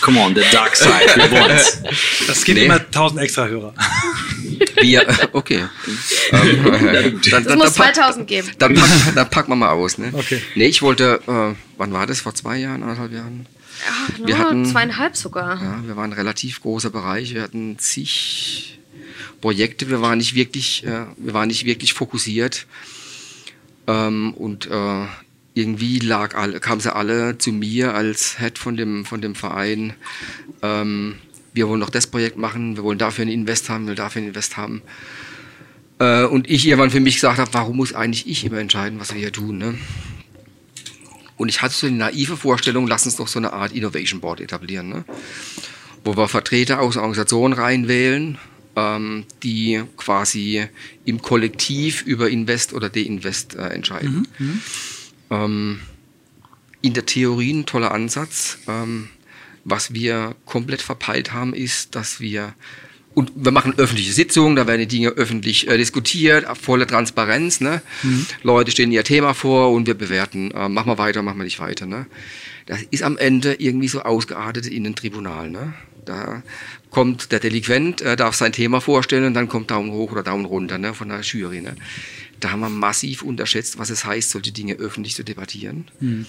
Come 0.00 0.20
on, 0.20 0.34
the 0.34 0.42
dark 0.52 0.76
side, 0.76 1.08
we 1.16 1.30
want. 1.30 1.48
Das 2.26 2.44
gibt 2.44 2.58
nee. 2.58 2.66
immer 2.66 2.76
1000 2.76 3.20
extra 3.20 3.46
Hörer. 3.46 3.74
Wir, 4.80 5.06
okay. 5.32 5.64
Ähm, 6.32 6.64
dann, 6.64 7.20
das 7.30 7.44
dann, 7.44 7.58
muss 7.58 7.74
2000 7.74 8.26
geben. 8.26 8.48
Dann, 8.58 8.74
pack, 8.74 8.90
dann 9.14 9.30
packen 9.30 9.50
wir 9.52 9.56
mal 9.56 9.70
aus. 9.70 9.98
Ne? 9.98 10.10
Okay. 10.12 10.42
Nee, 10.54 10.66
ich 10.66 10.82
wollte, 10.82 11.20
äh, 11.26 11.54
wann 11.76 11.92
war 11.92 12.06
das? 12.06 12.20
Vor 12.20 12.34
zwei 12.34 12.58
Jahren, 12.58 12.82
anderthalb 12.82 13.12
Jahren? 13.12 13.46
Ja, 13.86 14.26
wir 14.26 14.38
hatten, 14.38 14.66
zweieinhalb 14.66 15.16
sogar. 15.16 15.62
Ja, 15.62 15.82
wir 15.84 15.96
waren 15.96 16.10
ein 16.10 16.18
relativ 16.18 16.62
großer 16.62 16.90
Bereich. 16.90 17.34
Wir 17.34 17.42
hatten 17.42 17.78
zig 17.78 18.78
Projekte. 19.40 19.88
Wir 19.88 20.00
waren 20.02 20.18
nicht 20.18 20.34
wirklich, 20.34 20.84
äh, 20.84 21.06
wir 21.16 21.34
waren 21.34 21.48
nicht 21.48 21.64
wirklich 21.64 21.94
fokussiert. 21.94 22.66
Ähm, 23.86 24.34
und 24.34 24.66
äh, 24.66 25.06
irgendwie 25.54 25.98
lag 25.98 26.34
alle, 26.36 26.60
kamen 26.60 26.80
sie 26.80 26.94
alle 26.94 27.38
zu 27.38 27.52
mir 27.52 27.94
als 27.94 28.38
Head 28.38 28.58
von 28.58 28.76
dem, 28.76 29.04
von 29.04 29.20
dem 29.20 29.34
Verein. 29.34 29.94
Ähm, 30.62 31.16
wir 31.52 31.68
wollen 31.68 31.80
noch 31.80 31.90
das 31.90 32.06
Projekt 32.06 32.36
machen, 32.36 32.76
wir 32.76 32.84
wollen 32.84 32.98
dafür 32.98 33.22
einen 33.22 33.32
Invest 33.32 33.68
haben, 33.68 33.84
wir 33.84 33.88
wollen 33.88 33.96
dafür 33.96 34.20
einen 34.20 34.28
Invest 34.28 34.56
haben. 34.56 34.82
Äh, 35.98 36.24
und 36.24 36.48
ich 36.48 36.66
irgendwann 36.66 36.90
für 36.90 37.00
mich 37.00 37.16
gesagt 37.16 37.38
habe, 37.38 37.52
warum 37.52 37.76
muss 37.76 37.92
eigentlich 37.92 38.28
ich 38.28 38.44
immer 38.44 38.58
entscheiden, 38.58 39.00
was 39.00 39.12
wir 39.12 39.20
hier 39.20 39.32
tun? 39.32 39.58
Ne? 39.58 39.78
Und 41.36 41.48
ich 41.48 41.62
hatte 41.62 41.74
so 41.74 41.86
eine 41.86 41.96
naive 41.96 42.36
Vorstellung, 42.36 42.86
lass 42.86 43.06
uns 43.06 43.16
doch 43.16 43.28
so 43.28 43.38
eine 43.38 43.52
Art 43.52 43.72
Innovation 43.72 44.20
Board 44.20 44.40
etablieren, 44.40 44.88
ne? 44.88 45.04
wo 46.04 46.16
wir 46.16 46.28
Vertreter 46.28 46.80
aus 46.80 46.96
Organisationen 46.96 47.54
reinwählen, 47.54 48.38
ähm, 48.76 49.24
die 49.42 49.82
quasi 49.96 50.66
im 51.04 51.22
Kollektiv 51.22 52.02
über 52.02 52.30
Invest 52.30 52.72
oder 52.72 52.88
Deinvest 52.88 53.56
äh, 53.56 53.68
entscheiden. 53.68 54.26
Mhm, 54.38 54.46
mhm. 54.46 54.62
ähm, 55.30 55.80
in 56.80 56.94
der 56.94 57.06
Theorie 57.06 57.52
ein 57.52 57.66
toller 57.66 57.90
Ansatz. 57.90 58.58
Ähm, 58.68 59.08
was 59.70 59.92
wir 59.92 60.34
komplett 60.46 60.82
verpeilt 60.82 61.32
haben, 61.32 61.54
ist, 61.54 61.94
dass 61.94 62.20
wir 62.20 62.54
und 63.14 63.32
wir 63.34 63.50
machen 63.50 63.74
öffentliche 63.78 64.12
Sitzungen, 64.12 64.54
da 64.54 64.68
werden 64.68 64.80
die 64.80 64.86
Dinge 64.86 65.08
öffentlich 65.08 65.66
äh, 65.66 65.76
diskutiert, 65.76 66.46
volle 66.56 66.86
Transparenz. 66.86 67.60
Ne? 67.60 67.82
Mhm. 68.04 68.26
Leute 68.44 68.70
stellen 68.70 68.92
ihr 68.92 69.02
Thema 69.02 69.34
vor 69.34 69.72
und 69.72 69.88
wir 69.88 69.94
bewerten, 69.94 70.52
äh, 70.52 70.68
machen 70.68 70.88
wir 70.88 70.98
weiter, 70.98 71.22
machen 71.22 71.38
wir 71.38 71.44
nicht 71.44 71.58
weiter. 71.58 71.86
Ne? 71.86 72.06
Das 72.66 72.78
ist 72.90 73.02
am 73.02 73.18
Ende 73.18 73.54
irgendwie 73.54 73.88
so 73.88 74.02
ausgeartet 74.02 74.68
in 74.68 74.86
ein 74.86 74.94
Tribunal. 74.94 75.50
Ne? 75.50 75.74
Da 76.04 76.44
kommt 76.90 77.32
der 77.32 77.40
Delinquent, 77.40 78.02
äh, 78.02 78.14
darf 78.14 78.36
sein 78.36 78.52
Thema 78.52 78.80
vorstellen 78.80 79.24
und 79.24 79.34
dann 79.34 79.48
kommt 79.48 79.72
Daumen 79.72 79.90
hoch 79.90 80.12
oder 80.12 80.22
Daumen 80.22 80.44
runter 80.44 80.78
ne, 80.78 80.94
von 80.94 81.08
der 81.08 81.22
Jury. 81.22 81.60
Ne? 81.60 81.74
Da 82.38 82.52
haben 82.52 82.60
wir 82.60 82.68
massiv 82.68 83.22
unterschätzt, 83.22 83.80
was 83.80 83.90
es 83.90 84.04
heißt, 84.04 84.30
solche 84.30 84.52
Dinge 84.52 84.74
öffentlich 84.74 85.16
zu 85.16 85.24
debattieren. 85.24 85.88
Mhm 85.98 86.26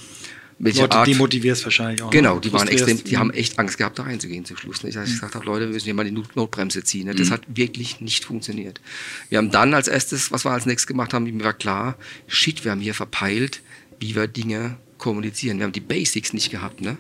welche 0.60 0.82
Leute 0.82 0.98
Art. 0.98 1.08
demotivierst 1.08 1.64
wahrscheinlich 1.64 2.02
auch. 2.02 2.12
Genau, 2.12 2.40
die 2.40 2.52
waren 2.52 2.68
extrem, 2.68 3.02
die 3.04 3.18
haben 3.18 3.32
echt 3.32 3.58
Angst 3.58 3.78
gehabt, 3.78 3.98
da 3.98 4.04
reinzugehen 4.04 4.44
zum 4.44 4.58
Schluss. 4.58 4.84
Ich 4.84 4.96
habe 4.96 5.08
mhm. 5.08 5.12
gesagt 5.12 5.36
habe, 5.36 5.46
Leute, 5.46 5.66
wir 5.66 5.74
müssen 5.74 5.86
hier 5.86 5.94
mal 5.94 6.04
die 6.04 6.24
Notbremse 6.36 6.84
ziehen. 6.84 7.08
Das 7.08 7.30
mhm. 7.30 7.34
hat 7.34 7.42
wirklich 7.48 8.02
nicht 8.02 8.26
funktioniert. 8.26 8.82
Wir 9.30 9.38
haben 9.38 9.52
dann 9.52 9.74
als 9.74 9.88
erstes, 9.88 10.32
was 10.32 10.46
wir 10.46 10.52
als 10.52 10.66
nächstes 10.66 10.88
gemacht 10.88 11.14
haben, 11.14 11.24
mir 11.24 11.44
war 11.44 11.54
klar, 11.54 11.98
shit, 12.28 12.66
wir 12.66 12.72
haben 12.72 12.82
hier 12.82 12.94
verpeilt, 12.94 13.62
wie 14.00 14.16
wir 14.16 14.28
Dinge 14.28 14.78
kommunizieren. 14.98 15.58
Wir 15.58 15.66
haben 15.66 15.72
die 15.72 15.80
Basics 15.80 16.34
nicht 16.34 16.52
gehabt. 16.52 16.82
Ne? 16.82 16.98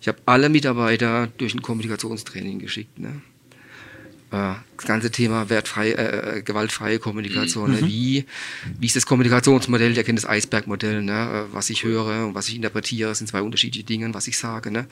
Ich 0.00 0.08
habe 0.08 0.18
alle 0.26 0.48
Mitarbeiter 0.48 1.28
durch 1.38 1.54
ein 1.54 1.62
Kommunikationstraining 1.62 2.58
geschickt. 2.58 2.98
Ne? 2.98 3.22
Äh, 4.30 4.54
das 4.76 4.86
ganze 4.86 5.10
Thema 5.10 5.50
wertfrei, 5.50 5.90
äh, 5.90 6.38
äh 6.38 6.42
gewaltfreie 6.42 6.98
Kommunikation. 6.98 7.72
Ne? 7.72 7.82
Mhm. 7.82 7.86
Wie, 7.86 8.24
wie 8.78 8.86
ist 8.86 8.96
das 8.96 9.06
Kommunikationsmodell? 9.06 9.92
Der 9.94 10.04
kennt 10.04 10.18
das 10.18 10.26
Eisbergmodell. 10.26 11.02
Ne? 11.02 11.46
Äh, 11.50 11.54
was 11.54 11.70
ich 11.70 11.84
höre 11.84 12.26
und 12.26 12.34
was 12.34 12.48
ich 12.48 12.56
interpretiere, 12.56 13.14
sind 13.14 13.26
zwei 13.26 13.42
unterschiedliche 13.42 13.84
Dinge, 13.84 14.12
was 14.14 14.28
ich 14.28 14.38
sage. 14.38 14.70
Ne? 14.70 14.86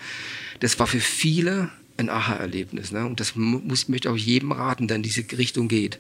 Das 0.61 0.79
war 0.79 0.87
für 0.87 1.01
viele 1.01 1.71
ein 1.97 2.11
Aha-Erlebnis. 2.11 2.93
Ne? 2.93 3.07
Und 3.07 3.21
das 3.21 3.37
muss, 3.37 3.89
möchte 3.89 4.11
auch 4.11 4.17
jedem 4.17 4.53
raten, 4.53 4.89
der 4.89 4.97
in 4.97 5.03
diese 5.03 5.25
Richtung 5.37 5.69
geht. 5.69 5.99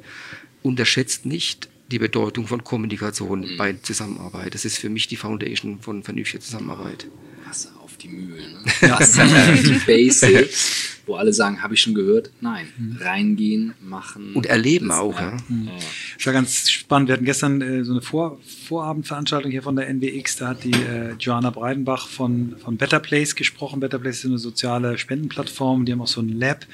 Unterschätzt 0.62 1.24
nicht 1.24 1.68
die 1.91 1.99
Bedeutung 1.99 2.47
von 2.47 2.64
Kommunikation 2.64 3.41
mhm. 3.41 3.57
bei 3.57 3.72
Zusammenarbeit. 3.74 4.55
Das 4.55 4.64
ist 4.64 4.78
für 4.78 4.89
mich 4.89 5.07
die 5.07 5.16
Foundation 5.16 5.80
von 5.80 6.03
vernünftiger 6.03 6.41
Zusammenarbeit. 6.41 7.07
Die 8.09 8.16
Mühlen. 8.16 8.52
Ne? 8.52 8.90
Wasser 8.90 9.24
auf 9.24 9.62
die 9.62 9.80
Basics 9.86 10.88
wo 11.09 11.16
alle 11.16 11.32
sagen, 11.32 11.62
habe 11.62 11.74
ich 11.74 11.80
schon 11.80 11.94
gehört? 11.94 12.30
Nein, 12.40 12.68
mhm. 12.76 12.98
reingehen, 13.00 13.74
machen. 13.80 14.34
Und 14.34 14.46
erleben 14.46 14.92
auch. 14.92 15.18
Ja. 15.18 15.36
Mhm. 15.48 15.70
Das 16.16 16.26
war 16.26 16.32
ganz 16.34 16.70
spannend. 16.70 17.09
Wir 17.09 17.14
hatten 17.14 17.24
gestern 17.24 17.61
äh, 17.62 17.82
so 17.82 17.92
eine 17.92 18.02
Vor 18.02 18.38
Vorabendveranstaltung 18.68 19.50
hier 19.50 19.62
von 19.62 19.74
der 19.74 19.88
NWX. 19.88 20.36
Da 20.36 20.48
hat 20.48 20.64
die 20.64 20.72
äh, 20.72 21.14
Joanna 21.18 21.50
Breidenbach 21.50 22.06
von, 22.09 22.56
von 22.59 22.76
Better 22.76 23.00
Place 23.00 23.34
gesprochen. 23.34 23.80
Better 23.80 23.98
Place 23.98 24.18
ist 24.18 24.26
eine 24.26 24.38
soziale 24.38 24.98
Spendenplattform. 24.98 25.86
Die 25.86 25.92
haben 25.92 26.02
auch 26.02 26.06
so 26.06 26.20
ein 26.20 26.28
Lab. 26.28 26.66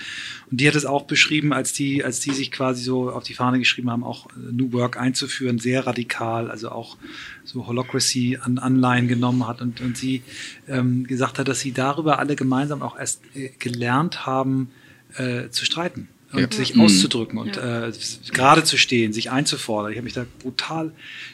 Und 0.51 0.61
die 0.61 0.69
hat 0.69 0.75
es 0.75 0.85
auch 0.85 1.05
beschrieben, 1.05 1.53
als 1.53 1.73
die, 1.73 2.05
als 2.05 2.21
die 2.21 2.33
sich 2.33 2.51
quasi 2.51 2.83
so 2.83 3.11
auf 3.11 3.23
die 3.23 3.35
Fahne 3.35 3.59
geschrieben 3.59 3.91
haben, 3.91 4.03
auch 4.03 4.27
äh, 4.27 4.53
New 4.53 4.73
Work 4.73 4.99
einzuführen, 4.99 5.59
sehr 5.59 5.87
radikal, 5.87 6.51
also 6.51 6.71
auch 6.71 6.97
so 7.45 7.67
Holocracy 7.67 8.39
an 8.41 8.59
Anleihen 8.59 9.09
genommen 9.09 9.47
hat 9.47 9.61
und, 9.61 9.81
und 9.81 9.97
sie 9.97 10.23
ähm, 10.69 11.07
gesagt 11.07 11.39
hat, 11.39 11.49
dass 11.49 11.61
sie 11.61 11.73
darüber 11.73 12.19
alle 12.19 12.37
gemeinsam 12.37 12.83
auch 12.83 12.99
erst 12.99 13.23
äh, 13.35 13.51
gelernt 13.59 14.27
haben, 14.27 14.71
äh, 15.17 15.51
zu 15.51 15.65
streiten 15.65 16.09
und 16.33 16.41
ja. 16.41 16.51
sich 16.51 16.79
auszudrücken 16.79 17.39
und 17.39 17.57
ja. 17.57 17.89
äh, 17.89 17.93
gerade 18.33 18.65
zu 18.65 18.77
stehen, 18.77 19.13
sich 19.13 19.31
einzufordern. 19.31 19.93
Ich 19.93 19.99
habe 19.99 20.05
mich 20.05 20.15
da 20.15 20.27
brutal 20.41 20.93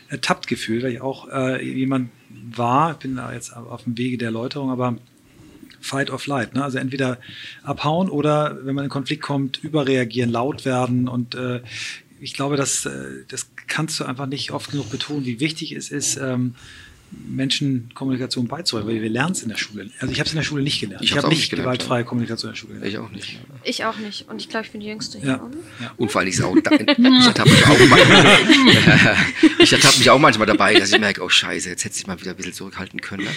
ertappt 0.09 0.47
gefühlt, 0.47 0.83
weil 0.83 0.93
ich 0.93 1.01
auch 1.01 1.29
äh, 1.29 1.65
jemand 1.65 2.11
war, 2.29 2.93
ich 2.93 2.99
bin 2.99 3.17
da 3.17 3.33
jetzt 3.33 3.57
auf 3.57 3.85
dem 3.85 3.97
Wege 3.97 4.19
der 4.19 4.27
Erläuterung, 4.27 4.71
aber 4.71 4.97
Fight 5.81 6.11
or 6.11 6.19
Flight. 6.19 6.55
Ne? 6.55 6.63
Also 6.63 6.79
entweder 6.79 7.19
abhauen 7.63 8.11
oder, 8.11 8.59
wenn 8.65 8.75
man 8.75 8.85
in 8.85 8.91
Konflikt 8.91 9.23
kommt, 9.23 9.63
überreagieren, 9.65 10.31
laut 10.31 10.65
werden 10.65 11.09
und 11.09 11.35
äh, 11.35 11.63
ich 12.21 12.35
glaube, 12.35 12.57
dass, 12.57 12.85
äh, 12.85 13.25
das 13.29 13.51
kannst 13.71 13.99
du 13.99 14.05
einfach 14.05 14.27
nicht 14.27 14.51
oft 14.51 14.71
genug 14.71 14.91
betonen, 14.91 15.25
wie 15.25 15.41
wichtig 15.41 15.73
es 15.73 15.91
ist, 15.91 16.16
ähm, 16.18 16.55
Menschen 17.11 17.91
Kommunikation 17.95 18.47
beizubringen, 18.47 18.89
weil 18.89 19.03
wir 19.03 19.11
lernen 19.11 19.33
es 19.33 19.43
in 19.43 19.49
der 19.49 19.57
Schule. 19.57 19.91
Also 19.99 20.13
ich 20.13 20.21
habe 20.21 20.27
es 20.27 20.33
in 20.33 20.37
der 20.37 20.45
Schule 20.45 20.63
nicht 20.63 20.81
gelernt. 20.81 21.03
Ich, 21.03 21.11
ich 21.11 21.17
habe 21.17 21.29
nicht, 21.29 21.39
nicht 21.39 21.51
gelernt, 21.51 21.67
gewaltfreie 21.67 22.03
ja. 22.03 22.07
Kommunikation 22.07 22.51
in 22.51 22.53
der 22.53 22.59
Schule 22.59 22.75
gelernt. 22.75 22.93
Ich 22.93 22.99
auch 22.99 23.11
nicht. 23.11 23.41
Ich 23.65 23.85
auch 23.85 23.97
nicht. 23.99 24.29
Und 24.29 24.41
ich 24.41 24.49
glaube, 24.49 24.67
ich 24.67 24.73
bin 24.73 24.81
die 24.81 24.87
Jüngste 24.87 25.19
hier. 25.19 25.29
Ja. 25.29 25.51
Ja. 25.81 25.93
Und 25.97 26.11
vor 26.11 26.21
allem 26.21 26.29
ich 26.29 26.43
auch, 26.43 26.57
da, 26.63 26.71
ich 26.73 27.27
ertappe 27.27 27.51
mich 27.51 27.67
auch 27.67 27.79
manchmal, 27.89 28.37
ich 29.59 29.73
ertappe 29.73 29.99
mich 29.99 30.11
auch 30.11 30.19
manchmal 30.19 30.47
dabei, 30.47 30.75
dass 30.75 30.93
ich 30.93 31.01
merke, 31.01 31.23
oh 31.23 31.29
Scheiße, 31.29 31.69
jetzt 31.69 31.85
hätte 31.85 31.97
ich 31.97 32.07
mal 32.07 32.21
wieder 32.21 32.31
ein 32.31 32.37
bisschen 32.37 32.53
zurückhalten 32.53 33.01
können. 33.01 33.25
Ne? 33.25 33.31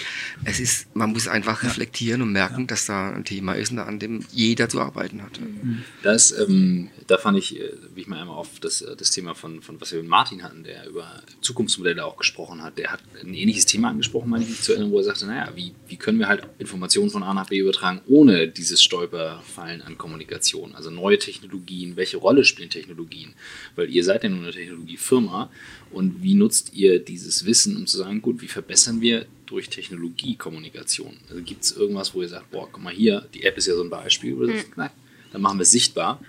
Es 0.44 0.60
ist, 0.60 0.94
man 0.94 1.10
muss 1.10 1.28
einfach 1.28 1.62
reflektieren 1.62 2.22
und 2.22 2.32
merken, 2.32 2.66
dass 2.66 2.86
da 2.86 3.10
ein 3.10 3.24
Thema 3.24 3.54
ist, 3.54 3.76
an 3.76 3.98
dem 3.98 4.24
jeder 4.30 4.68
zu 4.68 4.80
arbeiten 4.80 5.22
hat. 5.22 5.40
Mhm. 5.40 5.82
Das, 6.02 6.32
ähm, 6.32 6.90
da 7.06 7.18
fand 7.18 7.38
ich, 7.38 7.58
äh, 7.58 7.72
wie 7.94 8.02
ich 8.02 8.06
mal 8.06 8.20
einmal 8.20 8.36
auf 8.36 8.48
das, 8.60 8.82
äh, 8.82 8.96
das 8.96 9.10
Thema 9.10 9.34
von, 9.34 9.62
von 9.62 9.80
was 9.80 9.92
wir 9.92 10.00
mit 10.00 10.08
Martin 10.08 10.42
hatten, 10.42 10.64
der 10.64 10.86
über 10.88 11.22
Zukunftsmodelle 11.40 12.04
auch 12.04 12.16
gesprochen 12.16 12.62
hat, 12.62 12.78
der 12.78 12.92
hat 12.92 13.00
ein 13.22 13.34
ähnliches 13.34 13.63
ähnliches 13.64 13.66
Thema 13.66 13.88
angesprochen, 13.88 14.30
meine 14.30 14.44
ich 14.44 14.60
zu 14.60 14.72
erinnern, 14.72 14.92
wo 14.92 14.98
er 14.98 15.04
sagte, 15.04 15.26
naja, 15.26 15.50
wie, 15.54 15.72
wie 15.88 15.96
können 15.96 16.18
wir 16.18 16.28
halt 16.28 16.42
Informationen 16.58 17.10
von 17.10 17.22
A 17.22 17.34
nach 17.34 17.48
B 17.48 17.58
übertragen, 17.58 18.00
ohne 18.06 18.48
dieses 18.48 18.82
Stolperfallen 18.82 19.82
an 19.82 19.98
Kommunikation? 19.98 20.74
Also 20.74 20.90
neue 20.90 21.18
Technologien, 21.18 21.96
welche 21.96 22.18
Rolle 22.18 22.44
spielen 22.44 22.70
Technologien? 22.70 23.34
Weil 23.76 23.90
ihr 23.90 24.04
seid 24.04 24.24
ja 24.24 24.28
nur 24.28 24.42
eine 24.42 24.52
Technologiefirma 24.52 25.50
und 25.90 26.22
wie 26.22 26.34
nutzt 26.34 26.74
ihr 26.74 26.98
dieses 26.98 27.44
Wissen, 27.44 27.76
um 27.76 27.86
zu 27.86 27.98
sagen, 27.98 28.22
gut, 28.22 28.42
wie 28.42 28.48
verbessern 28.48 29.00
wir 29.00 29.26
durch 29.46 29.68
Technologie 29.68 30.36
Kommunikation? 30.36 31.16
Also 31.30 31.42
gibt 31.42 31.64
es 31.64 31.72
irgendwas, 31.72 32.14
wo 32.14 32.22
ihr 32.22 32.28
sagt, 32.28 32.50
boah, 32.50 32.68
guck 32.70 32.82
mal 32.82 32.92
hier, 32.92 33.26
die 33.34 33.44
App 33.44 33.56
ist 33.56 33.66
ja 33.66 33.74
so 33.74 33.82
ein 33.82 33.90
Beispiel, 33.90 34.36
sagt, 34.46 34.76
nein, 34.76 34.90
dann 35.32 35.42
machen 35.42 35.58
wir 35.58 35.62
es 35.62 35.70
sichtbar, 35.70 36.20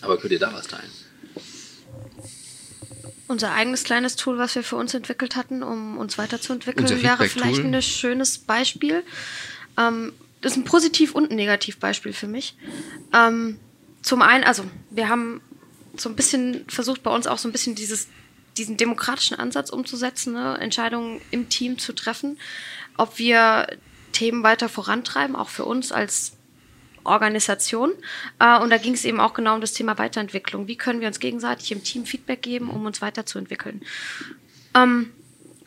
aber 0.00 0.16
könnt 0.18 0.32
ihr 0.32 0.38
da 0.38 0.52
was 0.52 0.66
teilen? 0.66 0.90
Unser 3.28 3.52
eigenes 3.52 3.84
kleines 3.84 4.16
Tool, 4.16 4.38
was 4.38 4.54
wir 4.54 4.62
für 4.62 4.76
uns 4.76 4.94
entwickelt 4.94 5.36
hatten, 5.36 5.62
um 5.62 5.98
uns 5.98 6.16
weiterzuentwickeln, 6.18 6.88
wäre 7.02 7.28
vielleicht 7.28 7.62
ein 7.62 7.82
schönes 7.82 8.38
Beispiel. 8.38 9.04
Ähm, 9.76 10.12
das 10.40 10.52
ist 10.52 10.58
ein 10.58 10.64
Positiv- 10.64 11.14
und 11.14 11.30
ein 11.30 11.36
Negativbeispiel 11.36 12.12
für 12.12 12.26
mich. 12.26 12.56
Ähm, 13.14 13.58
zum 14.02 14.22
einen, 14.22 14.44
also 14.44 14.64
wir 14.90 15.08
haben 15.08 15.40
so 15.96 16.08
ein 16.08 16.16
bisschen 16.16 16.64
versucht, 16.68 17.02
bei 17.02 17.10
uns 17.10 17.26
auch 17.26 17.38
so 17.38 17.48
ein 17.48 17.52
bisschen 17.52 17.74
dieses, 17.74 18.08
diesen 18.56 18.76
demokratischen 18.76 19.38
Ansatz 19.38 19.70
umzusetzen, 19.70 20.32
ne? 20.32 20.56
Entscheidungen 20.58 21.20
im 21.30 21.48
Team 21.48 21.78
zu 21.78 21.92
treffen, 21.92 22.38
ob 22.96 23.18
wir 23.18 23.66
Themen 24.12 24.42
weiter 24.42 24.68
vorantreiben, 24.68 25.36
auch 25.36 25.48
für 25.48 25.64
uns 25.64 25.92
als 25.92 26.37
Organisation. 27.08 27.92
Äh, 28.38 28.58
und 28.58 28.70
da 28.70 28.78
ging 28.78 28.94
es 28.94 29.04
eben 29.04 29.20
auch 29.20 29.34
genau 29.34 29.54
um 29.54 29.60
das 29.60 29.72
Thema 29.72 29.98
Weiterentwicklung. 29.98 30.68
Wie 30.68 30.76
können 30.76 31.00
wir 31.00 31.08
uns 31.08 31.20
gegenseitig 31.20 31.72
im 31.72 31.82
Team 31.82 32.04
Feedback 32.04 32.42
geben, 32.42 32.70
um 32.70 32.86
uns 32.86 33.02
weiterzuentwickeln? 33.02 33.82
Ähm, 34.74 35.12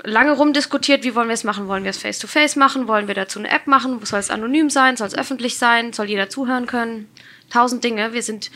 lange 0.04 0.32
rumdiskutiert, 0.32 1.04
wie 1.04 1.16
wollen 1.16 1.28
wir 1.28 1.34
es 1.34 1.44
machen? 1.44 1.68
Wollen 1.68 1.84
wir 1.84 1.92
es 1.92 1.98
face-to-face 1.98 2.56
machen? 2.56 2.88
Wollen 2.88 3.08
wir 3.08 3.16
dazu 3.16 3.39
eine 3.39 3.50
App 3.50 3.68
machen? 3.68 4.04
Soll 4.06 4.20
es 4.20 4.30
anonym 4.30 4.70
sein? 4.70 4.98
Soll 4.98 5.08
es 5.08 5.18
öffentlich 5.18 5.58
sein? 5.58 5.94
Soll 5.94 6.10
jeder 6.10 6.30
zuhören 6.30 6.66
können? 6.66 7.10
Tausend 7.50 7.84
Dinge. 7.84 8.14
Wir 8.14 8.24
sind 8.24 8.52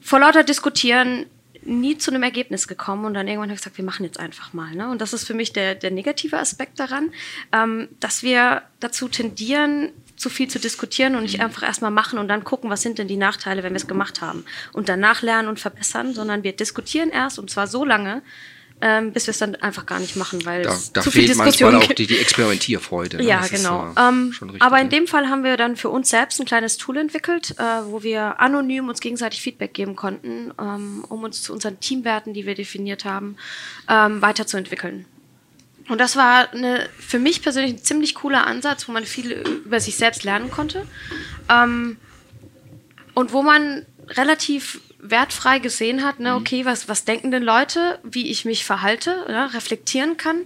vor 0.00 0.20
lauter 0.20 0.44
Diskutieren 0.44 1.26
nie 1.64 1.96
zu 1.96 2.10
einem 2.10 2.22
Ergebnis 2.22 2.66
gekommen 2.66 3.04
und 3.04 3.14
dann 3.14 3.28
irgendwann 3.28 3.50
habe 3.50 3.54
ich 3.54 3.60
gesagt, 3.60 3.78
wir 3.78 3.84
machen 3.84 4.04
jetzt 4.04 4.18
einfach 4.18 4.52
mal. 4.52 4.74
Ne? 4.74 4.90
Und 4.90 5.00
das 5.00 5.12
ist 5.12 5.24
für 5.24 5.34
mich 5.34 5.52
der, 5.52 5.74
der 5.74 5.90
negative 5.90 6.38
Aspekt 6.38 6.80
daran, 6.80 7.12
ähm, 7.52 7.88
dass 8.00 8.22
wir 8.22 8.62
dazu 8.80 9.08
tendieren, 9.08 9.90
zu 10.16 10.28
viel 10.30 10.48
zu 10.48 10.58
diskutieren 10.58 11.16
und 11.16 11.22
nicht 11.22 11.40
einfach 11.40 11.62
erstmal 11.62 11.90
machen 11.90 12.18
und 12.18 12.28
dann 12.28 12.44
gucken, 12.44 12.70
was 12.70 12.82
sind 12.82 12.98
denn 12.98 13.08
die 13.08 13.16
Nachteile, 13.16 13.62
wenn 13.62 13.72
wir 13.72 13.78
es 13.78 13.86
gemacht 13.86 14.20
haben. 14.20 14.44
Und 14.72 14.88
danach 14.88 15.22
lernen 15.22 15.48
und 15.48 15.58
verbessern, 15.60 16.14
sondern 16.14 16.42
wir 16.44 16.52
diskutieren 16.52 17.10
erst 17.10 17.38
und 17.38 17.50
zwar 17.50 17.66
so 17.66 17.84
lange, 17.84 18.22
ähm, 18.84 19.12
bis 19.12 19.26
wir 19.28 19.30
es 19.30 19.38
dann 19.38 19.54
einfach 19.56 19.86
gar 19.86 20.00
nicht 20.00 20.16
machen, 20.16 20.44
weil 20.44 20.62
Da, 20.62 20.72
es 20.72 20.92
da 20.92 21.02
zu 21.02 21.12
viel 21.12 21.26
Diskussion 21.26 21.72
manchmal 21.72 21.90
auch 21.90 21.94
die, 21.94 22.06
die 22.08 22.18
Experimentierfreude. 22.18 23.18
ne? 23.18 23.22
Ja, 23.22 23.40
Das 23.40 23.50
genau. 23.50 23.92
äh, 23.96 24.08
ähm, 24.08 24.34
aber 24.58 24.80
in 24.80 24.90
dem 24.90 25.06
Fall 25.06 25.28
haben 25.28 25.44
wir 25.44 25.56
dann 25.56 25.76
für 25.76 25.88
uns 25.88 26.10
selbst 26.10 26.40
ein 26.40 26.46
kleines 26.46 26.78
Tool 26.78 26.96
entwickelt, 26.96 27.54
äh, 27.58 27.62
wo 27.86 28.02
wir 28.02 28.40
anonym 28.40 28.88
uns 28.88 29.00
gegenseitig 29.00 29.40
Feedback 29.40 29.72
geben 29.72 29.94
konnten, 29.94 30.52
ähm, 30.60 31.04
um 31.08 31.22
uns 31.22 31.42
zu 31.42 31.52
unseren 31.52 31.78
Teamwerten, 31.78 32.34
die 32.34 32.44
wir 32.44 32.56
definiert 32.56 33.04
haben, 33.04 33.36
ähm, 33.88 34.20
weiterzuentwickeln. 34.20 35.06
Und 35.88 35.98
das 35.98 36.16
war 36.16 36.52
eine, 36.52 36.88
für 36.98 37.18
mich 37.18 37.42
persönlich 37.42 37.74
ein 37.74 37.82
ziemlich 37.82 38.14
cooler 38.14 38.46
Ansatz, 38.46 38.88
wo 38.88 38.92
man 38.92 39.04
viel 39.04 39.32
über 39.64 39.80
sich 39.80 39.96
selbst 39.96 40.24
lernen 40.24 40.50
konnte. 40.50 40.86
Ähm, 41.48 41.96
und 43.14 43.32
wo 43.32 43.42
man 43.42 43.84
relativ 44.08 44.80
wertfrei 45.02 45.58
gesehen 45.58 46.04
hat, 46.04 46.20
ne, 46.20 46.36
okay, 46.36 46.64
was, 46.64 46.88
was 46.88 47.04
denken 47.04 47.32
denn 47.32 47.42
Leute, 47.42 47.98
wie 48.04 48.30
ich 48.30 48.44
mich 48.44 48.64
verhalte, 48.64 49.24
ne, 49.28 49.52
reflektieren 49.52 50.16
kann 50.16 50.42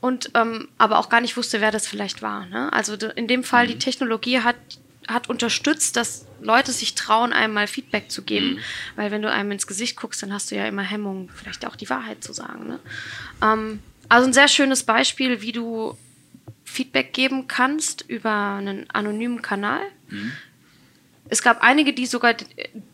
und 0.00 0.32
ähm, 0.34 0.68
aber 0.78 0.98
auch 0.98 1.08
gar 1.08 1.20
nicht 1.20 1.36
wusste, 1.36 1.60
wer 1.60 1.70
das 1.70 1.86
vielleicht 1.86 2.20
war. 2.20 2.46
Ne? 2.46 2.72
Also 2.72 2.94
in 2.94 3.28
dem 3.28 3.44
Fall, 3.44 3.68
die 3.68 3.78
Technologie 3.78 4.40
hat, 4.40 4.56
hat 5.06 5.28
unterstützt, 5.28 5.96
dass 5.96 6.26
Leute 6.42 6.72
sich 6.72 6.96
trauen, 6.96 7.32
einem 7.32 7.54
mal 7.54 7.68
Feedback 7.68 8.10
zu 8.10 8.22
geben. 8.22 8.58
Weil 8.96 9.12
wenn 9.12 9.22
du 9.22 9.30
einem 9.30 9.52
ins 9.52 9.68
Gesicht 9.68 9.96
guckst, 9.96 10.22
dann 10.22 10.32
hast 10.32 10.50
du 10.50 10.56
ja 10.56 10.66
immer 10.66 10.82
Hemmungen, 10.82 11.30
vielleicht 11.34 11.64
auch 11.64 11.76
die 11.76 11.88
Wahrheit 11.88 12.24
zu 12.24 12.32
sagen. 12.32 12.66
Ne? 12.66 12.80
Ähm, 13.42 13.80
also 14.10 14.26
ein 14.26 14.32
sehr 14.32 14.48
schönes 14.48 14.82
Beispiel, 14.82 15.40
wie 15.40 15.52
du 15.52 15.96
Feedback 16.64 17.14
geben 17.14 17.48
kannst 17.48 18.04
über 18.08 18.56
einen 18.58 18.90
anonymen 18.90 19.40
Kanal. 19.40 19.80
Es 21.28 21.42
gab 21.42 21.62
einige, 21.62 21.92
die 21.92 22.06
sogar 22.06 22.34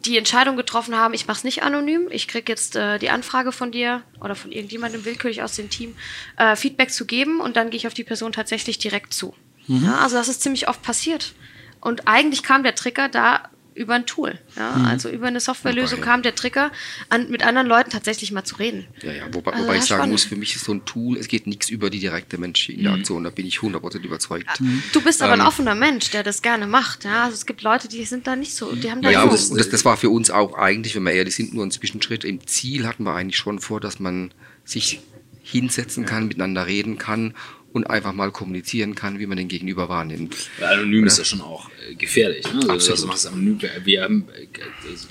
die 0.04 0.18
Entscheidung 0.18 0.56
getroffen 0.56 0.94
haben, 0.94 1.14
ich 1.14 1.26
mache 1.26 1.38
es 1.38 1.44
nicht 1.44 1.62
anonym, 1.62 2.08
ich 2.10 2.28
kriege 2.28 2.52
jetzt 2.52 2.76
äh, 2.76 2.98
die 2.98 3.08
Anfrage 3.08 3.50
von 3.50 3.72
dir 3.72 4.02
oder 4.20 4.34
von 4.34 4.52
irgendjemandem 4.52 5.06
willkürlich 5.06 5.42
aus 5.42 5.56
dem 5.56 5.70
Team, 5.70 5.96
äh, 6.36 6.54
Feedback 6.54 6.90
zu 6.90 7.06
geben 7.06 7.40
und 7.40 7.56
dann 7.56 7.70
gehe 7.70 7.78
ich 7.78 7.86
auf 7.86 7.94
die 7.94 8.04
Person 8.04 8.32
tatsächlich 8.32 8.76
direkt 8.76 9.14
zu. 9.14 9.34
Ja, 9.66 10.00
also 10.00 10.16
das 10.16 10.28
ist 10.28 10.42
ziemlich 10.42 10.68
oft 10.68 10.82
passiert. 10.82 11.34
Und 11.80 12.06
eigentlich 12.06 12.42
kam 12.42 12.62
der 12.62 12.74
Trigger 12.74 13.08
da 13.08 13.48
über 13.76 13.94
ein 13.94 14.06
Tool. 14.06 14.38
Ja? 14.56 14.72
Also 14.88 15.08
über 15.10 15.26
eine 15.26 15.38
Softwarelösung 15.40 15.98
Wobei- 15.98 16.06
kam 16.10 16.22
der 16.22 16.34
Trigger, 16.34 16.72
an, 17.10 17.30
mit 17.30 17.44
anderen 17.44 17.66
Leuten 17.66 17.90
tatsächlich 17.90 18.32
mal 18.32 18.42
zu 18.44 18.56
reden. 18.56 18.86
Ja, 19.02 19.12
ja, 19.12 19.24
wobei, 19.32 19.52
Also 19.52 19.64
wobei 19.64 19.76
ich 19.76 19.82
sagen 19.84 19.98
spannend. 20.00 20.12
muss, 20.12 20.24
für 20.24 20.36
mich 20.36 20.56
ist 20.56 20.64
so 20.64 20.72
ein 20.72 20.84
Tool, 20.84 21.16
es 21.18 21.28
geht 21.28 21.46
nichts 21.46 21.68
über 21.70 21.90
die 21.90 22.00
direkte 22.00 22.38
menschliche 22.38 22.80
Interaktion, 22.80 23.24
da 23.24 23.30
bin 23.30 23.46
ich 23.46 23.58
100% 23.58 24.02
überzeugt. 24.02 24.46
Du 24.92 25.00
bist 25.00 25.22
aber 25.22 25.34
ein 25.34 25.40
Ähm, 25.40 25.46
offener 25.46 25.74
Mensch, 25.74 26.10
der 26.10 26.22
das 26.22 26.42
gerne 26.42 26.66
macht. 26.66 27.04
Ja? 27.04 27.24
Also 27.24 27.34
es 27.34 27.46
gibt 27.46 27.62
Leute, 27.62 27.88
die 27.88 28.04
sind 28.04 28.26
da 28.26 28.34
nicht 28.36 28.54
so, 28.54 28.74
die 28.74 28.90
haben 28.90 29.02
da 29.02 29.10
Ja, 29.10 29.22
und 29.24 29.32
das, 29.32 29.50
das, 29.50 29.68
das 29.68 29.84
war 29.84 29.96
für 29.96 30.10
uns 30.10 30.30
auch 30.30 30.54
eigentlich, 30.56 30.94
wenn 30.96 31.02
wir 31.04 31.12
ehrlich 31.12 31.34
sind, 31.36 31.54
nur 31.54 31.64
ein 31.64 31.70
Zwischenschritt. 31.70 32.24
Im 32.24 32.46
Ziel 32.46 32.86
hatten 32.86 33.04
wir 33.04 33.14
eigentlich 33.14 33.36
schon 33.36 33.58
vor, 33.60 33.80
dass 33.80 34.00
man 34.00 34.32
sich 34.64 35.00
hinsetzen 35.42 36.06
kann, 36.06 36.26
miteinander 36.26 36.66
reden 36.66 36.98
kann 36.98 37.34
und 37.72 37.84
einfach 37.88 38.12
mal 38.12 38.30
kommunizieren 38.30 38.94
kann, 38.94 39.18
wie 39.18 39.26
man 39.26 39.36
den 39.36 39.48
Gegenüber 39.48 39.88
wahrnimmt. 39.88 40.34
Weil 40.58 40.74
anonym 40.78 41.06
ist 41.06 41.18
ja 41.18 41.24
schon 41.24 41.40
auch 41.42 41.70
äh, 41.90 41.94
gefährlich. 41.94 42.44
Ne? 42.52 42.60
Also, 42.68 42.92
Absolut. 42.92 43.06
machst 43.08 43.24
es 43.26 43.32
anonym. 43.32 43.58
Wir 43.84 44.02
haben, 44.02 44.28
äh, 44.34 44.46
also, 44.90 45.08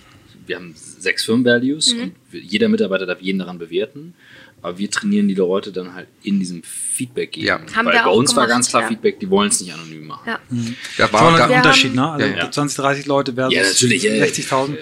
wir 0.47 0.55
haben 0.57 0.73
sechs 0.75 1.25
Firmen-Values 1.25 1.93
Mhm. 1.95 2.01
und 2.01 2.13
jeder 2.31 2.69
Mitarbeiter 2.69 3.05
darf 3.05 3.21
jeden 3.21 3.39
daran 3.39 3.57
bewerten. 3.57 4.13
Aber 4.61 4.77
wir 4.79 4.89
trainieren 4.89 5.27
die 5.27 5.35
Leute 5.35 5.71
dann 5.71 5.93
halt 5.93 6.07
in 6.23 6.39
diesem 6.39 6.63
Feedback 6.63 7.33
geben. 7.33 7.45
Ja. 7.45 7.59
Haben 7.75 7.85
Weil 7.87 7.93
wir 7.93 7.99
bei 8.01 8.05
auch 8.05 8.15
uns 8.17 8.35
war 8.35 8.45
gemacht, 8.45 8.55
ganz 8.57 8.69
klar 8.69 8.81
ja. 8.83 8.87
Feedback, 8.87 9.19
die 9.19 9.29
wollen 9.29 9.49
es 9.49 9.61
nicht 9.61 9.71
anonym 9.73 10.07
machen. 10.07 10.21
ja. 10.25 10.39
Da 10.97 11.03
Das 11.03 11.13
war 11.13 11.37
war, 11.37 11.49
ein 11.49 11.57
Unterschied, 11.57 11.93
ne? 11.93 12.09
Also 12.09 12.25
Ja, 12.25 12.37
ja. 12.37 12.51
20, 12.51 12.77
30 12.77 13.05
Leute 13.05 13.33
versus 13.33 13.53
Ja, 13.53 13.61
natürlich. 13.63 14.01
ja, 14.03 14.13
ja. 14.13 14.23
60.000. 14.25 14.77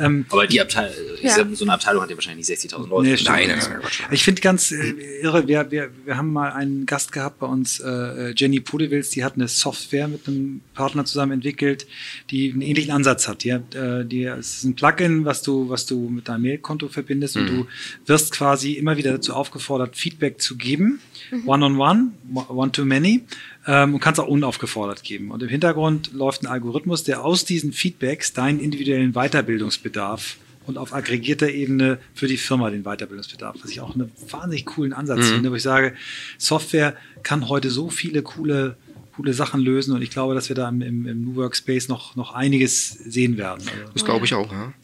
Ähm, 0.00 0.24
Aber 0.30 0.46
die 0.46 0.60
Abteilung, 0.60 0.92
ich 1.18 1.22
Ja. 1.22 1.30
sag, 1.34 1.46
so 1.52 1.64
eine 1.64 1.74
Abteilung 1.74 2.02
hat 2.02 2.10
ja 2.10 2.16
wahrscheinlich 2.16 2.48
nicht 2.48 2.58
60.000 2.60 2.88
Leute. 2.88 3.10
Nee. 3.10 3.18
Nein, 3.24 3.48
nein, 3.48 3.58
nein. 3.70 3.80
Ich 4.10 4.24
finde 4.24 4.40
ganz 4.40 4.72
äh, 4.72 4.94
irre, 5.22 5.46
wir, 5.46 5.70
wir, 5.70 5.90
wir 6.04 6.16
haben 6.16 6.32
mal 6.32 6.50
einen 6.52 6.86
Gast 6.86 7.12
gehabt 7.12 7.38
bei 7.38 7.46
uns, 7.46 7.78
äh, 7.80 8.32
Jenny 8.34 8.58
Pudewils, 8.60 9.10
die 9.10 9.22
hat 9.22 9.34
eine 9.34 9.46
Software 9.46 10.08
mit 10.08 10.26
einem 10.26 10.62
Partner 10.74 11.04
zusammen 11.04 11.32
entwickelt, 11.32 11.86
die 12.30 12.50
einen 12.50 12.62
ähnlichen 12.62 12.90
Ansatz 12.92 13.28
hat. 13.28 13.44
Die 13.44 13.52
hat 13.52 13.74
äh, 13.74 14.04
die, 14.04 14.24
es 14.24 14.56
ist 14.58 14.64
ein 14.64 14.74
Plugin, 14.74 15.24
was 15.26 15.42
du, 15.42 15.68
was 15.68 15.86
du 15.86 16.08
mit 16.08 16.28
deinem 16.28 16.42
Mailkonto 16.42 16.88
verbindest 16.88 17.36
und 17.36 17.46
du 17.46 17.66
wirst 18.06 18.32
quasi 18.32 18.72
immer 18.72 18.96
wieder 18.96 19.12
dazu 19.12 19.27
aufgefordert, 19.30 19.96
Feedback 19.96 20.40
zu 20.40 20.56
geben, 20.56 21.00
one-on-one, 21.46 22.12
one-to-many, 22.48 23.24
ähm, 23.66 23.94
und 23.94 24.00
kannst 24.00 24.20
auch 24.20 24.28
unaufgefordert 24.28 25.02
geben. 25.02 25.30
Und 25.30 25.42
im 25.42 25.48
Hintergrund 25.48 26.12
läuft 26.12 26.42
ein 26.42 26.46
Algorithmus, 26.46 27.04
der 27.04 27.24
aus 27.24 27.44
diesen 27.44 27.72
Feedbacks 27.72 28.32
deinen 28.32 28.60
individuellen 28.60 29.12
Weiterbildungsbedarf 29.12 30.36
und 30.66 30.76
auf 30.76 30.92
aggregierter 30.92 31.48
Ebene 31.48 31.98
für 32.14 32.28
die 32.28 32.36
Firma 32.36 32.70
den 32.70 32.82
Weiterbildungsbedarf, 32.82 33.56
was 33.62 33.70
ich 33.70 33.80
auch 33.80 33.94
einen 33.94 34.12
wahnsinnig 34.30 34.66
coolen 34.66 34.92
Ansatz 34.92 35.28
finde, 35.28 35.50
wo 35.50 35.54
ich 35.54 35.62
sage, 35.62 35.94
Software 36.36 36.94
kann 37.22 37.48
heute 37.48 37.70
so 37.70 37.88
viele 37.88 38.22
coole, 38.22 38.76
coole 39.16 39.32
Sachen 39.32 39.60
lösen 39.60 39.94
und 39.94 40.02
ich 40.02 40.10
glaube, 40.10 40.34
dass 40.34 40.50
wir 40.50 40.56
da 40.56 40.68
im, 40.68 40.82
im, 40.82 41.06
im 41.06 41.24
New 41.24 41.36
Workspace 41.36 41.88
noch, 41.88 42.16
noch 42.16 42.34
einiges 42.34 42.90
sehen 42.90 43.38
werden. 43.38 43.66
Also, 43.66 43.92
Das 43.94 44.04
glaube 44.04 44.26
ich 44.26 44.34
auch. 44.34 44.52
Ja. 44.52 44.74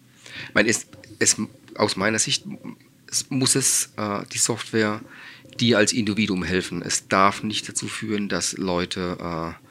Ich 0.48 0.54
meine, 0.54 0.70
es, 0.70 0.86
es, 1.18 1.36
aus 1.76 1.96
meiner 1.96 2.18
Sicht 2.18 2.44
muss 3.30 3.54
es 3.54 3.90
äh, 3.96 4.20
die 4.32 4.38
Software 4.38 5.00
dir 5.60 5.78
als 5.78 5.92
Individuum 5.92 6.42
helfen. 6.42 6.82
Es 6.82 7.08
darf 7.08 7.42
nicht 7.42 7.68
dazu 7.68 7.86
führen, 7.86 8.28
dass 8.28 8.56
Leute 8.58 9.16
äh, 9.20 9.64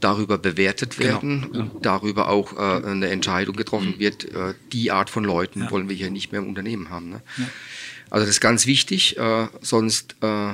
darüber 0.00 0.36
bewertet 0.38 0.96
Genau, 0.96 1.08
werden 1.22 1.44
und 1.44 1.86
darüber 1.86 2.28
auch 2.28 2.52
äh, 2.54 2.86
eine 2.86 3.08
Entscheidung 3.08 3.56
getroffen 3.56 3.98
wird. 3.98 4.24
Äh, 4.24 4.54
die 4.72 4.90
Art 4.90 5.08
von 5.10 5.24
Leuten 5.24 5.60
Ja. 5.62 5.70
wollen 5.70 5.88
wir 5.88 5.96
hier 5.96 6.10
nicht 6.10 6.32
mehr 6.32 6.40
im 6.40 6.48
Unternehmen 6.48 6.90
haben. 6.90 7.10
Ne? 7.10 7.22
Also 8.10 8.26
das 8.26 8.36
ist 8.36 8.40
ganz 8.40 8.66
wichtig. 8.66 9.16
Äh, 9.16 9.48
sonst, 9.60 10.16
äh, 10.22 10.52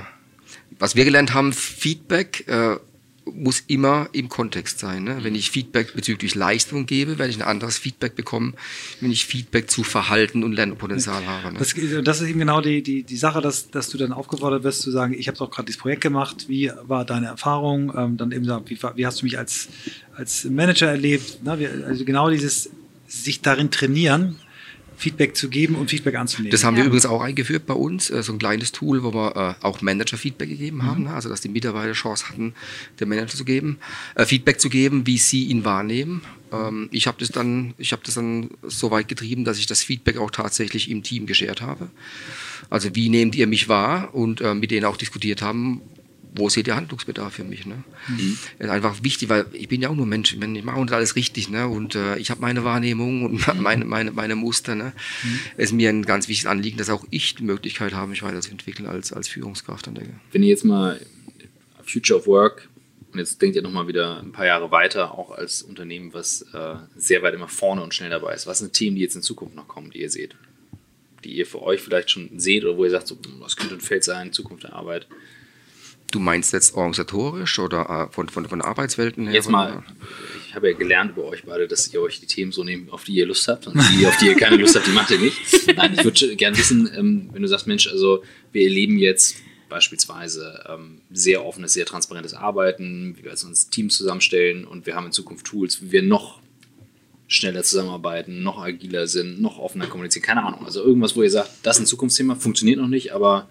was 0.78 0.96
wir 0.96 1.04
gelernt 1.04 1.34
haben, 1.34 1.52
Feedback 1.52 2.46
muss 3.24 3.60
immer 3.66 4.08
im 4.12 4.28
Kontext 4.28 4.78
sein. 4.78 5.04
Ne? 5.04 5.18
Wenn 5.22 5.34
ich 5.34 5.50
Feedback 5.50 5.94
bezüglich 5.94 6.34
Leistung 6.34 6.86
gebe, 6.86 7.18
werde 7.18 7.30
ich 7.30 7.36
ein 7.36 7.46
anderes 7.46 7.78
Feedback 7.78 8.16
bekommen, 8.16 8.54
wenn 9.00 9.10
ich 9.10 9.26
Feedback 9.26 9.70
zu 9.70 9.84
Verhalten 9.84 10.42
und 10.42 10.52
Lernpotenzial 10.52 11.26
habe. 11.26 11.52
Ne? 11.52 11.58
Das, 11.58 11.74
das 12.04 12.20
ist 12.20 12.28
eben 12.28 12.40
genau 12.40 12.60
die, 12.60 12.82
die, 12.82 13.02
die 13.04 13.16
Sache, 13.16 13.40
dass, 13.40 13.70
dass 13.70 13.88
du 13.90 13.98
dann 13.98 14.12
aufgefordert 14.12 14.64
wirst 14.64 14.82
zu 14.82 14.90
sagen, 14.90 15.14
ich 15.16 15.28
habe 15.28 15.38
doch 15.38 15.50
gerade 15.50 15.66
dieses 15.66 15.80
Projekt 15.80 16.02
gemacht, 16.02 16.48
wie 16.48 16.70
war 16.82 17.04
deine 17.04 17.26
Erfahrung? 17.26 17.92
Ähm, 17.96 18.16
dann 18.16 18.32
eben 18.32 18.44
sagen, 18.44 18.64
wie, 18.68 18.78
wie 18.96 19.06
hast 19.06 19.22
du 19.22 19.24
mich 19.24 19.38
als, 19.38 19.68
als 20.16 20.44
Manager 20.44 20.88
erlebt? 20.88 21.44
Ne? 21.44 21.84
Also 21.86 22.04
genau 22.04 22.30
dieses 22.30 22.70
sich 23.06 23.40
darin 23.40 23.70
trainieren, 23.70 24.36
Feedback 25.03 25.36
zu 25.36 25.48
geben 25.50 25.74
und 25.74 25.90
Feedback 25.90 26.14
anzunehmen. 26.14 26.50
Das 26.53 26.64
haben 26.64 26.76
wir 26.76 26.82
Ja. 26.82 26.86
übrigens 26.86 27.07
auch 27.07 27.20
eingeführt 27.20 27.66
bei 27.66 27.74
uns, 27.74 28.09
äh, 28.11 28.22
so 28.22 28.32
ein 28.32 28.38
kleines 28.38 28.72
Tool, 28.72 29.03
wo 29.03 29.12
wir 29.12 29.57
äh, 29.61 29.64
auch 29.66 29.82
Manager-Feedback 29.82 30.48
Mhm. 30.48 30.53
gegeben 30.53 30.82
haben, 30.84 31.03
ne? 31.05 31.12
also 31.14 31.28
dass 31.28 31.40
die 31.40 31.48
Mitarbeiter 31.48 31.92
Chance 31.92 32.28
hatten, 32.28 32.55
dem 33.00 33.09
Manager 33.09 33.36
zu 33.36 33.44
geben, 33.44 33.78
äh, 34.14 34.24
Feedback 34.24 34.61
zu 34.61 34.68
geben, 34.70 35.07
wie 35.07 35.18
sie 35.18 35.44
ihn 35.44 35.64
wahrnehmen. 35.64 36.22
Ähm, 36.53 36.88
ich 36.92 37.07
habe 37.07 37.18
das 37.20 37.30
dann, 37.30 37.74
ich 37.78 37.92
habe 37.92 38.03
das 38.05 38.14
dann 38.14 38.50
so 38.62 38.90
weit 38.90 39.09
getrieben, 39.09 39.44
dass 39.44 39.59
ich 39.59 39.66
das 39.66 39.82
Feedback 39.82 40.16
auch 40.18 40.30
tatsächlich 40.30 40.90
im 40.90 41.03
Team 41.03 41.26
geshared 41.26 41.61
habe. 41.61 41.90
Also 42.70 42.94
wie 42.94 43.09
nehmt 43.09 43.34
ihr 43.34 43.46
mich 43.46 43.68
wahr 43.68 44.14
und 44.14 44.40
äh, 44.40 44.55
mit 44.55 44.70
denen 44.70 44.84
auch 44.86 44.96
diskutiert 44.96 45.42
haben, 45.42 45.80
wo 46.35 46.49
seht 46.49 46.66
ihr 46.66 46.76
Handlungsbedarf 46.76 47.35
für 47.35 47.45
mich? 47.45 47.66
Ne? 47.66 47.85
Mhm. 48.09 48.39
ist 48.59 48.70
einfach 48.70 49.03
wichtig, 49.03 49.28
weil 49.28 49.47
ich 49.53 49.68
bin 49.68 49.83
ja 49.83 49.91
auch 49.91 49.95
nur 49.95 50.07
Mensch, 50.07 50.35
ich 50.35 50.64
mache 50.64 50.80
nicht 50.80 50.93
alles 50.93 51.16
richtig 51.16 51.51
ne? 51.51 51.68
und 51.68 51.95
äh, 51.95 52.16
ich 52.16 52.30
habe 52.30 52.41
meine 52.41 52.64
Wahrnehmung 52.64 53.24
und 53.24 53.47
mhm. 53.55 53.62
meine, 53.62 53.85
meine, 53.85 54.12
meine 54.12 54.37
Muster. 54.37 54.74
Ne? 54.74 54.93
Mhm. 55.22 55.41
Es 55.57 55.64
ist 55.66 55.72
mir 55.72 55.91
ein 55.91 56.05
ganz 56.05 56.28
wichtiges 56.28 56.51
Anliegen, 56.51 56.78
dass 56.78 56.91
auch 56.91 57.05
ich 57.11 57.35
die 57.35 57.45
Möglichkeit 57.45 57.93
habe, 57.93 58.09
mich 58.09 58.22
weiterzuentwickeln 58.22 58.89
als, 58.89 59.12
als 59.12 59.28
Führungskraft 59.28 59.89
Wenn 60.33 60.43
ihr 60.43 60.49
jetzt 60.49 60.64
mal 60.64 61.01
Future 61.85 62.18
of 62.18 62.26
Work 62.26 62.68
und 63.12 63.18
jetzt 63.18 63.43
denkt 63.43 63.57
ihr 63.57 63.62
nochmal 63.62 63.89
wieder 63.89 64.20
ein 64.20 64.33
paar 64.33 64.47
Jahre 64.47 64.70
weiter, 64.70 65.18
auch 65.18 65.33
als 65.33 65.62
Unternehmen, 65.62 66.14
was 66.14 66.43
äh, 66.55 66.76
sehr 66.97 67.22
weit 67.22 67.35
immer 67.35 67.49
vorne 67.49 67.83
und 67.83 67.95
schnell 67.95 68.09
dabei 68.09 68.35
ist. 68.35 68.47
Was 68.47 68.61
sind 68.61 68.72
Themen, 68.72 68.97
die 68.97 69.03
jetzt 69.03 69.16
in 69.16 69.22
Zukunft 69.22 69.55
noch 69.55 69.68
kommen, 69.68 69.91
die 69.91 70.01
ihr 70.01 70.11
seht? 70.11 70.35
Die 71.22 71.35
ihr 71.35 71.47
für 71.47 71.62
euch 71.62 71.80
vielleicht 71.83 72.11
schon 72.11 72.30
seht 72.39 72.64
oder 72.64 72.78
wo 72.78 72.85
ihr 72.85 72.91
sagt, 72.91 73.09
so, 73.09 73.18
was 73.39 73.57
könnte 73.57 73.74
ein 73.74 73.80
Feld 73.83 74.03
sein, 74.03 74.33
Zukunft 74.33 74.64
der 74.64 74.72
Arbeit? 74.72 75.07
Du 76.12 76.18
meinst 76.18 76.52
jetzt 76.52 76.74
organisatorisch 76.74 77.58
oder 77.58 78.08
äh, 78.08 78.12
von, 78.12 78.28
von, 78.28 78.46
von 78.46 78.60
Arbeitswelten 78.60 79.24
her? 79.24 79.34
Jetzt 79.34 79.48
mal, 79.48 79.82
ich 80.46 80.54
habe 80.54 80.70
ja 80.70 80.76
gelernt 80.76 81.12
über 81.12 81.24
euch 81.24 81.42
beide, 81.44 81.66
dass 81.66 81.92
ihr 81.92 82.02
euch 82.02 82.20
die 82.20 82.26
Themen 82.26 82.52
so 82.52 82.62
nehmt, 82.62 82.92
auf 82.92 83.04
die 83.04 83.14
ihr 83.14 83.24
Lust 83.24 83.48
habt 83.48 83.66
und 83.66 83.76
die, 83.90 84.06
auf 84.06 84.18
die 84.18 84.26
ihr 84.26 84.36
keine 84.36 84.56
Lust 84.56 84.76
habt, 84.76 84.86
die 84.86 84.90
macht 84.90 85.10
ihr 85.10 85.18
nicht. 85.18 85.38
Nein, 85.74 85.94
ich 85.96 86.04
würde 86.04 86.36
gerne 86.36 86.58
wissen, 86.58 86.90
ähm, 86.94 87.30
wenn 87.32 87.40
du 87.40 87.48
sagst, 87.48 87.66
Mensch, 87.66 87.88
also 87.88 88.22
wir 88.52 88.64
erleben 88.64 88.98
jetzt 88.98 89.36
beispielsweise 89.70 90.62
ähm, 90.68 91.00
sehr 91.10 91.46
offenes, 91.46 91.72
sehr 91.72 91.86
transparentes 91.86 92.34
Arbeiten, 92.34 93.16
wie 93.16 93.24
wir 93.24 93.30
uns 93.30 93.70
Teams 93.70 93.96
zusammenstellen 93.96 94.66
und 94.66 94.84
wir 94.84 94.94
haben 94.94 95.06
in 95.06 95.12
Zukunft 95.12 95.46
Tools, 95.46 95.80
wie 95.80 95.92
wir 95.92 96.02
noch 96.02 96.40
schneller 97.26 97.62
zusammenarbeiten, 97.62 98.42
noch 98.42 98.62
agiler 98.62 99.06
sind, 99.06 99.40
noch 99.40 99.58
offener 99.58 99.86
kommunizieren, 99.86 100.26
keine 100.26 100.44
Ahnung. 100.44 100.66
Also 100.66 100.84
irgendwas, 100.84 101.16
wo 101.16 101.22
ihr 101.22 101.30
sagt, 101.30 101.50
das 101.62 101.76
ist 101.76 101.84
ein 101.84 101.86
Zukunftsthema, 101.86 102.34
funktioniert 102.34 102.78
noch 102.78 102.88
nicht, 102.88 103.14
aber 103.14 103.48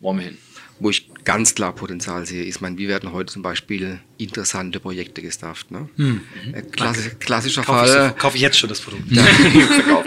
wollen 0.00 0.16
wir 0.16 0.24
hin 0.24 0.38
wo 0.80 0.90
ich 0.90 1.10
ganz 1.24 1.54
klar 1.54 1.74
Potenzial 1.74 2.24
sehe, 2.26 2.44
ist, 2.44 2.60
mein, 2.60 2.78
wir 2.78 2.88
werden 2.88 3.12
heute 3.12 3.32
zum 3.32 3.42
Beispiel 3.42 4.00
interessante 4.16 4.80
Projekte 4.80 5.22
gestafft. 5.22 5.70
Ne? 5.70 5.88
Hm. 5.96 6.20
Äh, 6.52 6.62
Klassi 6.62 7.10
klassischer 7.18 7.62
kauf 7.62 7.88
Fall. 7.88 8.12
Ich, 8.14 8.18
kaufe 8.18 8.36
ich 8.36 8.42
jetzt 8.42 8.58
schon 8.58 8.68
das 8.68 8.80
Produkt. 8.80 9.04
Da 9.14 9.24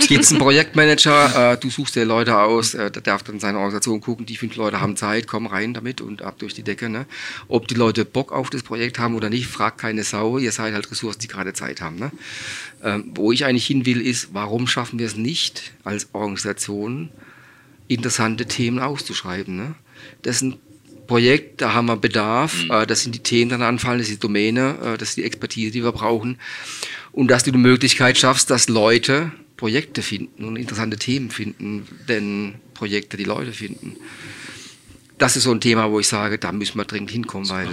gibt 0.08 0.24
es 0.24 0.32
einen 0.32 0.40
Projektmanager, 0.40 1.54
äh, 1.54 1.58
du 1.58 1.70
suchst 1.70 1.96
dir 1.96 2.06
Leute 2.06 2.38
aus, 2.38 2.74
äh, 2.74 2.90
der 2.90 3.02
darf 3.02 3.24
dann 3.24 3.40
seine 3.40 3.58
Organisation 3.58 4.02
gucken, 4.02 4.26
die 4.26 4.38
fünf 4.38 4.56
Leute 4.56 4.82
haben 4.82 4.96
Zeit, 4.96 5.28
komm 5.28 5.48
rein 5.48 5.74
damit 5.74 6.02
und 6.02 6.22
ab 6.22 6.40
durch 6.40 6.54
die 6.54 6.64
Decke. 6.64 6.90
Ne? 6.90 7.06
Ob 7.48 7.68
die 7.68 7.76
Leute 7.76 8.06
Bock 8.06 8.32
auf 8.32 8.50
das 8.50 8.64
Projekt 8.64 9.00
haben 9.00 9.16
oder 9.16 9.30
nicht, 9.30 9.48
fragt 9.48 9.80
keine 9.80 10.04
Sau, 10.04 10.38
ihr 10.38 10.52
seid 10.52 10.74
halt 10.74 10.90
Ressourcen, 10.90 11.20
die 11.20 11.28
gerade 11.28 11.54
Zeit 11.54 11.82
haben. 11.82 11.98
Ne? 11.98 12.12
Ähm, 12.84 13.12
wo 13.16 13.32
ich 13.32 13.46
eigentlich 13.46 13.66
hin 13.66 13.86
will, 13.86 14.02
ist, 14.02 14.30
warum 14.34 14.68
schaffen 14.68 15.00
wir 15.00 15.06
es 15.06 15.16
nicht 15.16 15.74
als 15.84 16.10
Organisation, 16.14 17.10
interessante 17.88 18.46
Themen 18.46 18.80
auszuschreiben? 18.80 19.56
Ne? 19.56 19.76
Das 20.22 20.38
ist 20.38 20.42
ein 20.44 20.56
Projekt, 21.08 21.62
da 21.62 21.74
haben 21.74 21.88
wir 21.88 21.98
Bedarf, 21.98 22.64
mhm. 22.64 22.72
Äh, 22.72 22.88
das 22.88 23.04
sind 23.04 23.14
die 23.14 23.20
Themen, 23.20 23.50
die 23.50 23.56
dann 23.56 23.62
anfallen, 23.64 24.00
das 24.00 24.08
ist 24.08 24.16
die 24.16 24.20
Domäne, 24.20 24.78
äh, 24.82 24.98
das 24.98 25.10
ist 25.10 25.18
die 25.18 25.24
Expertise, 25.24 25.72
die 25.72 25.84
wir 25.84 25.92
brauchen. 25.92 26.40
Und 27.12 27.28
dass 27.28 27.44
du 27.44 27.52
die 27.52 27.58
Möglichkeit 27.58 28.18
schaffst, 28.18 28.50
dass 28.50 28.70
Leute 28.70 29.32
Projekte 29.58 30.02
finden 30.02 30.46
und 30.46 30.56
interessante 30.56 30.98
Themen 30.98 31.30
finden, 31.30 31.86
denn 32.08 32.56
Projekte 32.74 33.18
die 33.18 33.26
Leute 33.26 33.52
finden. 33.52 33.96
Das 35.18 35.36
ist 35.36 35.44
so 35.44 35.52
ein 35.52 35.62
Thema, 35.62 35.92
wo 35.92 36.00
ich 36.00 36.08
sage, 36.08 36.40
da 36.40 36.52
müssen 36.52 36.80
wir 36.80 36.86
dringend 36.86 37.12
hinkommen, 37.12 37.48
weil 37.50 37.68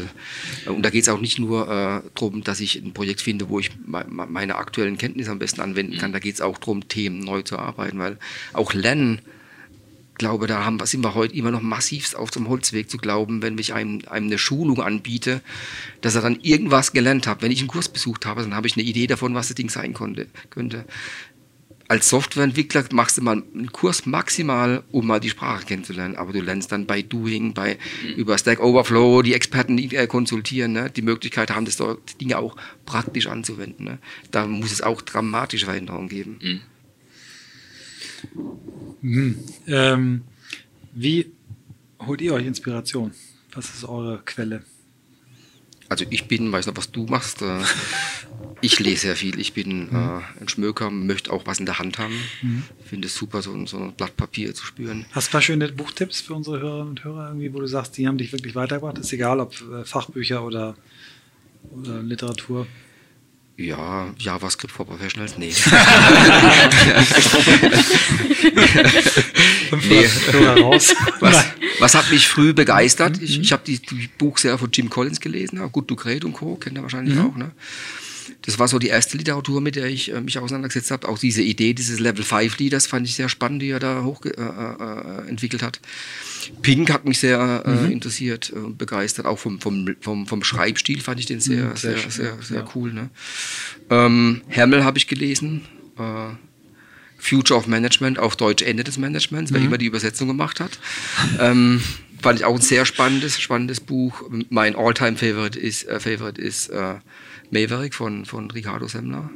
äh, 0.66 0.70
und 0.70 0.82
da 0.82 0.90
geht 0.90 1.04
es 1.04 1.08
auch 1.08 1.20
nicht 1.20 1.38
nur 1.38 1.62
äh, 1.62 2.02
darum, 2.14 2.44
dass 2.44 2.60
ich 2.60 2.76
ein 2.76 2.92
Projekt 2.92 3.22
finde, 3.22 3.48
wo 3.48 3.58
ich 3.58 3.70
meine 3.86 4.56
aktuellen 4.56 4.98
Kenntnisse 4.98 5.30
am 5.30 5.38
besten 5.38 5.60
anwenden 5.60 5.96
kann. 5.96 6.10
Mhm. 6.10 6.14
Da 6.14 6.18
geht 6.18 6.34
es 6.34 6.40
auch 6.40 6.58
darum, 6.58 6.88
Themen 6.88 7.20
neu 7.20 7.40
zu 7.42 7.58
arbeiten, 7.58 7.98
weil 7.98 8.18
auch 8.52 8.74
Lernen 8.74 9.22
glaube, 10.18 10.46
da 10.46 10.64
haben, 10.64 10.78
sind 10.84 11.02
wir 11.02 11.14
heute 11.14 11.34
immer 11.34 11.50
noch 11.50 11.62
massivst 11.62 12.16
auf 12.16 12.30
dem 12.30 12.48
Holzweg 12.48 12.90
zu 12.90 12.98
glauben, 12.98 13.42
wenn 13.42 13.56
ich 13.58 13.72
einem, 13.72 14.02
einem 14.08 14.26
eine 14.26 14.38
Schulung 14.38 14.82
anbiete, 14.82 15.40
dass 16.00 16.14
er 16.14 16.22
dann 16.22 16.40
irgendwas 16.40 16.92
gelernt 16.92 17.26
hat. 17.26 17.42
Wenn 17.42 17.52
ich 17.52 17.60
einen 17.60 17.68
Kurs 17.68 17.88
besucht 17.88 18.26
habe, 18.26 18.42
dann 18.42 18.54
habe 18.54 18.66
ich 18.66 18.76
eine 18.76 18.84
Idee 18.84 19.06
davon, 19.06 19.34
was 19.34 19.48
das 19.48 19.54
Ding 19.54 19.70
sein 19.70 19.94
konnte, 19.94 20.26
könnte. 20.50 20.84
Als 21.90 22.10
Softwareentwickler 22.10 22.84
machst 22.92 23.16
du 23.16 23.22
mal 23.22 23.42
einen 23.54 23.72
Kurs 23.72 24.04
maximal, 24.04 24.82
um 24.92 25.06
mal 25.06 25.20
die 25.20 25.30
Sprache 25.30 25.64
kennenzulernen, 25.64 26.16
aber 26.16 26.34
du 26.34 26.42
lernst 26.42 26.70
dann 26.70 26.84
bei 26.84 27.00
Doing, 27.00 27.54
bei 27.54 27.78
mhm. 28.04 28.14
über 28.16 28.36
Stack 28.36 28.60
Overflow, 28.60 29.22
die 29.22 29.32
Experten 29.32 29.78
die, 29.78 29.96
äh, 29.96 30.06
konsultieren, 30.06 30.72
ne, 30.72 30.90
die 30.90 31.00
Möglichkeit 31.00 31.50
haben, 31.50 31.64
das 31.64 31.78
Dinge 32.20 32.36
auch 32.36 32.56
praktisch 32.84 33.26
anzuwenden. 33.26 33.86
Ne. 33.86 33.98
Da 34.30 34.46
muss 34.46 34.70
es 34.70 34.82
auch 34.82 35.00
dramatische 35.00 35.64
Veränderungen 35.64 36.10
geben. 36.10 36.38
Mhm. 36.42 36.60
Mhm. 39.00 39.38
Ähm, 39.66 40.22
wie 40.94 41.32
holt 42.00 42.20
ihr 42.20 42.34
euch 42.34 42.46
Inspiration? 42.46 43.12
Was 43.52 43.74
ist 43.74 43.84
eure 43.84 44.20
Quelle? 44.24 44.62
Also 45.88 46.04
ich 46.10 46.28
bin, 46.28 46.52
weiß 46.52 46.66
nicht, 46.66 46.76
was 46.76 46.90
du 46.90 47.06
machst. 47.06 47.40
Äh, 47.42 47.62
ich 48.60 48.78
lese 48.78 49.02
sehr 49.02 49.16
viel. 49.16 49.38
Ich 49.40 49.54
bin 49.54 49.88
mhm. 49.90 50.20
äh, 50.20 50.40
ein 50.40 50.48
Schmöker, 50.48 50.90
möchte 50.90 51.32
auch 51.32 51.46
was 51.46 51.60
in 51.60 51.66
der 51.66 51.78
Hand 51.78 51.98
haben. 51.98 52.14
Mhm. 52.42 52.64
Finde 52.84 53.06
es 53.06 53.14
super, 53.14 53.40
so, 53.40 53.66
so 53.66 53.78
ein 53.78 53.94
Blatt 53.94 54.16
Papier 54.16 54.54
zu 54.54 54.64
spüren. 54.66 55.06
Hast 55.12 55.28
du 55.28 55.30
ein 55.30 55.32
paar 55.32 55.42
schöne 55.42 55.68
Buchtipps 55.72 56.20
für 56.20 56.34
unsere 56.34 56.60
Hörerinnen 56.60 56.88
und 56.90 57.04
Hörer, 57.04 57.28
irgendwie, 57.28 57.54
wo 57.54 57.60
du 57.60 57.66
sagst, 57.66 57.96
die 57.96 58.06
haben 58.06 58.18
dich 58.18 58.32
wirklich 58.32 58.54
weitergebracht? 58.54 58.98
Ist 58.98 59.12
egal, 59.12 59.40
ob 59.40 59.54
äh, 59.72 59.84
Fachbücher 59.84 60.44
oder, 60.44 60.76
oder 61.70 62.02
Literatur. 62.02 62.66
Ja, 63.60 64.14
JavaScript 64.16 64.72
for 64.72 64.86
Professionals? 64.86 65.36
Nee. 65.36 65.48
nee. 69.88 70.06
Was, 71.20 71.44
was, 71.80 71.94
hat 71.96 72.08
mich 72.12 72.28
früh 72.28 72.52
begeistert? 72.52 73.20
Ich, 73.20 73.40
ich 73.40 73.50
habe 73.50 73.64
die, 73.66 73.80
die 73.80 74.08
Buch 74.16 74.38
sehr 74.38 74.56
von 74.58 74.70
Jim 74.72 74.88
Collins 74.88 75.18
gelesen, 75.18 75.60
Good 75.72 75.88
to 75.88 75.96
Great 75.96 76.24
und 76.24 76.34
Co. 76.34 76.54
kennt 76.54 76.78
ihr 76.78 76.82
wahrscheinlich 76.82 77.16
mhm. 77.16 77.30
auch. 77.30 77.34
Ne? 77.36 77.50
Das 78.42 78.58
war 78.58 78.68
so 78.68 78.78
die 78.78 78.88
erste 78.88 79.16
Literatur, 79.16 79.60
mit 79.60 79.76
der 79.76 79.86
ich 79.86 80.12
äh, 80.12 80.20
mich 80.20 80.38
auseinandergesetzt 80.38 80.90
habe. 80.90 81.08
Auch 81.08 81.18
diese 81.18 81.42
Idee 81.42 81.74
dieses 81.74 82.00
Level 82.00 82.24
5 82.24 82.58
Leaders 82.58 82.86
fand 82.86 83.06
ich 83.06 83.14
sehr 83.14 83.28
spannend, 83.28 83.62
die 83.62 83.70
er 83.70 83.80
da 83.80 84.02
hoch 84.02 84.24
äh, 84.24 84.30
äh, 84.30 85.28
entwickelt 85.28 85.62
hat. 85.62 85.80
Pink 86.62 86.90
hat 86.92 87.04
mich 87.04 87.18
sehr 87.18 87.62
äh, 87.66 87.70
mhm. 87.70 87.92
interessiert 87.92 88.50
und 88.50 88.72
äh, 88.72 88.74
begeistert. 88.74 89.26
Auch 89.26 89.38
vom, 89.38 89.60
vom, 89.60 89.94
vom, 90.00 90.26
vom 90.26 90.44
Schreibstil 90.44 91.00
fand 91.00 91.20
ich 91.20 91.26
den 91.26 91.40
sehr, 91.40 91.66
mhm, 91.66 91.76
sehr, 91.76 91.98
sehr, 91.98 92.10
sehr, 92.10 92.42
sehr 92.42 92.60
ja. 92.60 92.68
cool. 92.74 92.92
Ne? 92.92 93.10
Ähm, 93.90 94.42
Hermel 94.48 94.84
habe 94.84 94.98
ich 94.98 95.06
gelesen. 95.06 95.62
Äh, 95.98 96.34
Future 97.20 97.58
of 97.58 97.66
Management, 97.66 98.20
auf 98.20 98.36
Deutsch 98.36 98.62
Ende 98.62 98.84
des 98.84 98.96
Managements, 98.96 99.50
mhm. 99.50 99.56
wer 99.56 99.62
immer 99.62 99.78
die 99.78 99.86
Übersetzung 99.86 100.28
gemacht 100.28 100.60
hat. 100.60 100.78
ähm, 101.40 101.82
fand 102.22 102.38
ich 102.38 102.44
auch 102.44 102.54
ein 102.54 102.60
sehr 102.60 102.84
spannendes, 102.84 103.40
spannendes 103.40 103.80
Buch. 103.80 104.22
Mein 104.50 104.76
All-Time-Favorite 104.76 105.58
ist, 105.58 105.88
Favorite 105.98 106.40
ist 106.40 106.70
äh, 107.52 107.62
Maverick 107.62 107.94
von, 107.94 108.24
von 108.24 108.50
Ricardo 108.50 108.88
Semmler. 108.88 109.30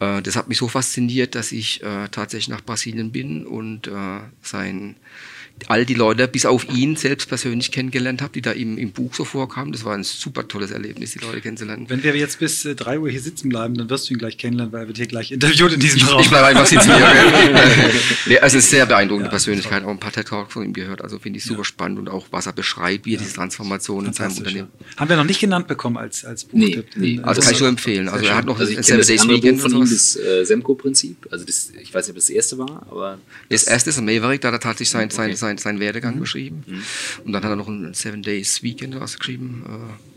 Äh, 0.00 0.22
das 0.22 0.36
hat 0.36 0.48
mich 0.48 0.58
so 0.58 0.68
fasziniert, 0.68 1.34
dass 1.34 1.52
ich 1.52 1.82
äh, 1.82 2.08
tatsächlich 2.08 2.48
nach 2.48 2.64
Brasilien 2.64 3.12
bin 3.12 3.46
und 3.46 3.86
äh, 3.86 4.20
sein 4.42 4.96
all 5.68 5.84
die 5.84 5.94
Leute, 5.94 6.28
bis 6.28 6.46
auf 6.46 6.68
ihn 6.68 6.96
selbst 6.96 7.28
persönlich 7.28 7.72
kennengelernt 7.72 8.22
habe, 8.22 8.32
die 8.32 8.42
da 8.42 8.52
im, 8.52 8.78
im 8.78 8.92
Buch 8.92 9.14
so 9.14 9.24
vorkamen. 9.24 9.72
Das 9.72 9.84
war 9.84 9.94
ein 9.94 10.04
super 10.04 10.46
tolles 10.46 10.70
Erlebnis, 10.70 11.12
die 11.12 11.18
Leute 11.18 11.40
kennenzulernen. 11.40 11.86
Wenn 11.88 12.02
wir 12.02 12.16
jetzt 12.16 12.38
bis 12.38 12.64
äh, 12.64 12.74
3 12.74 12.98
Uhr 12.98 13.10
hier 13.10 13.20
sitzen 13.20 13.48
bleiben, 13.48 13.74
dann 13.74 13.90
wirst 13.90 14.08
du 14.08 14.14
ihn 14.14 14.18
gleich 14.18 14.38
kennenlernen, 14.38 14.72
weil 14.72 14.82
er 14.82 14.86
wird 14.88 14.96
hier 14.96 15.06
gleich 15.06 15.32
interviewt 15.32 15.72
in 15.72 15.80
diesem 15.80 16.02
Raum. 16.08 16.20
Ich 16.20 16.28
bleibe 16.28 16.46
einfach 16.46 16.66
sitzen 16.66 16.94
hier. 16.94 18.42
also 18.42 18.58
es 18.58 18.64
ist 18.64 18.70
sehr 18.70 18.86
beeindruckende 18.86 19.26
ja, 19.26 19.30
Persönlichkeit, 19.30 19.84
auch 19.84 19.90
ein 19.90 19.98
paar 19.98 20.12
TED-Talks 20.12 20.52
von 20.52 20.64
ihm 20.64 20.72
gehört. 20.72 21.02
Also 21.02 21.18
finde 21.18 21.38
ich 21.38 21.44
super 21.44 21.60
ja. 21.60 21.64
spannend 21.64 21.98
und 21.98 22.08
auch, 22.08 22.26
was 22.30 22.46
er 22.46 22.52
beschreibt, 22.52 23.06
wie 23.06 23.14
er 23.14 23.18
diese 23.18 23.34
Transformation 23.34 24.06
in 24.06 24.12
seinem 24.12 24.36
Unternehmen. 24.36 24.68
Haben 24.96 25.08
wir 25.08 25.16
noch 25.16 25.24
nicht 25.24 25.40
genannt 25.40 25.66
bekommen 25.66 25.96
als, 25.96 26.24
als 26.24 26.44
Buchtipp. 26.44 26.86
Nee, 26.96 27.16
nee. 27.16 27.20
also 27.22 27.40
kann 27.40 27.52
ich 27.52 27.60
nur 27.60 27.68
empfehlen. 27.68 28.08
Also 28.08 28.26
er 28.26 28.36
hat 28.36 28.44
noch 28.44 28.58
also 28.58 28.76
ein 28.76 28.82
Seven 28.82 29.06
Days 29.06 29.28
Weekend 29.28 29.60
von 29.60 29.72
ihm, 29.72 29.80
das 29.80 30.16
äh, 30.16 30.44
Semco-Prinzip. 30.44 31.28
Also 31.30 31.44
das, 31.44 31.70
ich 31.80 31.92
weiß 31.92 32.06
nicht, 32.06 32.10
ob 32.10 32.16
das, 32.16 32.26
das 32.26 32.30
erste 32.30 32.58
war, 32.58 32.86
aber... 32.90 33.18
Das, 33.48 33.64
das 33.64 33.72
erste 33.72 33.90
ist 33.90 33.98
ein 33.98 34.04
Maverick, 34.04 34.40
da 34.40 34.48
hat 34.48 34.54
er 34.54 34.60
tatsächlich 34.60 34.90
sein, 34.90 35.06
okay. 35.06 35.14
sein, 35.14 35.36
sein, 35.36 35.49
sein 35.58 35.80
Werdegang 35.80 36.16
mhm 36.16 36.20
geschrieben. 36.20 36.64
Mhm. 36.66 36.82
Und 37.24 37.32
dann 37.32 37.42
hat 37.42 37.50
er 37.50 37.56
noch 37.56 37.68
ein 37.68 37.94
Seven 37.94 38.22
Days 38.22 38.62
Weekend 38.62 39.00
was 39.00 39.18
geschrieben. 39.18 39.64
Äh, 39.66 40.10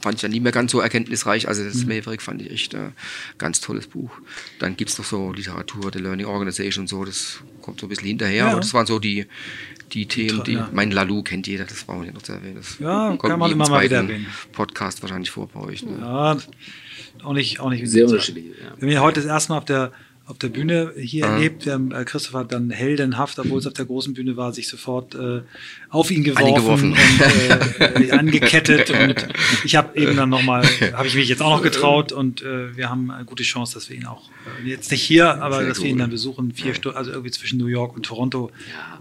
fand 0.00 0.16
ich 0.16 0.22
ja 0.22 0.28
nie 0.28 0.40
mehr 0.40 0.52
ganz 0.52 0.72
so 0.72 0.80
erkenntnisreich. 0.80 1.48
Also 1.48 1.64
das 1.64 1.82
mhm. 1.82 1.88
Maverick 1.88 2.22
fand 2.22 2.42
ich 2.42 2.50
echt 2.50 2.74
äh, 2.74 2.90
ganz 3.38 3.60
tolles 3.60 3.86
Buch. 3.86 4.10
Dann 4.58 4.76
gibt 4.76 4.90
es 4.90 4.98
noch 4.98 5.04
so 5.04 5.32
Literatur, 5.32 5.90
The 5.92 5.98
Learning 5.98 6.26
Organization 6.26 6.84
und 6.84 6.88
so, 6.88 7.04
das 7.04 7.40
kommt 7.60 7.80
so 7.80 7.86
ein 7.86 7.88
bisschen 7.90 8.08
hinterher. 8.08 8.44
Ja. 8.44 8.50
Aber 8.50 8.60
das 8.60 8.72
waren 8.72 8.86
so 8.86 8.98
die, 8.98 9.26
die 9.92 10.06
Themen, 10.06 10.42
die, 10.44 10.54
ja. 10.54 10.70
mein 10.72 10.90
Lalu 10.90 11.22
kennt 11.22 11.46
jeder, 11.46 11.64
das 11.64 11.84
brauchen 11.84 12.04
wir 12.04 12.12
noch 12.12 12.22
zu 12.22 12.32
erwähnen. 12.32 12.56
Das 12.56 12.78
ja, 12.78 13.16
kann 13.16 13.38
man 13.38 13.50
immer 13.50 13.68
mal 13.68 13.84
wieder 13.84 13.98
erwähnen. 13.98 14.26
Podcast 14.52 15.02
wahrscheinlich 15.02 15.30
vor 15.30 15.48
bei 15.48 15.60
euch. 15.60 15.82
Ne? 15.84 15.98
Ja, 16.00 16.36
auch 17.22 17.32
nicht, 17.32 17.60
auch 17.60 17.70
nicht 17.70 17.86
sehr 17.88 18.06
unterschiedlich. 18.06 18.46
Ja. 18.46 18.76
Wir 18.76 18.82
haben 18.82 18.94
ja 18.94 19.00
heute 19.00 19.20
das 19.20 19.28
erste 19.28 19.52
Mal 19.52 19.58
auf 19.58 19.64
der 19.64 19.92
auf 20.30 20.38
der 20.38 20.48
Bühne 20.48 20.92
hier 20.96 21.26
Ah. 21.26 21.34
erlebt. 21.34 21.66
Wir 21.66 21.72
haben, 21.74 21.92
äh, 21.92 22.04
Christoph 22.04 22.34
hat 22.34 22.52
dann 22.52 22.70
heldenhaft, 22.70 23.38
obwohl 23.38 23.58
es 23.58 23.66
auf 23.66 23.72
der 23.74 23.84
großen 23.84 24.14
Bühne 24.14 24.36
war, 24.36 24.52
sich 24.52 24.68
sofort 24.68 25.14
äh, 25.14 25.42
auf 25.90 26.10
ihn 26.10 26.24
geworfen, 26.24 26.54
geworfen. 26.54 26.92
und 26.92 28.00
äh, 28.08 28.12
angekettet. 28.12 28.90
Und 28.90 29.28
ich 29.64 29.76
habe 29.76 29.98
eben 30.00 30.16
dann 30.16 30.28
nochmal, 30.30 30.64
habe 30.94 31.06
ich 31.08 31.14
mich 31.14 31.28
jetzt 31.28 31.42
auch 31.42 31.50
noch 31.56 31.62
getraut 31.62 32.12
und 32.12 32.42
äh, 32.42 32.76
wir 32.76 32.88
haben 32.88 33.10
eine 33.10 33.24
gute 33.24 33.42
Chance, 33.42 33.74
dass 33.74 33.88
wir 33.90 33.96
ihn 33.96 34.06
auch, 34.06 34.28
äh, 34.64 34.68
jetzt 34.68 34.90
nicht 34.90 35.02
hier, 35.02 35.42
aber 35.42 35.58
Sehr 35.58 35.68
dass 35.68 35.78
wir 35.78 35.82
gut. 35.82 35.90
ihn 35.90 35.98
dann 35.98 36.10
besuchen, 36.10 36.52
vier 36.54 36.74
Stunden, 36.74 36.96
also 36.96 37.10
irgendwie 37.10 37.30
zwischen 37.32 37.58
New 37.58 37.66
York 37.66 37.96
und 37.96 38.04
Toronto. 38.06 38.50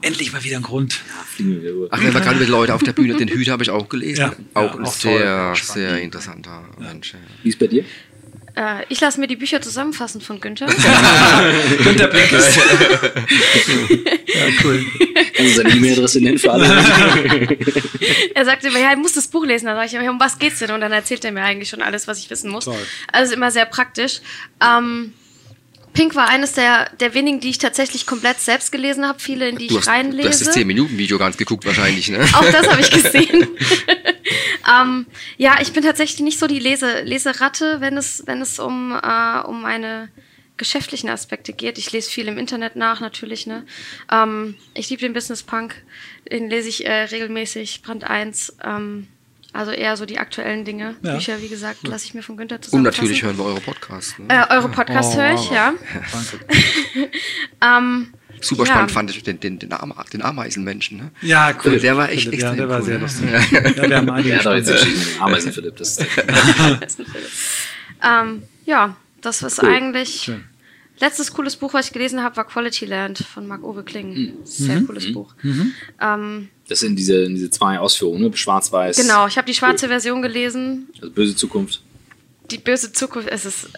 Endlich 0.01 0.34
mal 0.34 0.43
wieder 0.43 0.57
ein 0.57 0.63
Grund. 0.63 0.99
Wir. 1.38 1.88
Ach, 1.91 2.01
wenn 2.03 2.13
wir 2.13 2.21
gerade 2.21 2.39
mit 2.39 2.49
Leuten 2.49 2.71
auf 2.71 2.84
der 2.84 2.93
Bühne, 2.93 3.15
den 3.15 3.27
Hüter 3.27 3.51
habe 3.53 3.63
ich 3.63 3.69
auch 3.69 3.88
gelesen. 3.89 4.19
Ja. 4.21 4.34
auch 4.55 4.73
Ja, 4.73 4.80
ein 4.80 4.86
auch 4.86 4.91
sehr, 4.91 5.53
toll. 5.53 5.63
sehr 5.63 6.01
interessanter 6.01 6.63
Mensch. 6.80 7.13
Ja. 7.13 7.19
Wie 7.43 7.49
ist 7.49 7.59
bei 7.59 7.67
dir? 7.67 7.84
Äh, 8.60 8.84
ich 8.89 8.99
lasse 8.99 9.22
mir 9.22 9.28
die 9.28 9.38
Bücher 9.38 9.62
zusammenfassen 9.62 10.20
von 10.20 10.41
Günther. 10.41 10.66
Günther 11.84 12.07
Blinkes. 12.07 12.57
ja, 12.57 14.47
cool. 14.66 14.86
Du 15.38 15.47
seine 15.47 15.70
E-Mail-Adresse 15.70 16.20
nennen 16.20 16.38
für 16.38 16.51
alle? 16.51 16.66
er 18.36 18.43
sagt 18.45 18.66
immer, 18.66 18.80
ja, 18.80 18.91
ich 18.91 18.97
muss 18.97 19.14
das 19.14 19.30
Buch 19.30 19.45
lesen. 19.45 19.68
Dann 19.68 19.78
sage 19.78 19.86
ich, 19.88 19.93
ja, 19.93 20.12
um 20.12 20.20
was 20.20 20.38
geht's 20.39 20.60
denn? 20.60 20.72
Und 20.72 20.82
dann 20.82 20.91
erzählt 20.91 21.24
er 21.24 21.32
mir 21.32 21.41
eigentlich 21.41 21.70
schon 21.70 21.82
alles, 21.82 22.05
was 22.10 22.20
ich 22.20 22.30
wissen 22.30 22.51
muss. 22.51 22.66
Toll. 22.66 22.76
Also 23.14 23.34
immer 23.34 23.49
sehr 23.49 23.66
praktisch. 23.66 24.20
Ähm, 24.62 25.14
Pink 26.00 26.16
war 26.16 26.30
eines 26.30 26.54
der, 26.54 26.89
der 27.02 27.14
wenigen, 27.14 27.41
die 27.41 27.50
ich 27.50 27.58
tatsächlich 27.58 28.06
komplett 28.06 28.39
selbst 28.39 28.72
gelesen 28.72 29.06
habe. 29.06 29.20
Viele, 29.20 29.50
in 29.50 29.58
die 29.58 29.68
Du 29.68 29.74
ich 29.74 29.80
hast, 29.82 29.89
reinlese. 29.89 30.22
du 30.22 30.30
hast 30.30 30.47
das 30.47 30.56
10-Minuten-Video 30.56 31.18
ganz 31.18 31.36
geguckt 31.36 31.66
wahrscheinlich, 31.66 32.08
ne? 32.08 32.26
Auch 32.32 32.50
das 32.52 32.70
habe 32.70 32.80
ich 32.80 32.89
gesehen. 33.04 33.50
ähm, 34.82 35.08
ja, 35.36 35.58
ich 35.62 35.74
bin 35.74 35.84
tatsächlich 35.84 36.22
nicht 36.22 36.39
so 36.39 36.47
die 36.47 36.60
Lese 36.60 37.02
Leseratte, 37.02 37.82
wenn 37.82 37.97
es, 37.97 38.24
wenn 38.28 38.41
es 38.41 38.60
um, 38.60 38.93
äh, 38.93 39.39
um 39.41 39.62
meine 39.62 40.08
geschäftlichen 40.56 41.10
Aspekte 41.10 41.52
geht. 41.52 41.78
Ich 41.78 41.91
lese 41.91 42.10
viel 42.10 42.30
im 42.30 42.38
Internet 42.38 42.78
nach, 42.78 43.02
natürlich. 43.02 43.45
Ne? 43.45 43.66
Ähm, 44.10 44.56
ich 44.76 44.89
liebe 44.89 45.02
den 45.02 45.12
Business 45.12 45.43
Punk, 45.43 45.84
den 46.32 46.50
lese 46.50 46.70
ich 46.70 46.86
äh, 46.86 47.04
regelmäßig, 47.04 47.82
Brand 47.82 48.06
1. 48.06 48.56
Ähm, 48.64 49.10
also 49.54 49.72
eher 49.72 49.97
so 49.97 50.06
die 50.06 50.20
aktuellen 50.20 50.64
Dinge. 50.66 50.95
Ja. 51.02 51.16
Bücher, 51.16 51.41
wie 51.41 51.47
gesagt, 51.47 51.88
lasse 51.88 52.06
ich 52.06 52.14
mir 52.14 52.22
von 52.22 52.38
Günther 52.38 52.56
Und 52.58 52.66
zusammenfassen. 52.66 53.02
natürlich 53.04 53.24
hören 53.24 53.38
wir 53.38 53.45
eure 53.45 53.62
Podcasts. 53.62 54.18
Ne? 54.20 54.26
Äh, 54.30 54.54
eure 54.54 54.70
Podcasts 54.70 55.16
Oh, 55.16 55.20
höre 55.20 55.34
ich, 55.36 55.50
ja. 55.50 55.74
Danke. 56.12 57.10
Ähm, 57.62 58.14
Super 58.41 58.64
ja. 58.64 58.68
spannend 58.72 58.91
fand 58.91 59.10
ich 59.10 59.22
den, 59.24 59.39
den, 59.39 59.60
den, 59.60 59.74
Ama 59.74 60.02
den 60.14 60.22
Ameisenmenschen. 60.22 60.97
Ne? 60.97 61.12
Ja, 61.22 61.54
cool. 61.66 61.78
Der 61.80 61.97
war 61.97 62.10
echt 62.10 62.24
Philipp, 62.24 62.39
Ja, 62.39 62.52
extrem 62.52 62.58
der 62.58 62.70
war 62.70 62.80
cool, 62.80 62.86
sehr 62.86 62.97
ne? 62.97 63.02
lustig. 63.04 63.30
Ja, 63.52 63.89
wir 63.89 63.97
haben 63.97 64.10
einige 64.10 64.32
Er 64.32 64.39
hat 64.39 64.47
auch 64.47 64.54
jetzt 64.56 64.70
entschieden, 64.70 64.97
mit 65.00 65.16
dem 65.16 65.22
Ameisen 65.24 65.52
Philipp. 65.52 65.76
Das 65.76 65.97
ist 65.97 66.06
ähm, 68.04 68.43
ja, 68.66 68.95
das 69.22 69.41
ist 69.43 69.62
Cool. 69.62 69.70
eigentlich. 69.70 70.22
Schön. 70.24 70.43
Letztes 71.00 71.34
cooles 71.34 71.56
Buch, 71.56 71.74
was 71.74 71.88
ich 71.88 71.93
gelesen 71.93 72.22
habe, 72.24 72.36
war 72.38 72.45
Quality 72.45 72.86
Land 72.86 73.20
von 73.20 73.47
Marc-Uwe 73.47 73.84
Kling. 73.84 74.14
Mhm. 74.14 74.34
Sehr 74.45 74.82
cooles 74.84 75.12
Buch. 75.14 75.34
Ähm, 76.02 76.50
Das 76.70 76.80
sind 76.80 76.95
diese, 76.95 77.28
diese 77.28 77.49
zwei 77.49 77.80
Ausführungen, 77.80 78.22
ne? 78.22 78.38
schwarz-weiß. 78.38 78.97
genau, 78.97 79.28
ich 79.28 79.38
habe 79.38 79.47
die 79.47 79.55
schwarze 79.55 79.88
Version 79.88 80.22
gelesen. 80.22 80.88
Also 81.01 81.11
böse 81.11 81.36
Zukunft. 81.36 81.82
Die 82.51 82.59
böse 82.59 82.93
Zukunft, 82.93 83.28
es 83.30 83.45
ist 83.45 83.70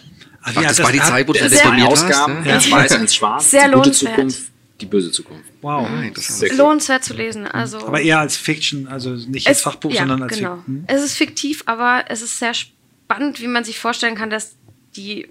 Ach, 0.42 0.52
Ach, 0.56 0.62
ja, 0.62 0.68
das, 0.68 0.82
war 0.82 0.92
die 0.92 0.98
Zeit, 0.98 1.28
wo 1.28 1.32
du 1.32 1.38
das 1.38 1.52
definiert 1.52 1.88
hast, 1.88 2.02
Ausgaben, 2.04 2.42
ne? 2.42 2.52
eins 2.52 2.70
weiß, 2.70 2.92
eins 2.92 3.14
schwarz. 3.14 3.50
Sehr 3.50 3.60
die 3.62 3.66
gute 3.74 3.78
lohnenswert. 3.78 4.14
Zukunft, 4.16 4.42
die 4.80 4.86
böse 4.86 5.10
Zukunft. 5.12 5.44
Wow. 5.60 5.86
Ah, 5.88 6.02
cool. 6.02 6.56
lohnenswert 6.56 7.04
zu 7.04 7.14
lesen. 7.14 7.46
Also 7.46 7.78
Aber 7.86 8.00
eher 8.00 8.18
als 8.18 8.36
Fiction, 8.36 8.88
also 8.88 9.10
nicht 9.10 9.46
als 9.46 9.58
es- 9.58 9.62
Fachbuch, 9.62 9.92
ja, 9.92 10.00
sondern 10.00 10.22
als 10.24 10.36
genau. 10.36 10.56
Fiction. 10.56 10.74
Hm? 10.78 10.84
Es 10.88 11.02
ist 11.02 11.14
fiktiv, 11.14 11.62
aber 11.66 12.04
es 12.08 12.22
ist 12.22 12.38
sehr 12.38 12.54
spannend, 12.54 13.40
wie 13.40 13.46
man 13.46 13.62
sich 13.62 13.78
vorstellen 13.78 14.16
kann, 14.16 14.30
dass 14.30 14.56
die 14.96 15.28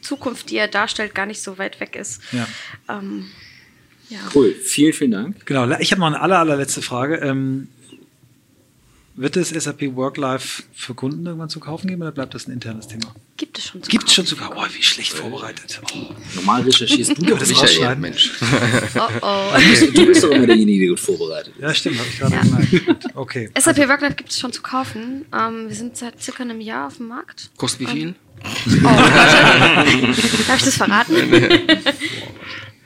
Zukunft, 0.00 0.50
die 0.50 0.56
er 0.56 0.68
darstellt, 0.68 1.14
gar 1.14 1.26
nicht 1.26 1.42
so 1.42 1.58
weit 1.58 1.80
weg 1.80 1.94
ist. 1.96 2.22
Ja. 2.32 2.46
Ähm, 2.88 3.26
ja. 4.10 4.18
Cool, 4.34 4.54
vielen, 4.54 4.92
vielen 4.92 5.10
Dank. 5.10 5.46
Genau, 5.46 5.68
ich 5.78 5.90
habe 5.92 6.00
noch 6.00 6.06
eine 6.08 6.20
aller, 6.20 6.38
allerletzte 6.38 6.82
Frage. 6.82 7.16
Ähm, 7.16 7.68
wird 9.16 9.36
es 9.36 9.50
SAP 9.50 9.94
Work-Life 9.94 10.64
für 10.74 10.94
Kunden 10.94 11.24
irgendwann 11.24 11.48
zu 11.48 11.60
kaufen 11.60 11.86
geben 11.86 12.02
oder 12.02 12.10
bleibt 12.10 12.34
das 12.34 12.48
ein 12.48 12.52
internes 12.52 12.88
Thema? 12.88 13.14
Gibt 13.36 13.56
es 13.58 13.66
schon 13.66 13.80
zu 13.80 13.88
Gibt 13.88 14.08
es 14.08 14.12
schon 14.14 14.26
zu 14.26 14.34
kaufen? 14.34 14.54
Oh, 14.56 14.64
wie 14.76 14.82
schlecht 14.82 15.12
vorbereitet. 15.12 15.80
Oh. 15.94 16.12
Normal 16.34 16.62
recherchierst 16.62 17.16
du 17.18 17.22
doch 17.26 17.38
das 17.38 17.48
Michael. 17.48 17.94
Mensch. 17.96 18.32
Oh, 18.96 19.08
oh. 19.22 19.50
Du 19.94 20.06
bist 20.06 20.24
doch 20.24 20.30
immer 20.30 20.46
derjenige, 20.48 20.80
der 20.80 20.88
gut 20.88 21.00
vorbereitet. 21.00 21.54
Ja, 21.60 21.72
stimmt, 21.72 21.98
habe 22.00 22.08
ich 22.08 22.18
gerade 22.18 22.34
Ja. 22.34 22.40
gemerkt. 22.42 23.06
Okay. 23.14 23.50
SAP 23.56 23.88
Worklife 23.88 24.14
gibt 24.14 24.30
es 24.30 24.40
schon 24.40 24.52
zu 24.52 24.62
kaufen. 24.62 25.24
Ähm, 25.32 25.68
wir 25.68 25.76
sind 25.76 25.96
seit 25.96 26.20
circa 26.20 26.42
einem 26.42 26.60
Jahr 26.60 26.88
auf 26.88 26.96
dem 26.96 27.06
Markt. 27.06 27.50
Kostet 27.56 27.82
wie 27.82 27.86
viel? 27.86 28.14
Oh, 28.42 28.82
warte. 28.82 29.86
Darf 30.48 30.58
ich 30.58 30.64
das 30.64 30.76
verraten? 30.76 31.14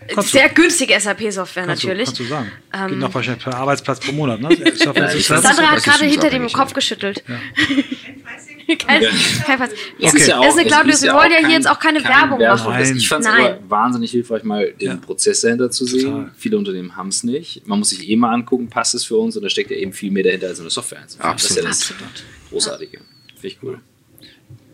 Kannst 0.09 0.33
Sehr 0.33 0.49
günstige 0.49 0.99
SAP-Software 0.99 1.65
du, 1.65 1.69
natürlich. 1.69 2.07
kannst 2.07 2.21
du 2.21 2.25
sagen. 2.25 2.51
Ähm, 2.73 2.89
Geht 2.89 2.99
noch 2.99 3.15
wahrscheinlich 3.15 3.45
per 3.45 3.55
Arbeitsplatz 3.55 4.01
pro 4.01 4.13
Monat, 4.13 4.41
ne? 4.41 4.49
Sandra 4.77 5.71
hat 5.73 5.83
gerade 5.85 6.05
hinter 6.05 6.31
dem 6.31 6.49
Kopf 6.51 6.73
geschüttelt. 6.73 7.23
Ja. 7.29 7.37
kein, 8.77 9.03
Ja. 9.03 9.09
kein. 9.45 9.61
Es 9.63 9.71
Okay. 10.01 10.17
ist 10.19 10.27
ja 10.29 10.43
Es 10.43 10.55
ist 10.55 10.59
eine 10.61 10.69
Cloud-Lösung. 10.69 11.09
Wir 11.09 11.15
wollen 11.15 11.31
ja 11.33 11.39
auch 11.39 11.47
hier 11.47 11.57
jetzt 11.57 11.69
auch 11.71 11.79
keine 11.79 12.03
Werbung 12.05 12.39
machen. 12.41 12.97
Ich 12.97 13.09
fand 13.09 13.25
es 13.25 13.31
aber 13.31 13.59
wahnsinnig 13.69 14.11
hilfreich, 14.11 14.45
mal 14.45 14.73
den 14.73 14.87
Ja. 14.89 14.97
Prozess 14.97 15.41
dahinter 15.43 15.71
zu 15.71 15.85
sehen. 15.87 16.05
Total. 16.11 16.31
Viele 16.37 16.59
Unternehmen 16.59 16.97
haben 16.97 17.09
es 17.09 17.23
nicht. 17.25 17.67
Man 17.67 17.79
muss 17.79 17.91
sich 17.91 18.09
eh 18.09 18.17
mal 18.17 18.33
angucken, 18.33 18.69
passt 18.69 18.95
es 18.95 19.05
für 19.05 19.17
uns 19.17 19.37
und 19.37 19.43
da 19.43 19.49
steckt 19.49 19.71
ja 19.71 19.77
eben 19.77 19.93
viel 19.93 20.11
mehr 20.11 20.25
dahinter 20.25 20.49
als 20.49 20.61
eine 20.61 20.71
Software 20.71 21.01
einzuführen. 21.03 21.33
Das 21.33 21.45
ist 21.51 21.57
ja 21.57 21.63
das 21.63 21.81
Absolut. 21.83 22.25
Großartige. 22.51 22.99
Finde 23.41 23.47
ich 23.47 23.59
cool. 23.63 23.81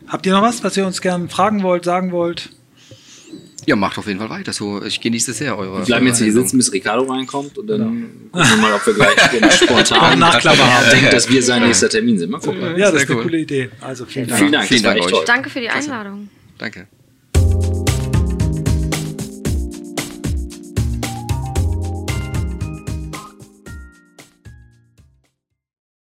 Habt 0.06 0.26
ihr 0.26 0.32
noch 0.32 0.42
was, 0.42 0.62
was 0.62 0.76
ihr 0.76 0.86
uns 0.86 1.00
gerne 1.00 1.28
fragen 1.28 1.62
wollt, 1.62 1.84
sagen 1.84 2.12
wollt? 2.12 2.50
Ja, 3.66 3.76
macht 3.76 3.98
auf 3.98 4.06
jeden 4.06 4.18
Fall 4.18 4.30
weiter. 4.30 4.52
So, 4.52 4.82
ich 4.82 5.00
genieße 5.00 5.30
das 5.30 5.38
sehr, 5.38 5.56
eure. 5.58 5.78
Wir 5.78 5.84
bleiben 5.86 6.06
jetzt 6.06 6.18
hier 6.20 6.32
sitzen, 6.32 6.56
bis 6.58 6.72
Ricardo 6.72 7.04
reinkommt 7.04 7.56
und 7.58 7.66
dann 7.66 8.10
gucken 8.32 8.50
wir 8.50 8.56
mal, 8.56 8.72
ob 8.74 8.86
wir 8.86 8.94
gleich 8.94 9.52
spontan 9.54 10.18
Nachklapper 10.18 10.64
haben. 10.74 10.90
denken, 10.90 11.10
dass 11.10 11.28
wir 11.30 11.42
sein 11.42 11.62
nächster 11.62 11.88
Termin 11.88 12.18
sind. 12.18 12.30
Mal 12.30 12.40
gucken. 12.40 12.60
Ja, 12.60 12.90
das 12.90 12.90
Sehr 12.92 13.00
ist 13.02 13.08
eine 13.10 13.16
cool. 13.18 13.22
coole 13.24 13.38
Idee. 13.38 13.70
Also 13.80 14.04
vielen 14.04 14.26
Dank. 14.28 14.38
Vielen 14.38 14.52
Dank, 14.52 14.68
Vielen 14.68 14.82
Dank 14.82 14.96
echt 14.98 15.06
euch. 15.06 15.12
toll. 15.12 15.24
Danke 15.26 15.50
für 15.50 15.60
die 15.60 15.68
Einladung. 15.70 16.28
Danke. 16.58 16.86